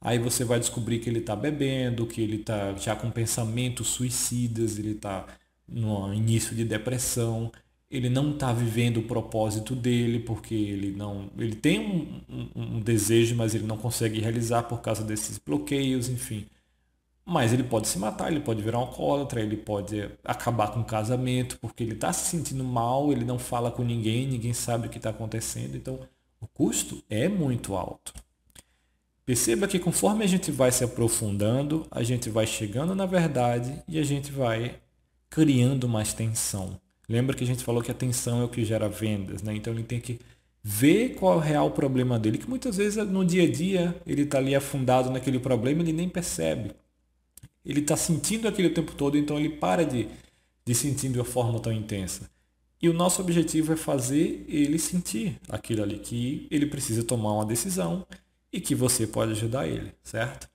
Aí 0.00 0.18
você 0.18 0.44
vai 0.44 0.60
descobrir 0.60 1.00
que 1.00 1.10
ele 1.10 1.18
está 1.18 1.34
bebendo, 1.36 2.06
que 2.06 2.22
ele 2.22 2.36
está 2.36 2.72
já 2.74 2.94
com 2.96 3.10
pensamentos 3.10 3.88
suicidas, 3.88 4.78
ele 4.78 4.92
está 4.92 5.26
no 5.70 6.12
início 6.12 6.54
de 6.54 6.64
depressão, 6.64 7.50
ele 7.90 8.08
não 8.08 8.30
está 8.30 8.52
vivendo 8.52 8.98
o 8.98 9.02
propósito 9.02 9.74
dele 9.74 10.20
porque 10.20 10.54
ele 10.54 10.92
não 10.92 11.28
ele 11.36 11.56
tem 11.56 11.80
um, 11.80 12.20
um, 12.28 12.76
um, 12.76 12.80
desejo 12.80 13.34
mas 13.34 13.54
ele 13.54 13.66
não 13.66 13.76
consegue 13.76 14.20
realizar 14.20 14.62
por 14.64 14.80
causa 14.80 15.02
desses 15.02 15.38
bloqueios 15.38 16.08
enfim. 16.08 16.46
Mas 17.24 17.52
ele 17.52 17.64
pode 17.64 17.88
se 17.88 17.98
matar 17.98 18.30
ele 18.30 18.40
pode 18.40 18.62
virar 18.62 18.78
um 18.78 18.82
alcoólatra 18.82 19.40
ele 19.40 19.56
pode 19.56 20.08
acabar 20.24 20.68
com 20.72 20.80
o 20.80 20.84
casamento 20.84 21.58
porque 21.60 21.82
ele 21.82 21.94
está 21.94 22.12
se 22.12 22.30
sentindo 22.30 22.62
mal 22.62 23.10
ele 23.10 23.24
não 23.24 23.38
fala 23.38 23.72
com 23.72 23.82
ninguém 23.82 24.26
ninguém 24.28 24.52
sabe 24.52 24.86
o 24.86 24.90
que 24.90 24.98
está 24.98 25.10
acontecendo 25.10 25.76
então 25.76 25.98
o 26.40 26.46
custo 26.46 27.02
é 27.10 27.28
muito 27.28 27.74
alto. 27.74 28.14
Perceba 29.26 29.68
que 29.68 29.78
conforme 29.78 30.24
a 30.24 30.28
gente 30.28 30.50
vai 30.52 30.70
se 30.70 30.84
aprofundando 30.84 31.86
a 31.90 32.04
gente 32.04 32.30
vai 32.30 32.46
chegando 32.46 32.94
na 32.94 33.04
verdade 33.04 33.82
e 33.88 33.98
a 33.98 34.04
gente 34.04 34.30
vai 34.30 34.80
criando 35.30 35.88
mais 35.88 36.12
tensão 36.12 36.80
Lembra 37.10 37.34
que 37.34 37.42
a 37.42 37.46
gente 37.46 37.64
falou 37.64 37.82
que 37.82 37.90
a 37.90 37.94
atenção 37.94 38.40
é 38.40 38.44
o 38.44 38.48
que 38.48 38.64
gera 38.64 38.88
vendas, 38.88 39.42
né? 39.42 39.52
Então 39.52 39.72
ele 39.72 39.82
tem 39.82 40.00
que 40.00 40.20
ver 40.62 41.16
qual 41.16 41.32
é 41.32 41.36
o 41.36 41.40
real 41.40 41.72
problema 41.72 42.20
dele, 42.20 42.38
que 42.38 42.48
muitas 42.48 42.76
vezes 42.76 43.04
no 43.08 43.24
dia 43.24 43.42
a 43.42 43.50
dia 43.50 44.00
ele 44.06 44.22
está 44.22 44.38
ali 44.38 44.54
afundado 44.54 45.10
naquele 45.10 45.40
problema 45.40 45.80
e 45.80 45.86
ele 45.86 45.92
nem 45.92 46.08
percebe. 46.08 46.70
Ele 47.64 47.80
está 47.80 47.96
sentindo 47.96 48.46
aquele 48.46 48.68
o 48.68 48.74
tempo 48.74 48.92
todo, 48.94 49.18
então 49.18 49.36
ele 49.40 49.48
para 49.48 49.84
de, 49.84 50.06
de 50.64 50.72
sentir 50.72 51.08
de 51.08 51.18
uma 51.18 51.24
forma 51.24 51.58
tão 51.58 51.72
intensa. 51.72 52.30
E 52.80 52.88
o 52.88 52.94
nosso 52.94 53.20
objetivo 53.20 53.72
é 53.72 53.76
fazer 53.76 54.44
ele 54.48 54.78
sentir 54.78 55.36
aquilo 55.48 55.82
ali, 55.82 55.98
que 55.98 56.46
ele 56.48 56.66
precisa 56.66 57.02
tomar 57.02 57.32
uma 57.32 57.44
decisão 57.44 58.06
e 58.52 58.60
que 58.60 58.74
você 58.74 59.04
pode 59.04 59.32
ajudar 59.32 59.66
ele, 59.66 59.92
certo? 60.04 60.48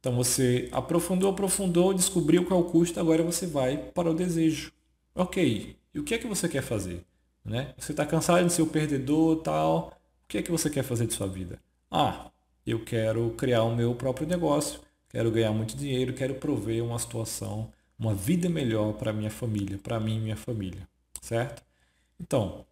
Então 0.00 0.14
você 0.14 0.68
aprofundou, 0.72 1.30
aprofundou, 1.30 1.92
descobriu 1.92 2.44
qual 2.44 2.60
é 2.60 2.62
o 2.62 2.66
custo, 2.66 3.00
agora 3.00 3.22
você 3.22 3.46
vai 3.46 3.76
para 3.76 4.10
o 4.10 4.14
desejo. 4.14 4.72
Ok, 5.14 5.76
e 5.92 5.98
o 5.98 6.04
que 6.04 6.14
é 6.14 6.18
que 6.18 6.26
você 6.26 6.48
quer 6.48 6.62
fazer? 6.62 7.04
Né? 7.44 7.74
Você 7.78 7.92
está 7.92 8.06
cansado 8.06 8.46
de 8.46 8.52
ser 8.52 8.62
o 8.62 8.66
perdedor 8.66 9.42
tal. 9.42 9.92
que 10.28 10.38
é 10.38 10.42
que 10.42 10.50
você 10.50 10.70
quer 10.70 10.84
fazer 10.84 11.06
de 11.06 11.14
sua 11.14 11.26
vida? 11.26 11.60
Ah, 11.90 12.30
eu 12.66 12.84
quero 12.84 13.30
criar 13.30 13.64
o 13.64 13.74
meu 13.74 13.94
próprio 13.94 14.26
negócio, 14.26 14.80
quero 15.08 15.30
ganhar 15.30 15.52
muito 15.52 15.76
dinheiro, 15.76 16.12
quero 16.12 16.34
prover 16.34 16.84
uma 16.84 16.98
situação, 16.98 17.72
uma 17.98 18.14
vida 18.14 18.48
melhor 18.48 18.92
para 18.92 19.12
minha 19.12 19.30
família, 19.30 19.78
para 19.78 19.98
mim 19.98 20.18
e 20.18 20.20
minha 20.20 20.36
família, 20.36 20.86
certo? 21.22 21.62
Então, 22.20 22.66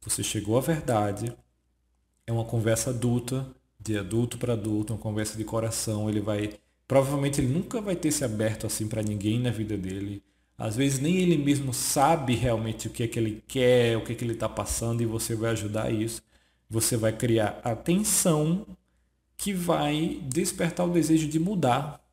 você 0.00 0.22
chegou 0.22 0.56
à 0.56 0.60
verdade, 0.60 1.36
é 2.26 2.32
uma 2.32 2.44
conversa 2.44 2.90
adulta, 2.90 3.46
de 3.80 3.96
adulto 3.96 4.38
para 4.38 4.52
adulto, 4.52 4.92
uma 4.92 4.98
conversa 4.98 5.36
de 5.36 5.44
coração, 5.44 6.08
ele 6.08 6.20
vai 6.20 6.52
provavelmente 6.86 7.40
ele 7.40 7.52
nunca 7.52 7.80
vai 7.80 7.94
ter 7.94 8.10
se 8.10 8.24
aberto 8.24 8.66
assim 8.66 8.88
para 8.88 9.02
ninguém 9.02 9.38
na 9.38 9.50
vida 9.50 9.76
dele. 9.76 10.22
Às 10.58 10.76
vezes 10.76 10.98
nem 10.98 11.16
ele 11.16 11.38
mesmo 11.38 11.72
sabe 11.72 12.34
realmente 12.34 12.88
o 12.88 12.90
que 12.90 13.04
é 13.04 13.08
que 13.08 13.18
ele 13.18 13.42
quer, 13.48 13.96
o 13.96 14.04
que 14.04 14.12
é 14.12 14.14
que 14.14 14.24
ele 14.24 14.34
está 14.34 14.48
passando 14.48 15.00
e 15.00 15.06
você 15.06 15.34
vai 15.34 15.52
ajudar 15.52 15.90
isso. 15.90 16.20
Você 16.68 16.96
vai 16.96 17.12
criar 17.12 17.60
atenção 17.64 18.66
que 19.36 19.54
vai 19.54 20.20
despertar 20.24 20.84
o 20.84 20.92
desejo 20.92 21.28
de 21.28 21.38
mudar 21.38 22.04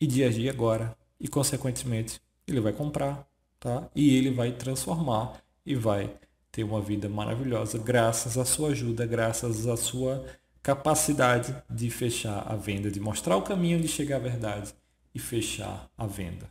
e 0.00 0.06
de 0.06 0.22
agir 0.22 0.50
agora. 0.50 0.96
E 1.18 1.28
consequentemente 1.28 2.20
ele 2.46 2.60
vai 2.60 2.72
comprar, 2.72 3.26
tá? 3.58 3.88
E 3.94 4.16
ele 4.16 4.30
vai 4.30 4.52
transformar 4.52 5.40
e 5.64 5.74
vai 5.74 6.12
ter 6.52 6.62
uma 6.62 6.80
vida 6.80 7.08
maravilhosa 7.08 7.78
graças 7.78 8.36
à 8.36 8.44
sua 8.44 8.70
ajuda, 8.70 9.06
graças 9.06 9.66
à 9.66 9.76
sua 9.76 10.24
capacidade 10.64 11.54
de 11.68 11.90
fechar 11.90 12.40
a 12.50 12.56
venda, 12.56 12.90
de 12.90 12.98
mostrar 12.98 13.36
o 13.36 13.42
caminho 13.42 13.78
de 13.78 13.86
chegar 13.86 14.16
à 14.16 14.18
verdade 14.18 14.74
e 15.14 15.18
fechar 15.18 15.90
a 15.96 16.06
venda. 16.06 16.50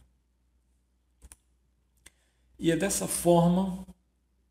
E 2.59 2.71
é 2.71 2.77
dessa 2.77 3.07
forma, 3.07 3.83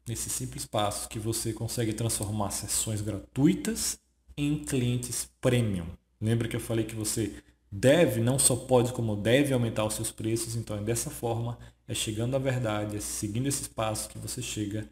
nesse 0.06 0.28
simples 0.28 0.66
passo, 0.66 1.08
que 1.08 1.20
você 1.20 1.52
consegue 1.52 1.92
transformar 1.92 2.50
sessões 2.50 3.00
gratuitas 3.00 4.00
em 4.36 4.58
clientes 4.64 5.30
premium. 5.40 5.86
Lembra 6.20 6.48
que 6.48 6.56
eu 6.56 6.60
falei 6.60 6.84
que 6.84 6.96
você 6.96 7.32
deve, 7.70 8.20
não 8.20 8.40
só 8.40 8.56
pode, 8.56 8.92
como 8.92 9.14
deve 9.14 9.54
aumentar 9.54 9.84
os 9.84 9.94
seus 9.94 10.10
preços. 10.10 10.56
Então 10.56 10.76
é 10.76 10.82
dessa 10.82 11.08
forma, 11.08 11.56
é 11.86 11.94
chegando 11.94 12.34
à 12.34 12.38
verdade, 12.40 12.96
é 12.96 13.00
seguindo 13.00 13.46
esses 13.46 13.68
passos 13.68 14.08
que 14.08 14.18
você 14.18 14.42
chega, 14.42 14.90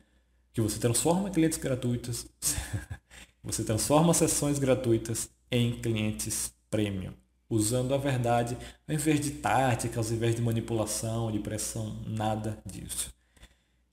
que 0.53 0.61
você 0.61 0.79
transforma 0.79 1.29
clientes 1.29 1.59
gratuitos, 1.59 2.29
você 3.43 3.64
transforma 3.64 4.14
sessões 4.14 4.59
gratuitas 4.59 5.30
em 5.51 5.72
clientes 5.80 6.55
premium, 6.70 7.12
usando 7.49 7.95
a 7.95 7.99
verdade 7.99 8.57
ao 8.88 8.95
invés 8.95 9.20
de 9.20 9.30
táticas, 9.32 10.09
ao 10.09 10.16
invés 10.16 10.34
de 10.34 10.43
manipulação, 10.43 11.30
de 11.32 11.38
pressão, 11.38 11.97
nada 12.07 12.59
disso. 12.64 13.12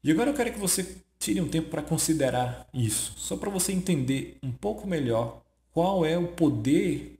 E 0.04 0.12
agora 0.12 0.30
eu 0.30 0.34
quero 0.34 0.54
que 0.54 0.60
você 0.60 0.98
tire 1.18 1.42
um 1.42 1.48
tempo 1.48 1.70
para 1.70 1.82
considerar 1.82 2.68
isso, 2.74 3.14
só 3.18 3.36
para 3.36 3.50
você 3.50 3.72
entender 3.72 4.38
um 4.44 4.52
pouco 4.52 4.88
melhor 4.88 5.42
qual 5.72 6.06
é 6.06 6.18
o 6.18 6.28
poder 6.28 7.20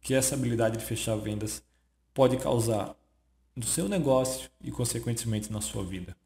que 0.00 0.14
essa 0.14 0.34
habilidade 0.34 0.78
de 0.78 0.84
fechar 0.84 1.16
vendas 1.16 1.62
pode 2.14 2.36
causar 2.36 2.94
no 3.54 3.64
seu 3.64 3.88
negócio 3.88 4.50
e, 4.62 4.70
consequentemente, 4.70 5.52
na 5.52 5.60
sua 5.60 5.84
vida. 5.84 6.16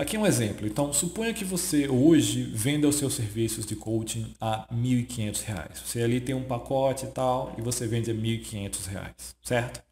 Aqui 0.00 0.16
é 0.16 0.18
um 0.18 0.24
exemplo. 0.24 0.66
Então, 0.66 0.94
suponha 0.94 1.34
que 1.34 1.44
você 1.44 1.86
hoje 1.86 2.42
venda 2.42 2.88
os 2.88 2.96
seus 2.96 3.12
serviços 3.12 3.66
de 3.66 3.76
coaching 3.76 4.34
a 4.40 4.66
R$ 4.70 4.74
1.500. 4.74 5.76
Você 5.84 6.00
ali 6.00 6.22
tem 6.22 6.34
um 6.34 6.42
pacote 6.42 7.04
e 7.04 7.08
tal 7.08 7.54
e 7.58 7.60
você 7.60 7.86
vende 7.86 8.10
a 8.10 8.14
R$ 8.14 8.18
1.500, 8.18 9.34
certo? 9.42 9.82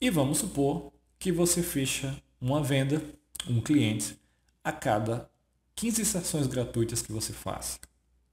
E 0.00 0.10
vamos 0.10 0.38
supor 0.38 0.92
que 1.18 1.32
você 1.32 1.60
fecha 1.60 2.16
uma 2.40 2.62
venda, 2.62 3.02
um 3.50 3.60
cliente, 3.60 4.16
a 4.62 4.70
cada 4.70 5.28
15 5.74 6.04
sessões 6.04 6.46
gratuitas 6.46 7.02
que 7.02 7.10
você 7.10 7.32
faça, 7.32 7.80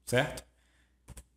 certo? 0.06 0.44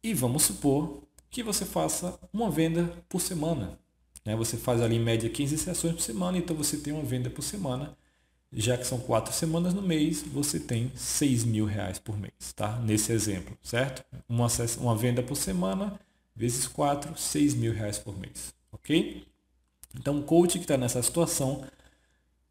E 0.02 0.12
vamos 0.12 0.42
supor 0.42 1.02
que 1.30 1.42
você 1.42 1.64
faça 1.64 2.20
uma 2.30 2.50
venda 2.50 2.92
por 3.08 3.22
semana. 3.22 3.78
Né? 4.22 4.36
Você 4.36 4.58
faz 4.58 4.82
ali 4.82 4.96
em 4.96 5.02
média 5.02 5.30
15 5.30 5.56
sessões 5.56 5.94
por 5.94 6.02
semana, 6.02 6.36
então 6.36 6.54
você 6.54 6.76
tem 6.76 6.92
uma 6.92 7.02
venda 7.02 7.30
por 7.30 7.40
semana. 7.40 7.96
Já 8.54 8.76
que 8.76 8.86
são 8.86 8.98
quatro 8.98 9.32
semanas 9.32 9.72
no 9.72 9.80
mês, 9.80 10.22
você 10.22 10.60
tem 10.60 10.92
6 10.94 11.44
mil 11.44 11.64
reais 11.64 11.98
por 11.98 12.18
mês, 12.18 12.52
tá? 12.54 12.78
Nesse 12.80 13.10
exemplo, 13.10 13.56
certo? 13.62 14.04
Uma, 14.28 14.46
uma 14.78 14.96
venda 14.96 15.22
por 15.22 15.36
semana, 15.36 15.98
vezes 16.36 16.66
4, 16.66 17.16
6 17.16 17.54
mil 17.54 17.72
reais 17.72 17.98
por 17.98 18.18
mês, 18.18 18.54
ok? 18.70 19.26
Então, 19.94 20.18
o 20.18 20.22
coach 20.22 20.58
que 20.58 20.64
está 20.64 20.76
nessa 20.76 21.02
situação, 21.02 21.64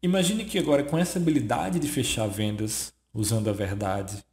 imagine 0.02 0.44
que 0.44 0.58
agora 0.58 0.82
com 0.82 0.98
essa 0.98 1.18
habilidade 1.18 1.78
de 1.78 1.86
fechar 1.86 2.26
vendas, 2.26 2.92
usando 3.14 3.48
a 3.48 3.52
verdade, 3.52 4.24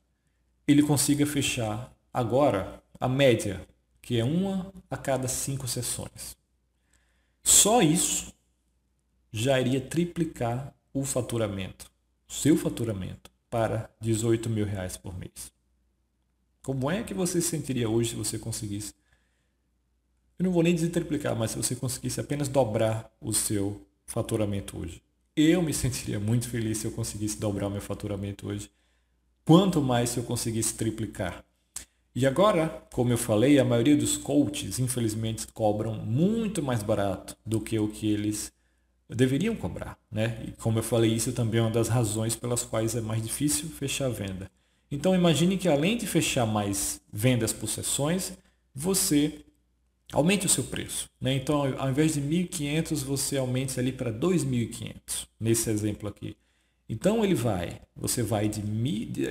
ele 0.67 0.82
consiga 0.82 1.26
fechar 1.26 1.93
agora 2.11 2.82
a 2.99 3.07
média 3.07 3.61
que 4.01 4.20
é 4.20 4.24
uma 4.24 4.74
a 4.89 4.97
cada 4.97 5.28
cinco 5.28 5.67
sessões. 5.67 6.36
Só 7.43 7.82
isso 7.82 8.34
já 9.32 9.59
iria 9.59 9.80
triplicar 9.80 10.74
o 10.93 11.03
faturamento, 11.03 11.91
o 12.27 12.33
seu 12.33 12.57
faturamento, 12.57 13.31
para 13.49 13.89
18 13.99 14.49
mil 14.49 14.65
reais 14.65 14.97
por 14.97 15.17
mês. 15.17 15.51
Como 16.61 16.89
é 16.89 17.03
que 17.03 17.13
você 17.13 17.41
se 17.41 17.47
sentiria 17.47 17.89
hoje 17.89 18.11
se 18.11 18.15
você 18.15 18.37
conseguisse? 18.37 18.93
Eu 20.37 20.45
não 20.45 20.51
vou 20.51 20.63
nem 20.63 20.75
dizer 20.75 20.89
triplicar, 20.89 21.35
mas 21.35 21.51
se 21.51 21.57
você 21.57 21.75
conseguisse 21.75 22.19
apenas 22.19 22.47
dobrar 22.47 23.11
o 23.19 23.33
seu 23.33 23.85
faturamento 24.05 24.77
hoje. 24.77 25.01
Eu 25.35 25.61
me 25.61 25.73
sentiria 25.73 26.19
muito 26.19 26.49
feliz 26.49 26.79
se 26.79 26.85
eu 26.85 26.91
conseguisse 26.91 27.39
dobrar 27.39 27.67
o 27.67 27.71
meu 27.71 27.81
faturamento 27.81 28.47
hoje. 28.47 28.69
Quanto 29.45 29.81
mais 29.81 30.11
se 30.11 30.17
eu 30.17 30.23
conseguisse 30.23 30.73
triplicar. 30.75 31.43
E 32.13 32.25
agora, 32.25 32.67
como 32.91 33.11
eu 33.11 33.17
falei, 33.17 33.59
a 33.59 33.65
maioria 33.65 33.95
dos 33.95 34.17
coaches, 34.17 34.79
infelizmente, 34.79 35.47
cobram 35.47 35.93
muito 35.93 36.61
mais 36.61 36.83
barato 36.83 37.37
do 37.45 37.61
que 37.61 37.79
o 37.79 37.87
que 37.87 38.11
eles 38.11 38.51
deveriam 39.10 39.55
cobrar. 39.55 39.97
Né? 40.12 40.43
E 40.47 40.51
como 40.53 40.80
eu 40.80 40.84
falei, 40.84 41.14
isso 41.14 41.32
também 41.32 41.60
é 41.60 41.64
uma 41.64 41.72
das 41.72 41.88
razões 41.88 42.36
pelas 42.36 42.64
quais 42.64 42.95
é 42.95 43.01
mais 43.01 43.22
difícil 43.22 43.70
fechar 43.70 44.05
a 44.05 44.10
venda. 44.10 44.49
Então 44.91 45.16
imagine 45.16 45.57
que 45.57 45.68
além 45.68 45.97
de 45.97 46.07
fechar 46.07 46.45
mais 46.45 47.01
vendas 47.12 47.53
por 47.53 47.68
sessões, 47.68 48.38
você 48.74 49.45
aumente 50.12 50.45
o 50.45 50.49
seu 50.49 50.64
preço. 50.64 51.10
Né? 51.20 51.34
Então 51.34 51.62
ao 51.78 51.89
invés 51.89 52.14
de 52.14 52.22
1.500, 52.22 53.03
você 53.03 53.38
aumente 53.38 53.80
ali 53.80 53.91
para 53.91 54.12
2.500, 54.12 55.28
nesse 55.39 55.70
exemplo 55.70 56.07
aqui. 56.07 56.36
Então 56.88 57.24
ele 57.24 57.36
vai, 57.36 57.82
você 57.95 58.24
vai 58.24 58.47
de, 58.47 58.62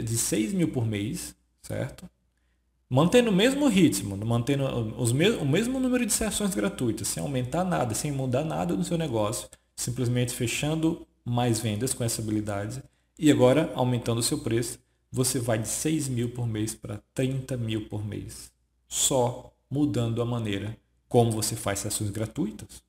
de 0.03 0.17
6 0.17 0.53
mil 0.53 0.69
por 0.69 0.87
mês, 0.87 1.35
certo? 1.61 2.09
mantendo 2.89 3.31
o 3.31 3.33
mesmo 3.33 3.69
ritmo, 3.69 4.17
mantendo 4.17 4.65
os 4.97 5.13
me 5.13 5.29
o 5.31 5.45
mesmo 5.45 5.79
número 5.79 6.07
de 6.07 6.13
sessões 6.13 6.55
gratuitas, 6.55 7.09
sem 7.09 7.23
aumentar 7.23 7.65
nada, 7.65 7.95
sem 7.95 8.11
mudar 8.11 8.45
nada 8.45 8.75
no 8.75 8.85
seu 8.85 8.97
negócio, 8.97 9.49
simplesmente 9.79 10.35
fechando 10.35 11.07
mais 11.25 11.61
vendas 11.61 11.95
com 11.95 12.03
essa 12.03 12.21
habilidade 12.21 12.83
e 13.17 13.31
agora 13.31 13.73
aumentando 13.77 14.19
o 14.19 14.23
seu 14.25 14.41
preço, 14.41 14.81
você 15.11 15.39
vai 15.39 15.57
de 15.57 15.69
6 15.69 16.09
mil 16.09 16.31
por 16.33 16.49
mês 16.49 16.75
para 16.75 17.01
30 17.15 17.57
mil 17.57 17.89
por 17.89 18.05
mês, 18.05 18.53
só 18.89 19.55
mudando 19.71 20.21
a 20.21 20.25
maneira 20.25 20.77
como 21.09 21.31
você 21.31 21.55
faz 21.55 21.79
sessões 21.79 22.11
gratuitas. 22.11 22.83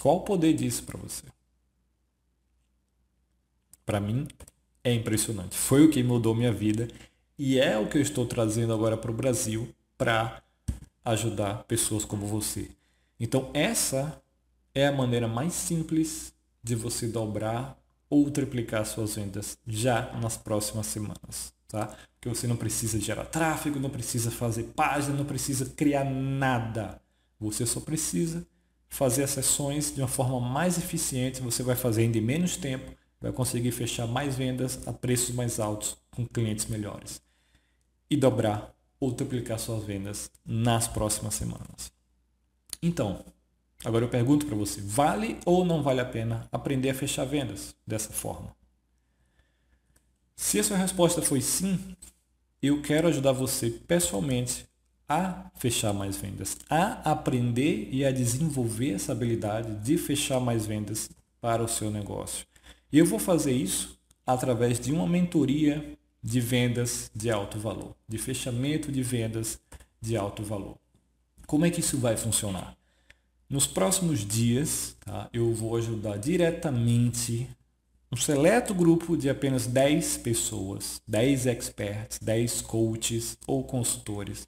Qual 0.00 0.16
o 0.16 0.20
poder 0.20 0.54
disso 0.54 0.82
para 0.84 0.98
você? 0.98 1.26
Para 3.84 4.00
mim, 4.00 4.26
é 4.82 4.94
impressionante. 4.94 5.58
Foi 5.58 5.84
o 5.84 5.90
que 5.90 6.02
mudou 6.02 6.34
minha 6.34 6.52
vida 6.52 6.88
e 7.38 7.60
é 7.60 7.78
o 7.78 7.86
que 7.86 7.98
eu 7.98 8.02
estou 8.02 8.24
trazendo 8.24 8.72
agora 8.72 8.96
para 8.96 9.10
o 9.10 9.14
Brasil 9.14 9.72
para 9.98 10.42
ajudar 11.04 11.64
pessoas 11.64 12.04
como 12.04 12.26
você. 12.26 12.70
Então 13.18 13.50
essa 13.54 14.20
é 14.74 14.86
a 14.86 14.92
maneira 14.92 15.28
mais 15.28 15.52
simples 15.52 16.32
de 16.62 16.74
você 16.74 17.06
dobrar 17.06 17.78
ou 18.08 18.30
triplicar 18.30 18.84
suas 18.84 19.14
vendas 19.14 19.58
já 19.66 20.12
nas 20.20 20.36
próximas 20.36 20.86
semanas, 20.86 21.52
tá? 21.66 21.96
Porque 22.14 22.28
você 22.28 22.46
não 22.46 22.56
precisa 22.56 23.00
gerar 23.00 23.24
tráfego, 23.24 23.80
não 23.80 23.90
precisa 23.90 24.30
fazer 24.30 24.64
página, 24.76 25.16
não 25.16 25.24
precisa 25.24 25.66
criar 25.66 26.04
nada. 26.04 27.00
Você 27.40 27.66
só 27.66 27.80
precisa 27.80 28.46
fazer 28.88 29.24
as 29.24 29.30
sessões 29.30 29.94
de 29.94 30.00
uma 30.00 30.08
forma 30.08 30.38
mais 30.38 30.76
eficiente, 30.78 31.40
você 31.40 31.62
vai 31.62 31.74
fazer 31.74 32.04
em 32.04 32.20
menos 32.20 32.56
tempo 32.56 32.92
vai 33.22 33.32
conseguir 33.32 33.70
fechar 33.70 34.06
mais 34.06 34.34
vendas 34.36 34.80
a 34.86 34.92
preços 34.92 35.34
mais 35.34 35.60
altos 35.60 35.96
com 36.10 36.26
clientes 36.26 36.66
melhores 36.66 37.22
e 38.10 38.16
dobrar 38.16 38.74
ou 39.02 39.10
triplicar 39.10 39.58
suas 39.58 39.82
vendas 39.82 40.30
nas 40.46 40.86
próximas 40.86 41.34
semanas. 41.34 41.90
Então, 42.80 43.24
agora 43.84 44.04
eu 44.04 44.08
pergunto 44.08 44.46
para 44.46 44.54
você, 44.54 44.80
vale 44.80 45.40
ou 45.44 45.64
não 45.64 45.82
vale 45.82 46.00
a 46.00 46.04
pena 46.04 46.46
aprender 46.52 46.90
a 46.90 46.94
fechar 46.94 47.24
vendas 47.24 47.74
dessa 47.84 48.12
forma? 48.12 48.54
Se 50.36 50.60
a 50.60 50.62
sua 50.62 50.76
resposta 50.76 51.20
foi 51.20 51.40
sim, 51.40 51.96
eu 52.62 52.80
quero 52.80 53.08
ajudar 53.08 53.32
você 53.32 53.70
pessoalmente 53.70 54.68
a 55.08 55.50
fechar 55.56 55.92
mais 55.92 56.16
vendas, 56.16 56.56
a 56.70 57.10
aprender 57.10 57.88
e 57.90 58.04
a 58.04 58.12
desenvolver 58.12 58.92
essa 58.92 59.10
habilidade 59.10 59.74
de 59.82 59.98
fechar 59.98 60.38
mais 60.38 60.64
vendas 60.64 61.10
para 61.40 61.60
o 61.60 61.68
seu 61.68 61.90
negócio. 61.90 62.46
E 62.92 63.00
eu 63.00 63.04
vou 63.04 63.18
fazer 63.18 63.52
isso 63.52 63.98
através 64.24 64.78
de 64.78 64.92
uma 64.92 65.08
mentoria 65.08 65.98
de 66.22 66.40
vendas 66.40 67.10
de 67.14 67.30
alto 67.30 67.58
valor, 67.58 67.94
de 68.08 68.18
fechamento 68.18 68.92
de 68.92 69.02
vendas 69.02 69.58
de 70.00 70.16
alto 70.16 70.42
valor. 70.42 70.76
Como 71.46 71.66
é 71.66 71.70
que 71.70 71.80
isso 71.80 71.98
vai 71.98 72.16
funcionar? 72.16 72.76
Nos 73.48 73.66
próximos 73.66 74.26
dias, 74.26 74.96
tá, 75.04 75.28
eu 75.32 75.52
vou 75.52 75.76
ajudar 75.76 76.16
diretamente 76.16 77.48
um 78.10 78.16
seleto 78.16 78.74
grupo 78.74 79.16
de 79.16 79.28
apenas 79.28 79.66
10 79.66 80.18
pessoas, 80.18 81.02
10 81.08 81.46
experts, 81.46 82.18
10 82.20 82.62
coaches 82.62 83.36
ou 83.46 83.64
consultores 83.64 84.46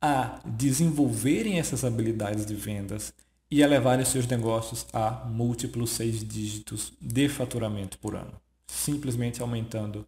a 0.00 0.40
desenvolverem 0.44 1.60
essas 1.60 1.84
habilidades 1.84 2.44
de 2.44 2.54
vendas 2.54 3.14
e 3.48 3.62
a 3.62 3.66
levarem 3.68 4.04
seus 4.04 4.26
negócios 4.26 4.86
a 4.92 5.26
múltiplos 5.26 5.90
seis 5.90 6.26
dígitos 6.26 6.92
de 7.00 7.28
faturamento 7.28 7.98
por 7.98 8.16
ano, 8.16 8.32
simplesmente 8.66 9.40
aumentando 9.42 10.06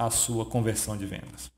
a 0.00 0.08
sua 0.08 0.46
conversão 0.46 0.96
de 0.96 1.04
vendas. 1.04 1.52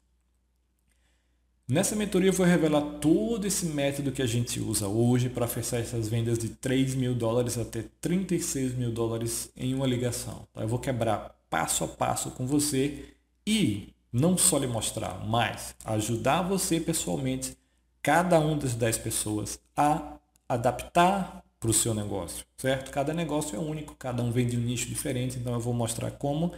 Nessa 1.69 1.95
mentoria 1.95 2.31
eu 2.31 2.33
vou 2.33 2.45
revelar 2.45 2.83
todo 3.01 3.47
esse 3.47 3.67
método 3.67 4.11
que 4.11 4.21
a 4.21 4.27
gente 4.27 4.59
usa 4.59 4.89
hoje 4.89 5.29
para 5.29 5.47
fechar 5.47 5.79
essas 5.79 6.09
vendas 6.09 6.41
de 6.41 6.49
3 6.49 6.97
mil 6.97 7.15
dólares 7.15 7.57
até 7.57 7.85
36 8.01 8.75
mil 8.75 8.91
dólares 8.91 9.49
em 9.57 9.73
uma 9.75 9.87
ligação. 9.87 10.45
Tá? 10.53 10.63
Eu 10.63 10.67
vou 10.69 10.81
quebrar 10.81 11.39
passo 11.49 11.85
a 11.85 11.89
passo 11.89 12.33
com 12.33 12.45
você 12.45 13.15
e 13.47 13.95
não 14.13 14.37
só 14.37 14.59
lhe 14.59 14.67
mostrar, 14.67 15.25
mas 15.25 15.77
ajudar 15.85 16.43
você 16.43 16.81
pessoalmente, 16.81 17.57
cada 18.03 18.41
uma 18.41 18.57
das 18.57 18.75
10 18.75 18.99
pessoas, 18.99 19.61
a 19.77 20.19
adaptar 20.49 21.45
para 21.61 21.71
o 21.71 21.73
seu 21.73 21.95
negócio, 21.95 22.45
certo? 22.57 22.91
Cada 22.91 23.15
negócio 23.15 23.55
é 23.55 23.59
único, 23.61 23.95
cada 23.95 24.21
um 24.21 24.33
vende 24.33 24.57
um 24.57 24.61
nicho 24.61 24.89
diferente, 24.89 25.39
então 25.39 25.53
eu 25.53 25.61
vou 25.61 25.73
mostrar 25.73 26.11
como 26.11 26.53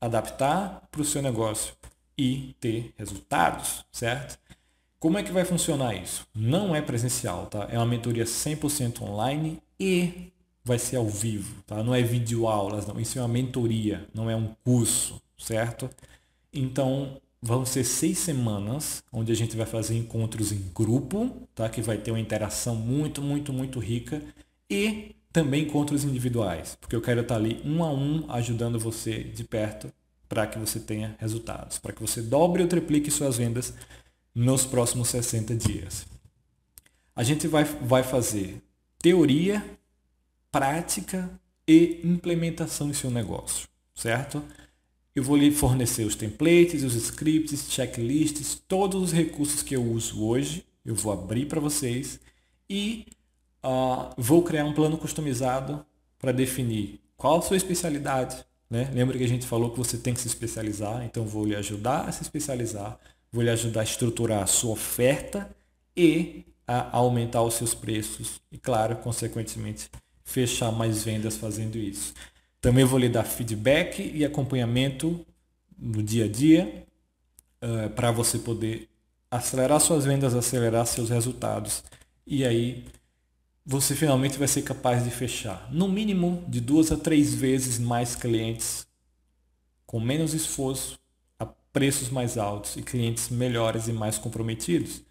adaptar 0.00 0.88
para 0.90 1.00
o 1.00 1.04
seu 1.04 1.20
negócio 1.22 1.74
e 2.16 2.54
ter 2.60 2.94
resultados, 2.96 3.84
certo? 3.92 4.38
Como 4.98 5.18
é 5.18 5.22
que 5.22 5.32
vai 5.32 5.44
funcionar 5.44 5.94
isso? 5.94 6.26
Não 6.34 6.74
é 6.74 6.82
presencial, 6.82 7.46
tá? 7.46 7.66
É 7.70 7.76
uma 7.78 7.86
mentoria 7.86 8.24
100% 8.24 9.02
online 9.02 9.58
e 9.78 10.30
vai 10.64 10.78
ser 10.78 10.96
ao 10.96 11.08
vivo, 11.08 11.62
tá? 11.66 11.82
Não 11.82 11.94
é 11.94 12.02
vídeo 12.02 12.46
aulas, 12.46 12.86
não. 12.86 13.00
Isso 13.00 13.18
é 13.18 13.22
uma 13.22 13.28
mentoria, 13.28 14.06
não 14.14 14.28
é 14.28 14.36
um 14.36 14.54
curso, 14.62 15.20
certo? 15.38 15.88
Então, 16.52 17.20
vão 17.42 17.64
ser 17.64 17.84
seis 17.84 18.18
semanas 18.18 19.02
onde 19.12 19.32
a 19.32 19.34
gente 19.34 19.56
vai 19.56 19.66
fazer 19.66 19.96
encontros 19.96 20.52
em 20.52 20.70
grupo, 20.74 21.48
tá? 21.54 21.68
que 21.68 21.80
vai 21.80 21.96
ter 21.96 22.10
uma 22.10 22.20
interação 22.20 22.74
muito, 22.74 23.22
muito, 23.22 23.52
muito 23.52 23.78
rica 23.78 24.22
e 24.68 25.14
também 25.32 25.64
encontros 25.64 26.04
individuais, 26.04 26.76
porque 26.80 26.96
eu 26.96 27.00
quero 27.00 27.20
estar 27.20 27.36
ali 27.36 27.60
um 27.64 27.84
a 27.84 27.92
um 27.92 28.30
ajudando 28.30 28.78
você 28.78 29.22
de 29.22 29.44
perto 29.44 29.92
para 30.28 30.46
que 30.46 30.58
você 30.58 30.78
tenha 30.78 31.16
resultados, 31.18 31.78
para 31.78 31.92
que 31.92 32.00
você 32.00 32.22
dobre 32.22 32.62
ou 32.62 32.68
triplique 32.68 33.10
suas 33.10 33.36
vendas 33.36 33.74
nos 34.34 34.64
próximos 34.64 35.08
60 35.08 35.54
dias. 35.56 36.06
A 37.14 37.22
gente 37.22 37.48
vai, 37.48 37.64
vai 37.64 38.02
fazer 38.02 38.62
teoria, 38.98 39.64
prática 40.50 41.30
e 41.66 42.00
implementação 42.04 42.90
em 42.90 42.92
seu 42.92 43.10
negócio, 43.10 43.68
certo? 43.94 44.42
Eu 45.14 45.24
vou 45.24 45.36
lhe 45.36 45.50
fornecer 45.50 46.04
os 46.04 46.14
templates, 46.14 46.84
os 46.84 46.94
scripts, 46.94 47.70
checklists, 47.70 48.54
todos 48.66 49.02
os 49.02 49.12
recursos 49.12 49.62
que 49.62 49.74
eu 49.74 49.84
uso 49.84 50.22
hoje. 50.24 50.64
Eu 50.84 50.94
vou 50.94 51.12
abrir 51.12 51.46
para 51.46 51.60
vocês 51.60 52.20
e 52.68 53.06
uh, 53.64 54.12
vou 54.16 54.42
criar 54.42 54.64
um 54.64 54.72
plano 54.72 54.96
customizado 54.96 55.84
para 56.18 56.32
definir 56.32 57.00
qual 57.16 57.38
a 57.38 57.42
sua 57.42 57.56
especialidade. 57.56 58.44
Né? 58.68 58.90
Lembra 58.92 59.18
que 59.18 59.24
a 59.24 59.28
gente 59.28 59.46
falou 59.46 59.70
que 59.70 59.78
você 59.78 59.96
tem 59.98 60.14
que 60.14 60.20
se 60.20 60.28
especializar, 60.28 61.04
então 61.04 61.24
vou 61.24 61.44
lhe 61.44 61.56
ajudar 61.56 62.08
a 62.08 62.12
se 62.12 62.22
especializar, 62.22 62.98
vou 63.32 63.42
lhe 63.42 63.50
ajudar 63.50 63.80
a 63.80 63.84
estruturar 63.84 64.42
a 64.42 64.46
sua 64.46 64.72
oferta 64.72 65.50
e 65.96 66.44
a 66.66 66.96
aumentar 66.96 67.42
os 67.42 67.54
seus 67.54 67.74
preços 67.74 68.40
e, 68.50 68.56
claro, 68.56 68.96
consequentemente, 68.96 69.90
fechar 70.22 70.70
mais 70.70 71.02
vendas 71.02 71.36
fazendo 71.36 71.76
isso. 71.76 72.14
Também 72.60 72.84
vou 72.84 72.98
lhe 72.98 73.08
dar 73.08 73.24
feedback 73.24 74.00
e 74.14 74.24
acompanhamento 74.24 75.26
no 75.76 76.02
dia 76.02 76.26
a 76.26 76.28
dia 76.28 76.86
uh, 77.62 77.90
para 77.90 78.12
você 78.12 78.38
poder 78.38 78.88
acelerar 79.30 79.80
suas 79.80 80.04
vendas, 80.04 80.34
acelerar 80.34 80.86
seus 80.86 81.10
resultados 81.10 81.82
e 82.26 82.44
aí 82.44 82.84
você 83.64 83.94
finalmente 83.94 84.38
vai 84.38 84.48
ser 84.48 84.62
capaz 84.62 85.04
de 85.04 85.10
fechar 85.10 85.68
no 85.70 85.88
mínimo 85.88 86.44
de 86.48 86.60
duas 86.60 86.90
a 86.90 86.96
três 86.96 87.34
vezes 87.34 87.78
mais 87.78 88.14
clientes 88.14 88.86
com 89.86 89.98
menos 89.98 90.34
esforço 90.34 90.98
a 91.38 91.44
preços 91.44 92.10
mais 92.10 92.38
altos 92.38 92.76
e 92.76 92.82
clientes 92.82 93.28
melhores 93.28 93.88
e 93.88 93.92
mais 93.92 94.16
comprometidos. 94.18 95.02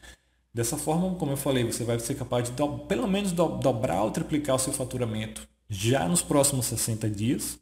Dessa 0.54 0.78
forma, 0.78 1.16
como 1.16 1.34
eu 1.34 1.38
falei, 1.38 1.64
você 1.64 1.84
vai 1.84 2.00
ser 2.00 2.16
capaz 2.16 2.46
de 2.46 2.56
do, 2.56 2.80
pelo 2.80 3.08
menos 3.08 3.32
do, 3.32 3.58
dobrar 3.58 4.04
ou 4.04 4.12
triplicar 4.12 4.56
o 4.56 4.60
seu 4.60 4.74
faturamento 4.74 5.48
já 5.70 6.08
nos 6.08 6.22
próximos 6.22 6.66
60 6.68 7.10
dias. 7.10 7.60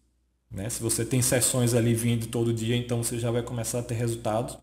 Né? 0.49 0.69
Se 0.69 0.81
você 0.81 1.03
tem 1.03 1.21
sessões 1.21 1.73
ali 1.73 1.93
vindo 1.93 2.27
todo 2.27 2.53
dia, 2.53 2.75
então 2.75 3.03
você 3.03 3.19
já 3.19 3.29
vai 3.31 3.41
começar 3.41 3.79
a 3.79 3.83
ter 3.83 3.95
resultados. 3.95 4.57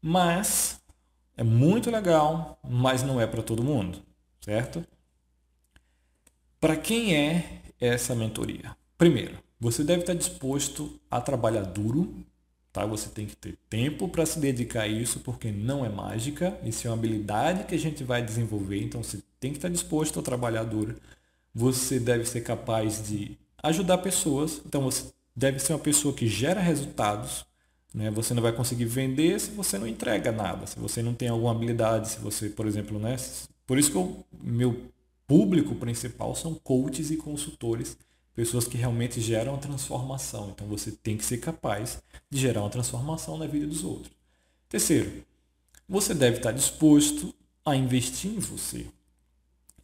Mas 0.00 0.80
é 1.36 1.44
muito 1.44 1.90
legal, 1.90 2.58
mas 2.66 3.02
não 3.02 3.20
é 3.20 3.26
para 3.26 3.42
todo 3.42 3.62
mundo, 3.62 4.02
certo? 4.46 4.82
Para 6.58 6.74
quem 6.74 7.14
é 7.14 7.60
essa 7.78 8.14
mentoria? 8.14 8.74
Primeiro, 8.96 9.36
você 9.60 9.84
deve 9.84 10.00
estar 10.00 10.14
disposto 10.14 10.98
a 11.10 11.20
trabalhar 11.20 11.64
duro, 11.64 12.24
tá? 12.72 12.86
Você 12.86 13.10
tem 13.10 13.26
que 13.26 13.36
ter 13.36 13.58
tempo 13.68 14.08
para 14.08 14.24
se 14.24 14.40
dedicar 14.40 14.82
a 14.84 14.88
isso, 14.88 15.20
porque 15.20 15.52
não 15.52 15.84
é 15.84 15.90
mágica, 15.90 16.58
isso 16.64 16.86
é 16.86 16.90
uma 16.90 16.96
habilidade 16.96 17.64
que 17.64 17.74
a 17.74 17.78
gente 17.78 18.02
vai 18.02 18.22
desenvolver, 18.22 18.82
então 18.82 19.02
você 19.02 19.22
tem 19.38 19.50
que 19.50 19.58
estar 19.58 19.68
disposto 19.68 20.18
a 20.18 20.22
trabalhar 20.22 20.64
duro 20.64 20.96
você 21.56 21.98
deve 21.98 22.26
ser 22.26 22.42
capaz 22.42 23.08
de 23.08 23.38
ajudar 23.62 23.96
pessoas. 23.98 24.60
Então 24.66 24.82
você 24.82 25.06
deve 25.34 25.58
ser 25.58 25.72
uma 25.72 25.78
pessoa 25.78 26.12
que 26.12 26.28
gera 26.28 26.60
resultados. 26.60 27.46
Né? 27.94 28.10
Você 28.10 28.34
não 28.34 28.42
vai 28.42 28.52
conseguir 28.52 28.84
vender 28.84 29.40
se 29.40 29.50
você 29.52 29.78
não 29.78 29.86
entrega 29.86 30.30
nada, 30.30 30.66
se 30.66 30.78
você 30.78 31.02
não 31.02 31.14
tem 31.14 31.28
alguma 31.28 31.52
habilidade, 31.52 32.10
se 32.10 32.18
você, 32.18 32.50
por 32.50 32.66
exemplo, 32.66 32.98
né? 32.98 33.16
Por 33.66 33.78
isso 33.78 33.90
que 33.90 33.98
o 33.98 34.24
meu 34.42 34.90
público 35.26 35.74
principal 35.74 36.34
são 36.34 36.54
coaches 36.54 37.10
e 37.10 37.16
consultores, 37.16 37.98
pessoas 38.34 38.68
que 38.68 38.76
realmente 38.76 39.20
geram 39.20 39.54
a 39.54 39.58
transformação. 39.58 40.50
Então 40.50 40.66
você 40.68 40.92
tem 40.92 41.16
que 41.16 41.24
ser 41.24 41.38
capaz 41.38 42.02
de 42.30 42.38
gerar 42.38 42.60
uma 42.60 42.70
transformação 42.70 43.36
na 43.36 43.46
vida 43.46 43.66
dos 43.66 43.82
outros. 43.82 44.12
Terceiro, 44.68 45.24
você 45.88 46.14
deve 46.14 46.36
estar 46.36 46.52
disposto 46.52 47.34
a 47.64 47.74
investir 47.74 48.30
em 48.30 48.38
você. 48.38 48.86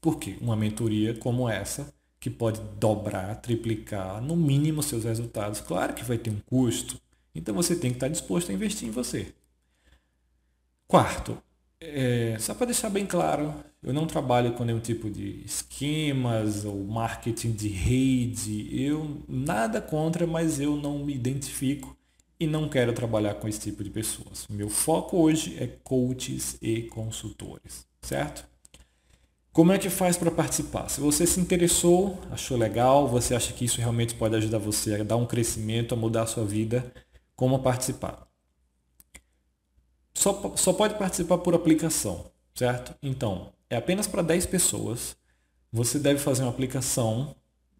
Por 0.01 0.18
quê? 0.18 0.37
Uma 0.41 0.57
mentoria 0.57 1.14
como 1.14 1.49
essa, 1.49 1.93
que 2.20 2.30
pode 2.30 2.61
dobrar, 2.78 3.35
triplicar, 3.37 4.20
no 4.20 4.37
mínimo, 4.37 4.83
seus 4.83 5.05
resultados, 5.05 5.61
claro 5.61 5.95
que 5.95 6.05
vai 6.05 6.18
ter 6.18 6.30
um 6.30 6.39
custo. 6.47 7.01
Então 7.35 7.55
você 7.55 7.74
tem 7.74 7.91
que 7.91 7.97
estar 7.97 8.09
disposto 8.09 8.51
a 8.51 8.55
investir 8.55 8.89
em 8.89 8.93
você. 8.93 9.35
Quarto, 10.87 11.37
é, 11.80 12.37
só 12.39 12.55
para 12.55 12.66
deixar 12.66 12.91
bem 12.91 13.07
claro, 13.07 13.55
eu 13.83 13.93
não 13.93 14.07
trabalho 14.07 14.53
com 14.53 14.64
nenhum 14.64 14.78
tipo 14.78 15.11
de 15.11 15.43
esquemas 15.45 16.64
ou 16.64 16.85
marketing 16.85 17.53
de 17.53 17.68
rede. 17.68 18.68
Eu 18.70 19.22
nada 19.28 19.80
contra, 19.80 20.26
mas 20.26 20.61
eu 20.61 20.76
não 20.76 21.01
me 21.01 21.14
identifico 21.14 21.97
e 22.39 22.47
não 22.47 22.68
quero 22.68 22.93
trabalhar 22.93 23.35
com 23.35 23.49
esse 23.49 23.61
tipo 23.61 23.83
de 23.83 23.91
pessoas. 23.91 24.47
Meu 24.49 24.68
foco 24.68 25.16
hoje 25.16 25.57
é 25.59 25.66
coaches 25.66 26.57
e 26.62 26.83
consultores, 26.83 27.87
certo? 28.01 28.47
Como 29.53 29.72
é 29.72 29.78
que 29.78 29.91
faz 29.91 30.16
para 30.16 30.30
participar? 30.30 30.89
Se 30.89 31.01
você 31.01 31.26
se 31.26 31.39
interessou, 31.41 32.18
achou 32.30 32.57
legal, 32.57 33.07
você 33.07 33.35
acha 33.35 33.53
que 33.53 33.64
isso 33.64 33.80
realmente 33.80 34.14
pode 34.14 34.35
ajudar 34.37 34.59
você 34.59 34.95
a 34.95 35.05
dar 35.05 35.16
um 35.16 35.26
crescimento, 35.26 35.93
a 35.93 35.97
mudar 35.97 36.22
a 36.22 36.26
sua 36.26 36.45
vida, 36.45 36.91
como 37.37 37.59
participar? 37.59 38.26
Só, 40.14 40.55
só 40.57 40.72
pode 40.72 40.95
participar 40.95 41.39
por 41.39 41.55
aplicação, 41.55 42.24
certo? 42.55 42.95
Então, 43.03 43.53
é 43.73 43.77
apenas 43.77 44.07
para 44.07 44.23
10 44.23 44.47
pessoas. 44.47 45.16
Você 45.73 45.99
deve 45.99 46.20
fazer 46.20 46.43
uma 46.43 46.51
aplicação, 46.51 47.35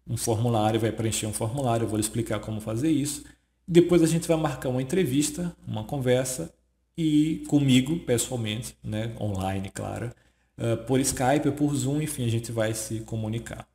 um 0.07 0.17
formulário, 0.17 0.79
vai 0.79 0.91
preencher 0.91 1.27
um 1.27 1.33
formulário, 1.33 1.85
eu 1.85 1.89
vou 1.89 1.97
lhe 1.97 2.03
explicar 2.03 2.39
como 2.39 2.59
fazer 2.59 2.89
isso. 2.89 3.23
Depois 3.67 4.01
a 4.01 4.07
gente 4.07 4.27
vai 4.27 4.37
marcar 4.37 4.69
uma 4.69 4.81
entrevista, 4.81 5.55
uma 5.67 5.83
conversa 5.83 6.51
e 6.97 7.43
comigo 7.47 7.99
pessoalmente, 7.99 8.75
né, 8.83 9.15
online, 9.19 9.69
claro 9.69 10.11
uh, 10.57 10.77
por 10.85 10.99
Skype 10.99 11.51
por 11.51 11.73
Zoom, 11.75 12.01
enfim, 12.01 12.25
a 12.25 12.29
gente 12.29 12.51
vai 12.51 12.73
se 12.73 13.01
comunicar. 13.01 13.67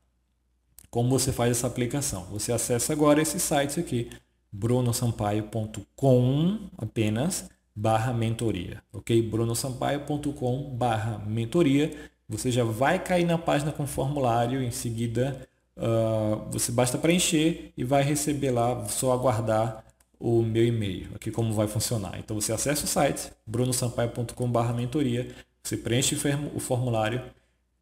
Como 0.91 1.11
você 1.11 1.33
faz 1.33 1.53
essa 1.53 1.67
aplicação? 1.67 2.25
Você 2.27 2.53
acessa 2.53 2.93
agora 2.93 3.21
esse 3.21 3.39
site 3.39 3.81
aqui, 3.81 4.11
brunosampaio.com 4.51 6.71
apenas, 6.79 7.51
barra 7.79 8.13
mentoria, 8.13 8.83
ok? 8.93 9.23
brunosampaio.com 9.23 10.77
barra 10.77 11.19
mentoria. 11.19 11.93
Você 12.29 12.51
já 12.51 12.65
vai 12.65 13.03
cair 13.03 13.25
na 13.25 13.39
página 13.39 13.71
com 13.71 13.87
formulário, 13.87 14.61
em 14.63 14.73
seguida 14.73 15.49
uh, 15.77 16.51
você 16.51 16.73
basta 16.73 16.99
preencher 16.99 17.73
e 17.77 17.85
vai 17.85 18.03
receber 18.03 18.51
lá, 18.51 18.85
só 18.89 19.13
aguardar 19.13 19.85
o 20.19 20.43
meu 20.43 20.67
e-mail, 20.67 21.11
aqui 21.15 21.31
como 21.31 21.53
vai 21.55 21.69
funcionar. 21.69 22.19
Então 22.19 22.39
você 22.39 22.53
acessa 22.53 22.85
o 22.85 22.89
site 22.89 23.31
brunosampaio.com.br 23.47 24.73
mentoria, 24.75 25.33
você 25.63 25.77
preenche 25.77 26.17
o 26.55 26.59
formulário 26.59 27.23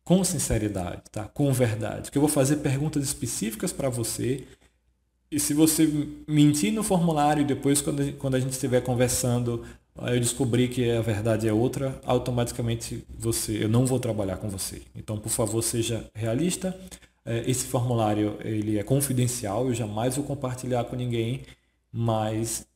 com 0.04 0.22
sinceridade, 0.22 1.02
tá? 1.10 1.24
com 1.24 1.50
verdade. 1.52 2.10
Que 2.10 2.18
eu 2.18 2.22
vou 2.22 2.28
fazer 2.28 2.56
perguntas 2.56 3.02
específicas 3.02 3.72
para 3.72 3.88
você. 3.88 4.46
E 5.30 5.40
se 5.40 5.54
você 5.54 5.90
mentir 6.28 6.72
no 6.72 6.82
formulário 6.82 7.44
depois, 7.44 7.80
quando, 7.80 8.12
quando 8.12 8.34
a 8.36 8.40
gente 8.40 8.52
estiver 8.52 8.82
conversando, 8.82 9.64
eu 9.98 10.20
descobrir 10.20 10.68
que 10.68 10.90
a 10.90 11.00
verdade 11.00 11.48
é 11.48 11.52
outra, 11.52 12.00
automaticamente 12.04 13.04
você, 13.18 13.64
eu 13.64 13.68
não 13.68 13.86
vou 13.86 13.98
trabalhar 13.98 14.36
com 14.36 14.48
você. 14.48 14.82
Então, 14.94 15.18
por 15.18 15.30
favor, 15.30 15.62
seja 15.62 16.08
realista. 16.14 16.78
É, 17.24 17.42
esse 17.50 17.66
formulário 17.66 18.38
ele 18.44 18.78
é 18.78 18.82
confidencial, 18.82 19.66
eu 19.66 19.74
jamais 19.74 20.16
vou 20.16 20.24
compartilhar 20.24 20.84
com 20.84 20.94
ninguém 20.94 21.42
mas 21.96 22.66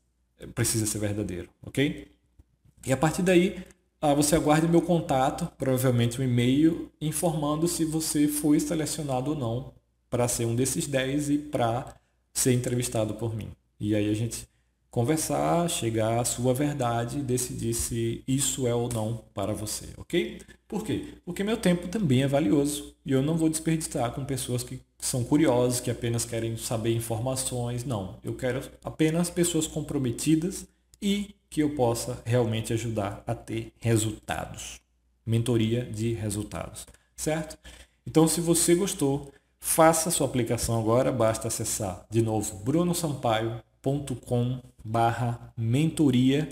precisa 0.55 0.87
ser 0.87 0.99
verdadeiro, 0.99 1.51
ok? 1.63 2.09
E 2.87 2.93
a 2.93 2.97
partir 2.97 3.21
daí, 3.21 3.63
ah, 4.01 4.15
você 4.15 4.35
aguarde 4.35 4.67
meu 4.67 4.81
contato, 4.81 5.47
provavelmente 5.59 6.19
um 6.19 6.25
e-mail, 6.25 6.91
informando 6.99 7.69
se 7.69 7.85
você 7.85 8.27
foi 8.27 8.59
selecionado 8.59 9.33
ou 9.33 9.37
não 9.37 9.75
para 10.09 10.27
ser 10.27 10.47
um 10.47 10.57
desses 10.57 10.87
10 10.87 11.29
e 11.29 11.39
para 11.39 11.95
ser 12.33 12.55
entrevistado 12.55 13.15
por 13.15 13.37
mim. 13.37 13.51
E 13.79 13.95
aí 13.95 14.09
a 14.09 14.15
gente 14.15 14.49
conversar, 14.91 15.69
chegar 15.71 16.19
à 16.19 16.25
sua 16.25 16.53
verdade 16.53 17.19
e 17.19 17.23
decidir 17.23 17.75
se 17.75 18.25
isso 18.27 18.67
é 18.67 18.75
ou 18.75 18.89
não 18.93 19.23
para 19.33 19.53
você, 19.53 19.89
ok? 19.97 20.41
Por 20.67 20.85
quê? 20.85 21.15
Porque 21.25 21.45
meu 21.45 21.57
tempo 21.57 21.89
também 21.89 22.23
é 22.23 22.29
valioso 22.29 22.95
e 23.07 23.13
eu 23.13 23.23
não 23.23 23.37
vou 23.37 23.49
desperdiçar 23.49 24.13
com 24.13 24.25
pessoas 24.25 24.65
que 24.65 24.81
são 24.99 25.23
curiosas, 25.25 25.81
que 25.81 25.91
apenas 25.91 26.25
querem 26.25 26.57
saber 26.57 26.95
informações. 26.95 27.85
Não, 27.85 28.19
eu 28.23 28.35
quero 28.35 28.63
apenas 28.85 29.31
pessoas 29.31 29.67
comprometidas 29.67 30.67
e 31.01 31.35
que 31.49 31.63
eu 31.63 31.75
possa 31.75 32.23
realmente 32.25 32.73
ajudar 32.73 33.23
a 33.27 33.35
ter 33.35 33.73
resultados. 33.81 34.81
Mentoria 35.25 35.85
de 35.85 36.13
resultados, 36.13 36.87
certo? 37.17 37.59
Então, 38.07 38.27
se 38.27 38.41
você 38.41 38.75
gostou, 38.75 39.33
faça 39.61 40.11
sua 40.11 40.27
aplicação 40.27 40.79
agora, 40.79 41.13
basta 41.13 41.49
acessar 41.49 42.07
de 42.11 42.23
novo 42.23 42.57
brunosampaio.com 42.65 44.61
barra 44.85 45.53
mentoria 45.57 46.49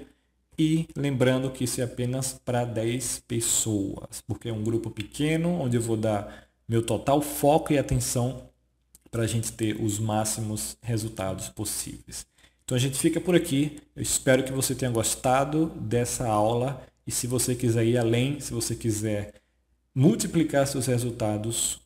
e 0.59 0.89
lembrando 0.97 1.51
que 1.51 1.64
isso 1.64 1.81
é 1.81 1.85
apenas 1.85 2.33
para 2.33 2.64
10 2.64 3.20
pessoas, 3.29 4.20
porque 4.26 4.49
é 4.49 4.53
um 4.53 4.62
grupo 4.62 4.91
pequeno 4.91 5.51
onde 5.61 5.76
eu 5.76 5.83
vou 5.83 5.97
dar 5.97 6.49
meu 6.68 6.83
total 6.83 7.22
foco 7.22 7.72
e 7.72 7.79
atenção 7.79 8.49
para 9.11 9.22
a 9.22 9.26
gente 9.26 9.53
ter 9.53 9.81
os 9.81 9.99
máximos 9.99 10.76
resultados 10.83 11.49
possíveis. 11.49 12.26
Então 12.64 12.76
a 12.76 12.81
gente 12.81 12.99
fica 12.99 13.20
por 13.20 13.35
aqui. 13.35 13.81
Eu 13.97 14.03
espero 14.03 14.45
que 14.45 14.53
você 14.53 14.74
tenha 14.74 14.91
gostado 14.91 15.66
dessa 15.76 16.29
aula 16.29 16.83
e 17.07 17.11
se 17.11 17.26
você 17.26 17.55
quiser 17.55 17.87
ir 17.87 17.97
além, 17.97 18.41
se 18.41 18.53
você 18.53 18.74
quiser 18.74 19.33
multiplicar 19.95 20.66
seus 20.66 20.87
resultados, 20.87 21.81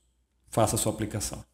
faça 0.48 0.74
a 0.74 0.78
sua 0.78 0.92
aplicação. 0.92 1.44